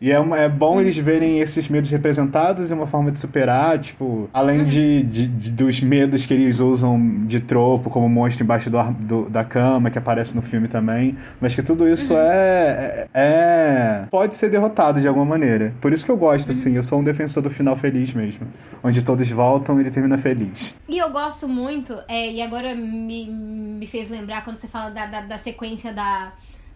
E 0.00 0.10
é, 0.10 0.16
é 0.16 0.48
bom 0.48 0.80
eles 0.80 0.96
verem 0.98 1.38
esses 1.38 1.68
medos 1.68 1.90
representados 1.90 2.70
e 2.70 2.74
uma 2.74 2.86
forma 2.86 3.10
de 3.10 3.18
superar, 3.18 3.78
tipo, 3.78 4.28
além 4.32 4.64
de, 4.64 5.02
de, 5.02 5.26
de, 5.26 5.52
dos 5.52 5.80
medos 5.80 6.26
que 6.26 6.34
eles 6.34 6.60
usam 6.60 7.24
de 7.24 7.40
tropo, 7.40 7.88
como 7.88 8.06
o 8.06 8.08
monstro 8.08 8.44
embaixo 8.44 8.68
do, 8.68 8.82
do, 8.92 9.30
da 9.30 9.44
cama, 9.44 9.90
que 9.90 9.98
aparece 9.98 10.34
no 10.34 10.42
filme 10.42 10.68
também, 10.68 11.16
mas 11.40 11.54
que 11.54 11.62
tudo 11.62 11.88
isso 11.88 12.12
uhum. 12.12 12.20
é, 12.20 13.08
é, 13.14 13.20
é, 13.20 14.04
pode 14.10 14.34
ser 14.34 14.50
derrotado 14.50 15.00
de 15.00 15.08
alguma 15.08 15.24
maneira. 15.24 15.72
Por 15.80 15.92
isso 15.92 16.04
que 16.04 16.10
eu 16.10 16.16
gosto, 16.16 16.48
uhum. 16.48 16.54
assim, 16.54 16.76
eu 16.76 16.82
sou 16.82 17.00
um 17.00 17.04
defensor 17.04 17.42
do 17.42 17.50
final 17.50 17.76
feliz 17.76 18.12
mesmo. 18.12 18.46
Onde 18.82 19.02
todos 19.02 19.30
voltam, 19.30 19.80
ele 19.80 19.90
termina 19.90 20.18
feliz. 20.18 20.78
E 20.88 20.98
eu 20.98 21.10
gosto 21.10 21.48
muito, 21.48 21.96
é, 22.08 22.30
e 22.30 22.42
agora 22.42 22.74
me, 22.74 23.26
me 23.26 23.86
fez 23.86 24.10
lembrar 24.10 24.44
quando 24.44 24.58
você 24.58 24.68
fala 24.68 24.90
da, 24.90 25.06
da, 25.06 25.20
da 25.22 25.38
sequência 25.38 25.92
da 25.92 26.32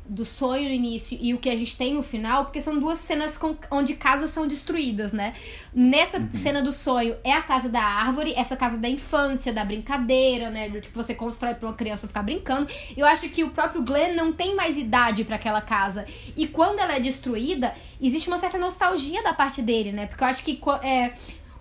do 0.09 0.25
sonho 0.25 0.69
no 0.69 0.75
início 0.75 1.19
e 1.21 1.35
o 1.35 1.39
que 1.39 1.51
a 1.51 1.57
gente 1.57 1.77
tem 1.77 1.95
no 1.95 2.03
final, 2.03 2.45
porque 2.45 2.61
são 2.61 2.81
duas 2.81 2.99
cenas 2.99 3.37
com, 3.37 3.55
onde 3.71 3.95
casas 3.95 4.31
são 4.31 4.47
destruídas, 4.47 5.13
né? 5.13 5.35
Nessa 5.73 6.19
uhum. 6.19 6.31
cena 6.35 6.63
do 6.63 6.73
sonho 6.73 7.17
é 7.23 7.33
a 7.33 7.43
casa 7.43 7.69
da 7.69 7.83
árvore, 7.83 8.33
essa 8.35 8.57
casa 8.57 8.79
da 8.79 8.89
infância, 8.89 9.53
da 9.53 9.65
brincadeira, 9.65 10.51
né? 10.51 10.69
Do 10.71 10.81
tipo, 10.81 10.97
você 11.01 11.15
constrói 11.15 11.55
pra 11.55 11.69
uma 11.69 11.75
criança 11.75 12.09
ficar 12.09 12.23
brincando. 12.23 12.69
Eu 12.97 13.07
acho 13.07 13.29
que 13.29 13.45
o 13.45 13.51
próprio 13.51 13.83
Glenn 13.83 14.15
não 14.15 14.33
tem 14.33 14.57
mais 14.57 14.79
idade 14.79 15.25
para 15.25 15.37
aquela 15.37 15.61
casa. 15.61 16.07
E 16.37 16.47
quando 16.47 16.81
ela 16.81 16.95
é 16.95 17.01
destruída, 17.01 17.75
existe 18.01 18.29
uma 18.29 18.39
certa 18.39 18.59
nostalgia 18.59 19.23
da 19.23 19.35
parte 19.35 19.61
dele, 19.61 19.93
né? 19.93 20.07
Porque 20.07 20.25
eu 20.25 20.29
acho 20.29 20.43
que 20.43 20.59
é, 20.83 21.13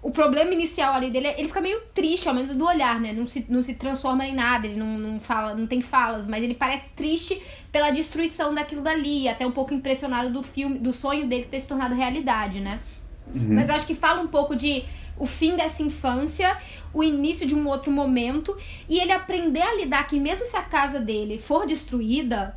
o 0.07 0.11
problema 0.11 0.53
inicial 0.53 0.93
ali 0.93 1.11
dele, 1.11 1.27
ele 1.37 1.49
fica 1.49 1.59
meio 1.59 1.81
triste, 1.93 2.29
ao 2.29 2.33
menos 2.33 2.55
do 2.55 2.65
olhar, 2.65 2.97
né? 2.97 3.11
Não 3.11 3.27
se, 3.27 3.45
não 3.49 3.61
se 3.61 3.73
transforma 3.73 4.25
em 4.25 4.33
nada, 4.33 4.65
ele 4.65 4.77
não, 4.77 4.97
não 4.97 5.19
fala, 5.19 5.53
não 5.53 5.67
tem 5.67 5.81
falas, 5.81 6.25
mas 6.25 6.41
ele 6.41 6.53
parece 6.53 6.87
triste 6.95 7.41
pela 7.73 7.91
destruição 7.91 8.55
daquilo 8.55 8.81
dali, 8.81 9.27
até 9.27 9.45
um 9.45 9.51
pouco 9.51 9.73
impressionado 9.73 10.31
do 10.31 10.41
filme, 10.41 10.79
do 10.79 10.93
sonho 10.93 11.27
dele 11.27 11.45
ter 11.51 11.59
se 11.59 11.67
tornado 11.67 11.93
realidade, 11.93 12.61
né? 12.61 12.79
Uhum. 13.35 13.47
Mas 13.49 13.67
eu 13.67 13.75
acho 13.75 13.85
que 13.85 13.93
fala 13.93 14.21
um 14.21 14.27
pouco 14.27 14.55
de 14.55 14.85
o 15.19 15.25
fim 15.25 15.57
dessa 15.57 15.83
infância, 15.83 16.55
o 16.93 17.03
início 17.03 17.45
de 17.45 17.53
um 17.53 17.67
outro 17.67 17.91
momento, 17.91 18.55
e 18.87 19.01
ele 19.01 19.11
aprender 19.11 19.61
a 19.61 19.75
lidar 19.75 20.07
que 20.07 20.17
mesmo 20.17 20.45
se 20.45 20.55
a 20.55 20.61
casa 20.61 21.01
dele 21.01 21.37
for 21.37 21.67
destruída, 21.67 22.55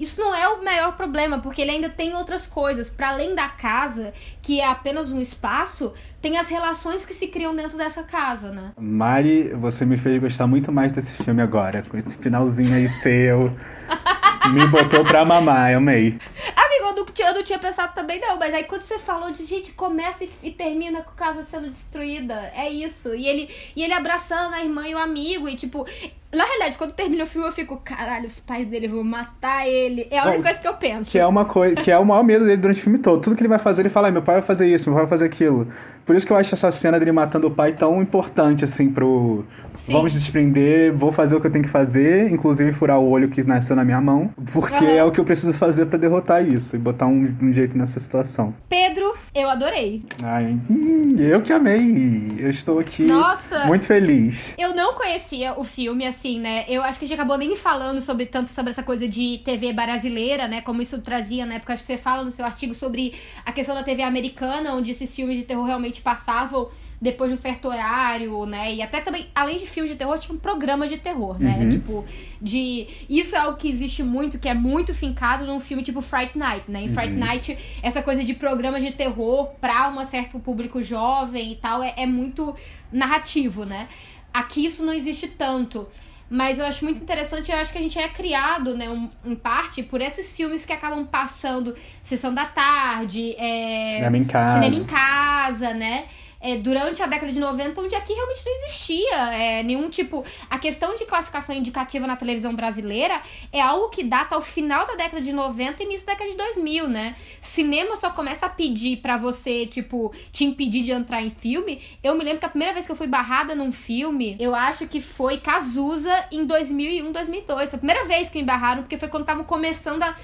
isso 0.00 0.18
não 0.18 0.34
é 0.34 0.48
o 0.48 0.64
maior 0.64 0.96
problema, 0.96 1.38
porque 1.40 1.60
ele 1.60 1.72
ainda 1.72 1.90
tem 1.90 2.14
outras 2.14 2.46
coisas. 2.46 2.88
Para 2.88 3.10
além 3.10 3.34
da 3.34 3.48
casa, 3.48 4.14
que 4.40 4.58
é 4.58 4.66
apenas 4.66 5.12
um 5.12 5.20
espaço, 5.20 5.92
tem 6.22 6.38
as 6.38 6.48
relações 6.48 7.04
que 7.04 7.12
se 7.12 7.26
criam 7.28 7.54
dentro 7.54 7.76
dessa 7.76 8.02
casa, 8.02 8.50
né? 8.50 8.72
Mari, 8.78 9.50
você 9.54 9.84
me 9.84 9.98
fez 9.98 10.18
gostar 10.18 10.46
muito 10.46 10.72
mais 10.72 10.90
desse 10.90 11.22
filme 11.22 11.42
agora, 11.42 11.82
com 11.82 11.98
esse 11.98 12.16
finalzinho 12.16 12.74
aí 12.74 12.88
seu. 12.88 13.54
me 14.52 14.66
botou 14.66 15.04
pra 15.04 15.24
mamar, 15.24 15.72
eu 15.72 15.78
amei. 15.78 16.18
Amigo, 16.56 16.84
eu 16.86 16.94
não, 16.94 17.06
tinha, 17.06 17.28
eu 17.28 17.34
não 17.34 17.42
tinha 17.42 17.58
pensado 17.58 17.94
também, 17.94 18.20
não, 18.20 18.36
mas 18.36 18.52
aí 18.52 18.64
quando 18.64 18.82
você 18.82 18.98
falou 18.98 19.30
de 19.30 19.44
gente 19.44 19.72
começa 19.72 20.24
e, 20.24 20.30
e, 20.42 20.50
termina 20.50 21.02
com 21.02 21.10
a 21.10 21.14
casa 21.14 21.44
sendo 21.44 21.70
destruída, 21.70 22.34
é 22.54 22.68
isso. 22.70 23.14
E 23.14 23.26
ele, 23.26 23.48
e 23.74 23.82
ele 23.82 23.92
abraçando 23.92 24.54
a 24.54 24.60
irmã 24.60 24.86
e 24.86 24.94
o 24.94 24.98
amigo, 24.98 25.48
e 25.48 25.56
tipo, 25.56 25.86
na 26.32 26.44
realidade, 26.44 26.78
quando 26.78 26.92
termina 26.92 27.24
o 27.24 27.26
filme, 27.26 27.48
eu 27.48 27.52
fico, 27.52 27.76
caralho, 27.78 28.26
os 28.26 28.38
pais 28.38 28.66
dele 28.68 28.86
vão 28.86 29.02
matar 29.02 29.66
ele. 29.66 30.06
É 30.10 30.18
a 30.18 30.26
única 30.26 30.44
coisa 30.44 30.60
que 30.60 30.68
eu 30.68 30.74
penso. 30.74 31.10
Que 31.10 31.18
é 31.18 31.26
uma 31.26 31.44
coisa, 31.44 31.74
que 31.74 31.90
é 31.90 31.98
o 31.98 32.06
maior 32.06 32.22
medo 32.22 32.44
dele 32.44 32.56
durante 32.56 32.78
o 32.80 32.82
filme 32.82 32.98
todo. 32.98 33.20
Tudo 33.20 33.34
que 33.34 33.42
ele 33.42 33.48
vai 33.48 33.58
fazer, 33.58 33.82
ele 33.82 33.88
fala, 33.88 34.12
meu 34.12 34.22
pai 34.22 34.36
vai 34.36 34.44
fazer 34.44 34.72
isso, 34.72 34.88
meu 34.88 34.96
pai 34.96 35.06
vai 35.06 35.10
fazer 35.10 35.24
aquilo. 35.24 35.66
Por 36.10 36.16
isso 36.16 36.26
que 36.26 36.32
eu 36.32 36.36
acho 36.36 36.52
essa 36.56 36.72
cena 36.72 36.98
dele 36.98 37.12
matando 37.12 37.46
o 37.46 37.52
pai 37.52 37.72
tão 37.72 38.02
importante, 38.02 38.64
assim, 38.64 38.90
pro. 38.90 39.44
Sim. 39.76 39.92
Vamos 39.92 40.12
desprender, 40.12 40.92
vou 40.92 41.12
fazer 41.12 41.36
o 41.36 41.40
que 41.40 41.46
eu 41.46 41.52
tenho 41.52 41.62
que 41.62 41.70
fazer, 41.70 42.32
inclusive 42.32 42.72
furar 42.72 42.98
o 42.98 43.08
olho 43.08 43.28
que 43.28 43.46
nasceu 43.46 43.76
na 43.76 43.84
minha 43.84 44.00
mão, 44.00 44.28
porque 44.52 44.84
uhum. 44.84 44.90
é 44.90 45.04
o 45.04 45.12
que 45.12 45.20
eu 45.20 45.24
preciso 45.24 45.52
fazer 45.52 45.86
para 45.86 45.98
derrotar 45.98 46.44
isso 46.44 46.74
e 46.74 46.80
botar 46.80 47.06
um, 47.06 47.32
um, 47.40 47.52
jeito 47.52 47.78
nessa 47.78 48.00
situação. 48.00 48.52
Pedro, 48.68 49.14
eu 49.34 49.48
adorei. 49.48 50.02
Ai, 50.22 50.58
hum, 50.68 51.16
eu 51.18 51.40
que 51.40 51.52
amei. 51.52 52.32
Eu 52.38 52.50
estou 52.50 52.78
aqui 52.78 53.04
Nossa. 53.04 53.66
muito 53.66 53.86
feliz. 53.86 54.56
Eu 54.58 54.74
não 54.74 54.94
conhecia 54.94 55.58
o 55.58 55.62
filme, 55.62 56.06
assim, 56.06 56.40
né? 56.40 56.64
Eu 56.68 56.82
acho 56.82 56.98
que 56.98 57.04
a 57.04 57.08
gente 57.08 57.18
acabou 57.18 57.38
nem 57.38 57.54
falando 57.54 58.00
sobre 58.00 58.26
tanto 58.26 58.50
sobre 58.50 58.70
essa 58.70 58.82
coisa 58.82 59.06
de 59.06 59.40
TV 59.44 59.72
brasileira, 59.72 60.48
né? 60.48 60.60
Como 60.60 60.82
isso 60.82 61.00
trazia 61.00 61.46
na 61.46 61.54
época, 61.54 61.72
acho 61.74 61.82
que 61.82 61.86
você 61.86 61.98
fala 61.98 62.24
no 62.24 62.32
seu 62.32 62.44
artigo 62.44 62.74
sobre 62.74 63.14
a 63.44 63.52
questão 63.52 63.74
da 63.74 63.82
TV 63.82 64.02
americana, 64.02 64.74
onde 64.74 64.90
esses 64.90 65.14
filmes 65.14 65.36
de 65.36 65.44
terror 65.44 65.64
realmente 65.64 66.00
passavam 66.00 66.68
depois 67.00 67.30
de 67.30 67.38
um 67.38 67.40
certo 67.40 67.68
horário, 67.68 68.44
né? 68.44 68.74
E 68.74 68.82
até 68.82 69.00
também, 69.00 69.28
além 69.34 69.58
de 69.58 69.66
filmes 69.66 69.90
de 69.90 69.96
terror, 69.96 70.18
tinha 70.18 70.36
programas 70.38 70.90
de 70.90 70.98
terror, 70.98 71.40
né? 71.40 71.58
Uhum. 71.60 71.68
Tipo, 71.70 72.04
de. 72.40 72.86
Isso 73.08 73.34
é 73.34 73.38
algo 73.38 73.56
que 73.56 73.70
existe 73.70 74.02
muito, 74.02 74.38
que 74.38 74.48
é 74.48 74.54
muito 74.54 74.92
fincado 74.92 75.46
num 75.46 75.60
filme 75.60 75.82
tipo 75.82 76.02
Fright 76.02 76.36
Night, 76.36 76.70
né? 76.70 76.82
Em 76.82 76.88
uhum. 76.88 76.94
Fright 76.94 77.14
Night, 77.14 77.58
essa 77.82 78.02
coisa 78.02 78.22
de 78.22 78.34
programas 78.34 78.82
de 78.82 78.92
terror 78.92 79.48
pra 79.60 79.88
um 79.88 80.04
certo 80.04 80.38
público 80.38 80.82
jovem 80.82 81.52
e 81.52 81.56
tal 81.56 81.82
é, 81.82 81.94
é 81.96 82.06
muito 82.06 82.54
narrativo, 82.92 83.64
né? 83.64 83.88
Aqui 84.32 84.66
isso 84.66 84.84
não 84.84 84.92
existe 84.92 85.26
tanto. 85.26 85.88
Mas 86.28 86.60
eu 86.60 86.64
acho 86.64 86.84
muito 86.84 87.02
interessante, 87.02 87.50
eu 87.50 87.58
acho 87.58 87.72
que 87.72 87.78
a 87.78 87.82
gente 87.82 87.98
é 87.98 88.06
criado, 88.06 88.76
né, 88.76 88.88
um, 88.88 89.10
em 89.24 89.34
parte, 89.34 89.82
por 89.82 90.00
esses 90.00 90.36
filmes 90.36 90.64
que 90.64 90.72
acabam 90.72 91.04
passando 91.04 91.74
Sessão 92.00 92.32
da 92.32 92.44
Tarde, 92.44 93.34
é, 93.36 93.94
Cinema 93.96 94.16
em 94.16 94.24
Casa. 94.24 94.54
Cinema 94.54 94.76
em 94.76 94.84
Casa, 94.84 95.74
né? 95.74 96.04
É, 96.40 96.56
durante 96.56 97.02
a 97.02 97.06
década 97.06 97.30
de 97.30 97.38
90, 97.38 97.80
onde 97.80 97.94
aqui 97.94 98.12
realmente 98.12 98.42
não 98.44 98.52
existia 98.64 99.16
é, 99.34 99.62
nenhum 99.62 99.90
tipo. 99.90 100.24
A 100.48 100.58
questão 100.58 100.94
de 100.94 101.04
classificação 101.04 101.54
indicativa 101.54 102.06
na 102.06 102.16
televisão 102.16 102.54
brasileira 102.54 103.20
é 103.52 103.60
algo 103.60 103.90
que 103.90 104.02
data 104.02 104.34
ao 104.34 104.40
final 104.40 104.86
da 104.86 104.94
década 104.94 105.20
de 105.20 105.32
90 105.32 105.82
e 105.82 105.86
início 105.86 106.06
da 106.06 106.14
década 106.14 106.30
de 106.30 106.36
2000, 106.36 106.88
né? 106.88 107.14
Cinema 107.42 107.94
só 107.96 108.10
começa 108.10 108.46
a 108.46 108.48
pedir 108.48 108.98
para 108.98 109.16
você, 109.16 109.66
tipo, 109.66 110.12
te 110.32 110.44
impedir 110.44 110.82
de 110.82 110.92
entrar 110.92 111.22
em 111.22 111.30
filme. 111.30 111.82
Eu 112.02 112.14
me 112.16 112.24
lembro 112.24 112.40
que 112.40 112.46
a 112.46 112.50
primeira 112.50 112.72
vez 112.72 112.86
que 112.86 112.92
eu 112.92 112.96
fui 112.96 113.06
barrada 113.06 113.54
num 113.54 113.70
filme, 113.70 114.36
eu 114.40 114.54
acho 114.54 114.88
que 114.88 115.00
foi 115.00 115.38
Cazuza 115.38 116.26
em 116.32 116.46
2001, 116.46 117.12
2002. 117.12 117.70
Foi 117.70 117.76
a 117.76 117.78
primeira 117.78 118.04
vez 118.04 118.30
que 118.30 118.38
me 118.38 118.44
barraram, 118.44 118.82
porque 118.82 118.96
foi 118.96 119.08
quando 119.08 119.22
estavam 119.22 119.44
começando 119.44 120.02
a 120.02 120.16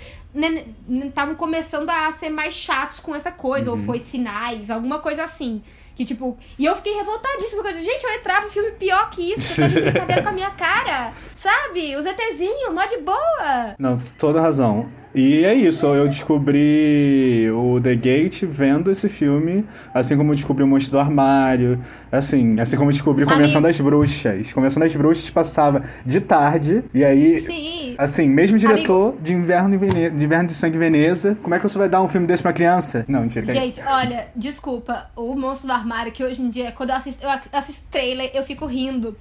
estavam 1.06 1.34
começando 1.34 1.88
a 1.88 2.12
ser 2.12 2.28
mais 2.28 2.52
chatos 2.52 3.00
com 3.00 3.14
essa 3.14 3.32
coisa, 3.32 3.70
uhum. 3.70 3.78
ou 3.78 3.84
foi 3.84 4.00
sinais, 4.00 4.70
alguma 4.70 4.98
coisa 4.98 5.24
assim. 5.24 5.62
Que, 5.96 6.04
tipo, 6.04 6.36
e 6.58 6.64
eu 6.66 6.76
fiquei 6.76 6.94
revoltadíssima, 6.94 7.62
porque, 7.62 7.82
gente, 7.82 8.04
eu 8.04 8.12
entrava 8.12 8.46
em 8.46 8.50
filme 8.50 8.70
pior 8.72 9.08
que 9.08 9.32
isso, 9.32 9.62
tá 9.62 9.66
de 9.66 9.80
brincadeira 9.80 10.22
com 10.22 10.28
a 10.28 10.32
minha 10.32 10.50
cara, 10.50 11.10
sabe? 11.38 11.96
O 11.96 12.02
ZTzinho, 12.02 12.72
mó 12.74 12.84
de 12.84 12.98
boa. 12.98 13.74
Não, 13.78 13.98
toda 14.18 14.38
razão. 14.38 14.90
E 15.16 15.46
é 15.46 15.54
isso, 15.54 15.86
eu 15.86 16.06
descobri 16.06 17.50
o 17.50 17.80
The 17.80 17.94
Gate 17.94 18.42
vendo 18.44 18.90
esse 18.90 19.08
filme, 19.08 19.64
assim 19.94 20.14
como 20.14 20.32
eu 20.32 20.34
descobri 20.34 20.62
o 20.62 20.66
Monstro 20.66 20.92
do 20.92 20.98
Armário, 20.98 21.82
assim, 22.12 22.60
assim 22.60 22.76
como 22.76 22.90
eu 22.90 22.92
descobri 22.92 23.24
Convenção 23.24 23.60
Amigo. 23.60 23.72
das 23.72 23.80
Bruxas. 23.80 24.52
Convenção 24.52 24.78
das 24.78 24.94
Bruxas 24.94 25.30
passava 25.30 25.84
de 26.04 26.20
tarde, 26.20 26.84
e 26.92 27.02
aí, 27.02 27.40
Sim. 27.46 27.94
assim, 27.96 28.28
mesmo 28.28 28.58
diretor 28.58 29.08
Amigo. 29.08 29.22
de 29.22 29.32
Inverno, 29.32 29.78
de 29.78 30.24
Inverno 30.26 30.48
de 30.48 30.52
Sangue 30.52 30.76
Veneza, 30.76 31.34
como 31.42 31.54
é 31.54 31.58
que 31.58 31.66
você 31.66 31.78
vai 31.78 31.88
dar 31.88 32.02
um 32.02 32.08
filme 32.10 32.26
desse 32.26 32.42
pra 32.42 32.52
criança? 32.52 33.06
Não, 33.08 33.22
mentira. 33.22 33.46
Gente, 33.46 33.80
olha, 33.86 34.28
desculpa, 34.36 35.10
o 35.16 35.34
Monstro 35.34 35.68
do 35.68 35.72
Armário, 35.72 36.12
que 36.12 36.22
hoje 36.22 36.42
em 36.42 36.50
dia, 36.50 36.72
quando 36.72 36.90
eu 36.90 36.96
assisto, 36.96 37.24
eu 37.24 37.30
assisto 37.52 37.86
trailer, 37.90 38.32
eu 38.34 38.44
fico 38.44 38.66
rindo. 38.66 39.16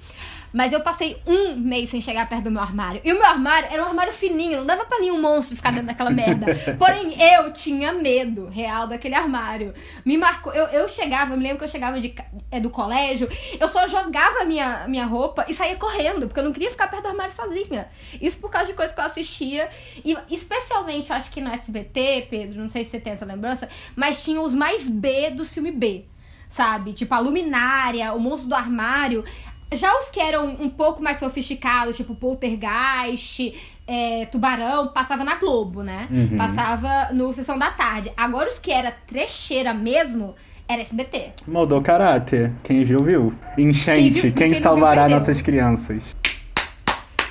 Mas 0.56 0.72
eu 0.72 0.80
passei 0.80 1.22
um 1.28 1.58
mês 1.58 1.90
sem 1.90 2.00
chegar 2.00 2.30
perto 2.30 2.46
do 2.46 2.52
meu 2.52 2.62
armário. 2.62 3.02
E 3.04 3.12
o 3.12 3.16
meu 3.16 3.26
armário 3.26 3.68
era 3.70 3.84
um 3.84 3.88
armário 3.88 4.14
fininho, 4.14 4.60
não 4.60 4.66
dava 4.66 4.86
pra 4.86 5.00
nenhum 5.00 5.20
monstro 5.20 5.54
ficar 5.54 5.72
dentro 5.72 5.88
daquela 5.88 6.10
merda. 6.10 6.46
Porém, 6.80 7.14
eu 7.22 7.52
tinha 7.52 7.92
medo 7.92 8.48
real 8.48 8.88
daquele 8.88 9.16
armário. 9.16 9.74
Me 10.06 10.18
marcou. 10.18 10.54
Eu, 10.54 10.68
eu 10.68 10.88
chegava, 10.88 11.34
eu 11.34 11.38
me 11.38 11.44
lembro 11.44 11.58
que 11.58 11.66
eu 11.66 11.68
chegava 11.68 12.00
de, 12.00 12.16
é, 12.50 12.62
do 12.62 12.70
colégio, 12.70 13.28
eu 13.60 13.68
só 13.68 13.86
jogava 13.86 14.46
minha, 14.46 14.88
minha 14.88 15.06
roupa 15.06 15.46
e 15.50 15.54
saía 15.54 15.76
correndo, 15.76 16.26
porque 16.28 16.40
eu 16.40 16.46
não 16.46 16.54
queria 16.54 16.72
ficar 16.72 16.88
perto 16.88 17.04
do 17.04 17.10
armário 17.10 17.34
sozinha. 17.34 17.90
Isso 18.22 18.38
por 18.38 18.50
causa 18.50 18.68
de 18.68 18.78
coisas 18.78 18.96
que 18.96 19.02
eu 19.02 19.06
assistia. 19.06 19.70
E 20.06 20.16
especialmente, 20.32 21.12
acho 21.12 21.32
que 21.32 21.42
no 21.42 21.52
SBT, 21.52 22.28
Pedro, 22.30 22.62
não 22.62 22.70
sei 22.70 22.86
se 22.86 22.92
você 22.92 23.00
tem 23.02 23.12
essa 23.12 23.26
lembrança, 23.26 23.68
mas 23.94 24.24
tinha 24.24 24.40
os 24.40 24.54
mais 24.54 24.90
B 24.90 25.32
do 25.32 25.44
filme 25.44 25.72
B 25.72 26.06
sabe? 26.48 26.94
Tipo, 26.94 27.14
a 27.14 27.20
luminária, 27.20 28.14
o 28.14 28.20
monstro 28.20 28.48
do 28.48 28.56
armário 28.56 29.26
Já 29.74 29.98
os 30.00 30.10
que 30.10 30.20
eram 30.20 30.46
um 30.48 30.70
pouco 30.70 31.02
mais 31.02 31.18
sofisticados, 31.18 31.98
tipo 31.98 32.14
Poltergeist, 32.16 33.54
é, 33.88 34.26
Tubarão, 34.28 34.88
passava 34.90 35.24
na 35.24 35.36
Globo, 35.36 35.82
né? 35.84 36.08
Uhum. 36.12 36.38
Passava 36.38 37.14
no 37.14 37.34
Sessão 37.34 37.58
da 37.58 37.72
Tarde. 37.72 38.12
Agora 38.16 38.48
os 38.50 38.60
que 38.60 38.72
era 38.72 38.92
trecheira 39.08 39.74
mesmo, 39.74 40.36
era 40.68 40.82
SBT. 40.82 41.32
Moldou 41.48 41.82
caráter. 41.82 42.52
Quem 42.64 42.84
viu, 42.84 43.00
viu. 43.04 43.38
Enchente. 43.58 44.02
Quem 44.02 44.12
viu- 44.12 44.22
Quem, 44.22 44.32
quem 44.34 44.52
viu, 44.54 44.62
salvará 44.62 45.02
perdeu. 45.04 45.18
nossas 45.18 45.42
crianças? 45.42 46.16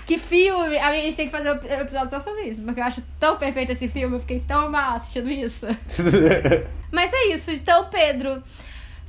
Que 0.06 0.18
filme! 0.18 0.76
A 0.76 0.92
gente 0.92 1.16
tem 1.16 1.26
que 1.30 1.32
fazer 1.32 1.50
um 1.52 1.80
episódio 1.80 2.10
só 2.10 2.20
sobre 2.20 2.42
isso, 2.42 2.62
porque 2.62 2.78
eu 2.78 2.84
acho 2.84 3.02
tão 3.18 3.38
perfeito 3.38 3.72
esse 3.72 3.88
filme, 3.88 4.16
eu 4.16 4.20
fiquei 4.20 4.40
tão 4.46 4.70
mal 4.70 4.96
assistindo 4.96 5.30
isso. 5.30 5.66
Mas 6.92 7.10
é 7.12 7.28
isso, 7.34 7.50
então, 7.50 7.86
Pedro, 7.90 8.42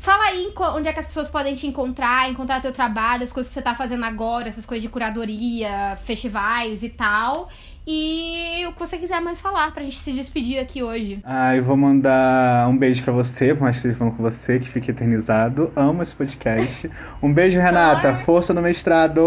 fala 0.06 0.26
aí 0.26 0.54
onde 0.76 0.88
é 0.88 0.94
que 0.94 1.00
as 1.00 1.08
pessoas 1.08 1.32
podem 1.32 1.56
te 1.56 1.66
encontrar, 1.66 2.30
encontrar 2.30 2.62
teu 2.62 2.72
trabalho, 2.72 3.24
as 3.24 3.34
coisas 3.34 3.50
que 3.50 3.56
você 3.56 3.62
tá 3.62 3.74
fazendo 3.74 4.06
agora, 4.06 4.48
essas 4.48 4.64
coisas 4.64 4.84
de 4.84 4.88
curadoria, 4.88 5.98
festivais 6.04 6.84
e 6.84 6.90
tal. 6.90 7.50
E 7.88 8.66
o 8.68 8.74
que 8.74 8.80
você 8.80 8.98
quiser 8.98 9.22
mais 9.22 9.40
falar 9.40 9.72
pra 9.72 9.84
gente 9.84 9.98
se 9.98 10.12
despedir 10.12 10.60
aqui 10.60 10.82
hoje. 10.82 11.20
Ah, 11.24 11.56
eu 11.56 11.64
vou 11.64 11.78
mandar 11.78 12.68
um 12.68 12.78
beijo 12.78 13.04
pra 13.04 13.14
você, 13.14 13.54
por 13.54 13.64
mais 13.64 13.76
que 13.76 13.80
esteja 13.80 13.98
falando 13.98 14.16
com 14.16 14.24
você, 14.24 14.60
que 14.60 14.68
fique 14.68 14.90
eternizado. 14.92 15.72
Amo 15.76 16.02
esse 16.02 16.16
podcast. 16.16 16.90
Um 17.22 17.32
beijo, 17.32 17.60
Renata. 17.60 18.16
Força 18.16 18.54
no 18.54 18.62
mestrado. 18.62 19.22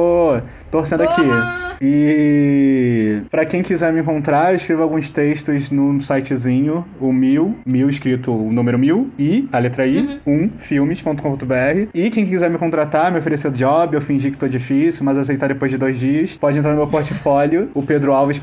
Torcendo 0.70 1.04
Porra! 1.04 1.66
aqui. 1.68 1.68
E 1.80 3.22
pra 3.30 3.44
quem 3.44 3.62
quiser 3.62 3.92
me 3.92 4.00
encontrar, 4.00 4.50
eu 4.50 4.56
escrevo 4.56 4.82
alguns 4.82 5.10
textos 5.10 5.70
no 5.70 6.00
sitezinho, 6.02 6.84
o 7.00 7.12
mil, 7.12 7.56
mil 7.64 7.88
escrito 7.88 8.32
o 8.32 8.52
número 8.52 8.78
mil, 8.78 9.10
e 9.18 9.48
a 9.52 9.58
letra 9.58 9.86
I, 9.86 10.20
um, 10.26 10.50
filmes.com.br. 10.58 11.88
E 11.94 12.10
quem 12.10 12.26
quiser 12.26 12.50
me 12.50 12.58
contratar, 12.58 13.12
me 13.12 13.18
oferecer 13.18 13.52
job, 13.52 13.94
eu 13.94 14.00
fingir 14.00 14.32
que 14.32 14.38
tô 14.38 14.48
difícil, 14.48 15.04
mas 15.04 15.16
aceitar 15.16 15.48
depois 15.48 15.70
de 15.70 15.78
dois 15.78 15.98
dias, 15.98 16.36
pode 16.36 16.58
entrar 16.58 16.72
no 16.72 16.76
meu 16.76 16.88
portfólio, 16.88 17.70
o 17.74 17.82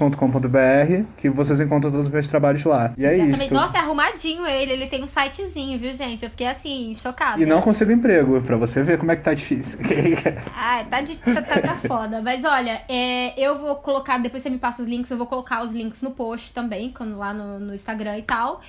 pedroalves.com.br, 0.10 1.06
que 1.18 1.30
vocês 1.30 1.60
encontram 1.60 1.91
todos 1.91 2.08
os 2.08 2.12
meus 2.12 2.28
trabalhos 2.28 2.64
lá. 2.64 2.93
E 2.97 3.06
é 3.06 3.18
isso. 3.18 3.53
Nossa, 3.53 3.78
é 3.78 3.80
arrumadinho 3.80 4.45
ele, 4.45 4.74
ele 4.74 4.88
tem 4.88 5.03
um 5.03 5.08
sitezinho, 5.08 5.80
viu, 5.80 5.93
gente? 5.93 6.24
Eu 6.24 6.30
fiquei 6.30 6.47
assim, 6.47 6.93
chocada. 6.95 7.41
E 7.41 7.45
não 7.45 7.62
consigo 7.62 7.91
emprego, 7.91 8.41
pra 8.41 8.58
você 8.58 8.84
ver 8.84 8.97
como 8.97 9.12
é 9.12 9.16
que 9.16 9.24
tá 9.24 9.34
difícil. 9.34 9.80
Ai, 10.53 10.86
tá, 10.86 11.01
de, 11.01 11.16
tá, 11.18 11.41
tá, 11.41 11.62
tá 11.62 11.76
foda. 11.76 12.22
Mas 12.22 12.43
olha, 12.43 12.82
é, 12.88 13.34
eu 13.39 13.56
vou 13.56 13.76
colocar, 13.76 14.18
depois 14.18 14.43
você 14.43 14.49
me 14.49 14.58
passa 14.58 14.84
os 14.84 14.88
links, 14.88 15.10
eu 15.10 15.18
vou 15.18 15.28
colocar 15.28 15.64
os 15.64 15.72
links 15.72 16.01
no 16.01 16.12
post 16.12 16.53
também, 16.53 16.91
quando 16.91 17.18
lá 17.18 17.34
no, 17.34 17.60
no 17.60 17.74
Instagram 17.74 18.18
e 18.18 18.24
tal. 18.24 18.62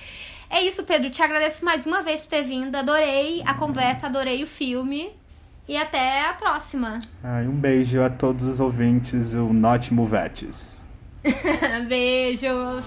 É 0.49 0.61
isso, 0.61 0.83
Pedro. 0.83 1.09
Te 1.09 1.21
agradeço 1.21 1.63
mais 1.63 1.85
uma 1.85 2.01
vez 2.01 2.21
por 2.21 2.29
ter 2.29 2.43
vindo. 2.43 2.75
Adorei 2.75 3.41
a 3.45 3.53
conversa, 3.53 4.07
adorei 4.07 4.43
o 4.43 4.47
filme. 4.47 5.11
E 5.67 5.75
até 5.75 6.25
a 6.25 6.33
próxima. 6.33 6.99
Ai, 7.21 7.45
um 7.45 7.51
beijo 7.51 8.01
a 8.01 8.09
todos 8.09 8.45
os 8.45 8.61
ouvintes, 8.61 9.33
o 9.33 9.51
Not 9.51 9.93
Movetes. 9.93 10.86
Beijos. 11.87 12.85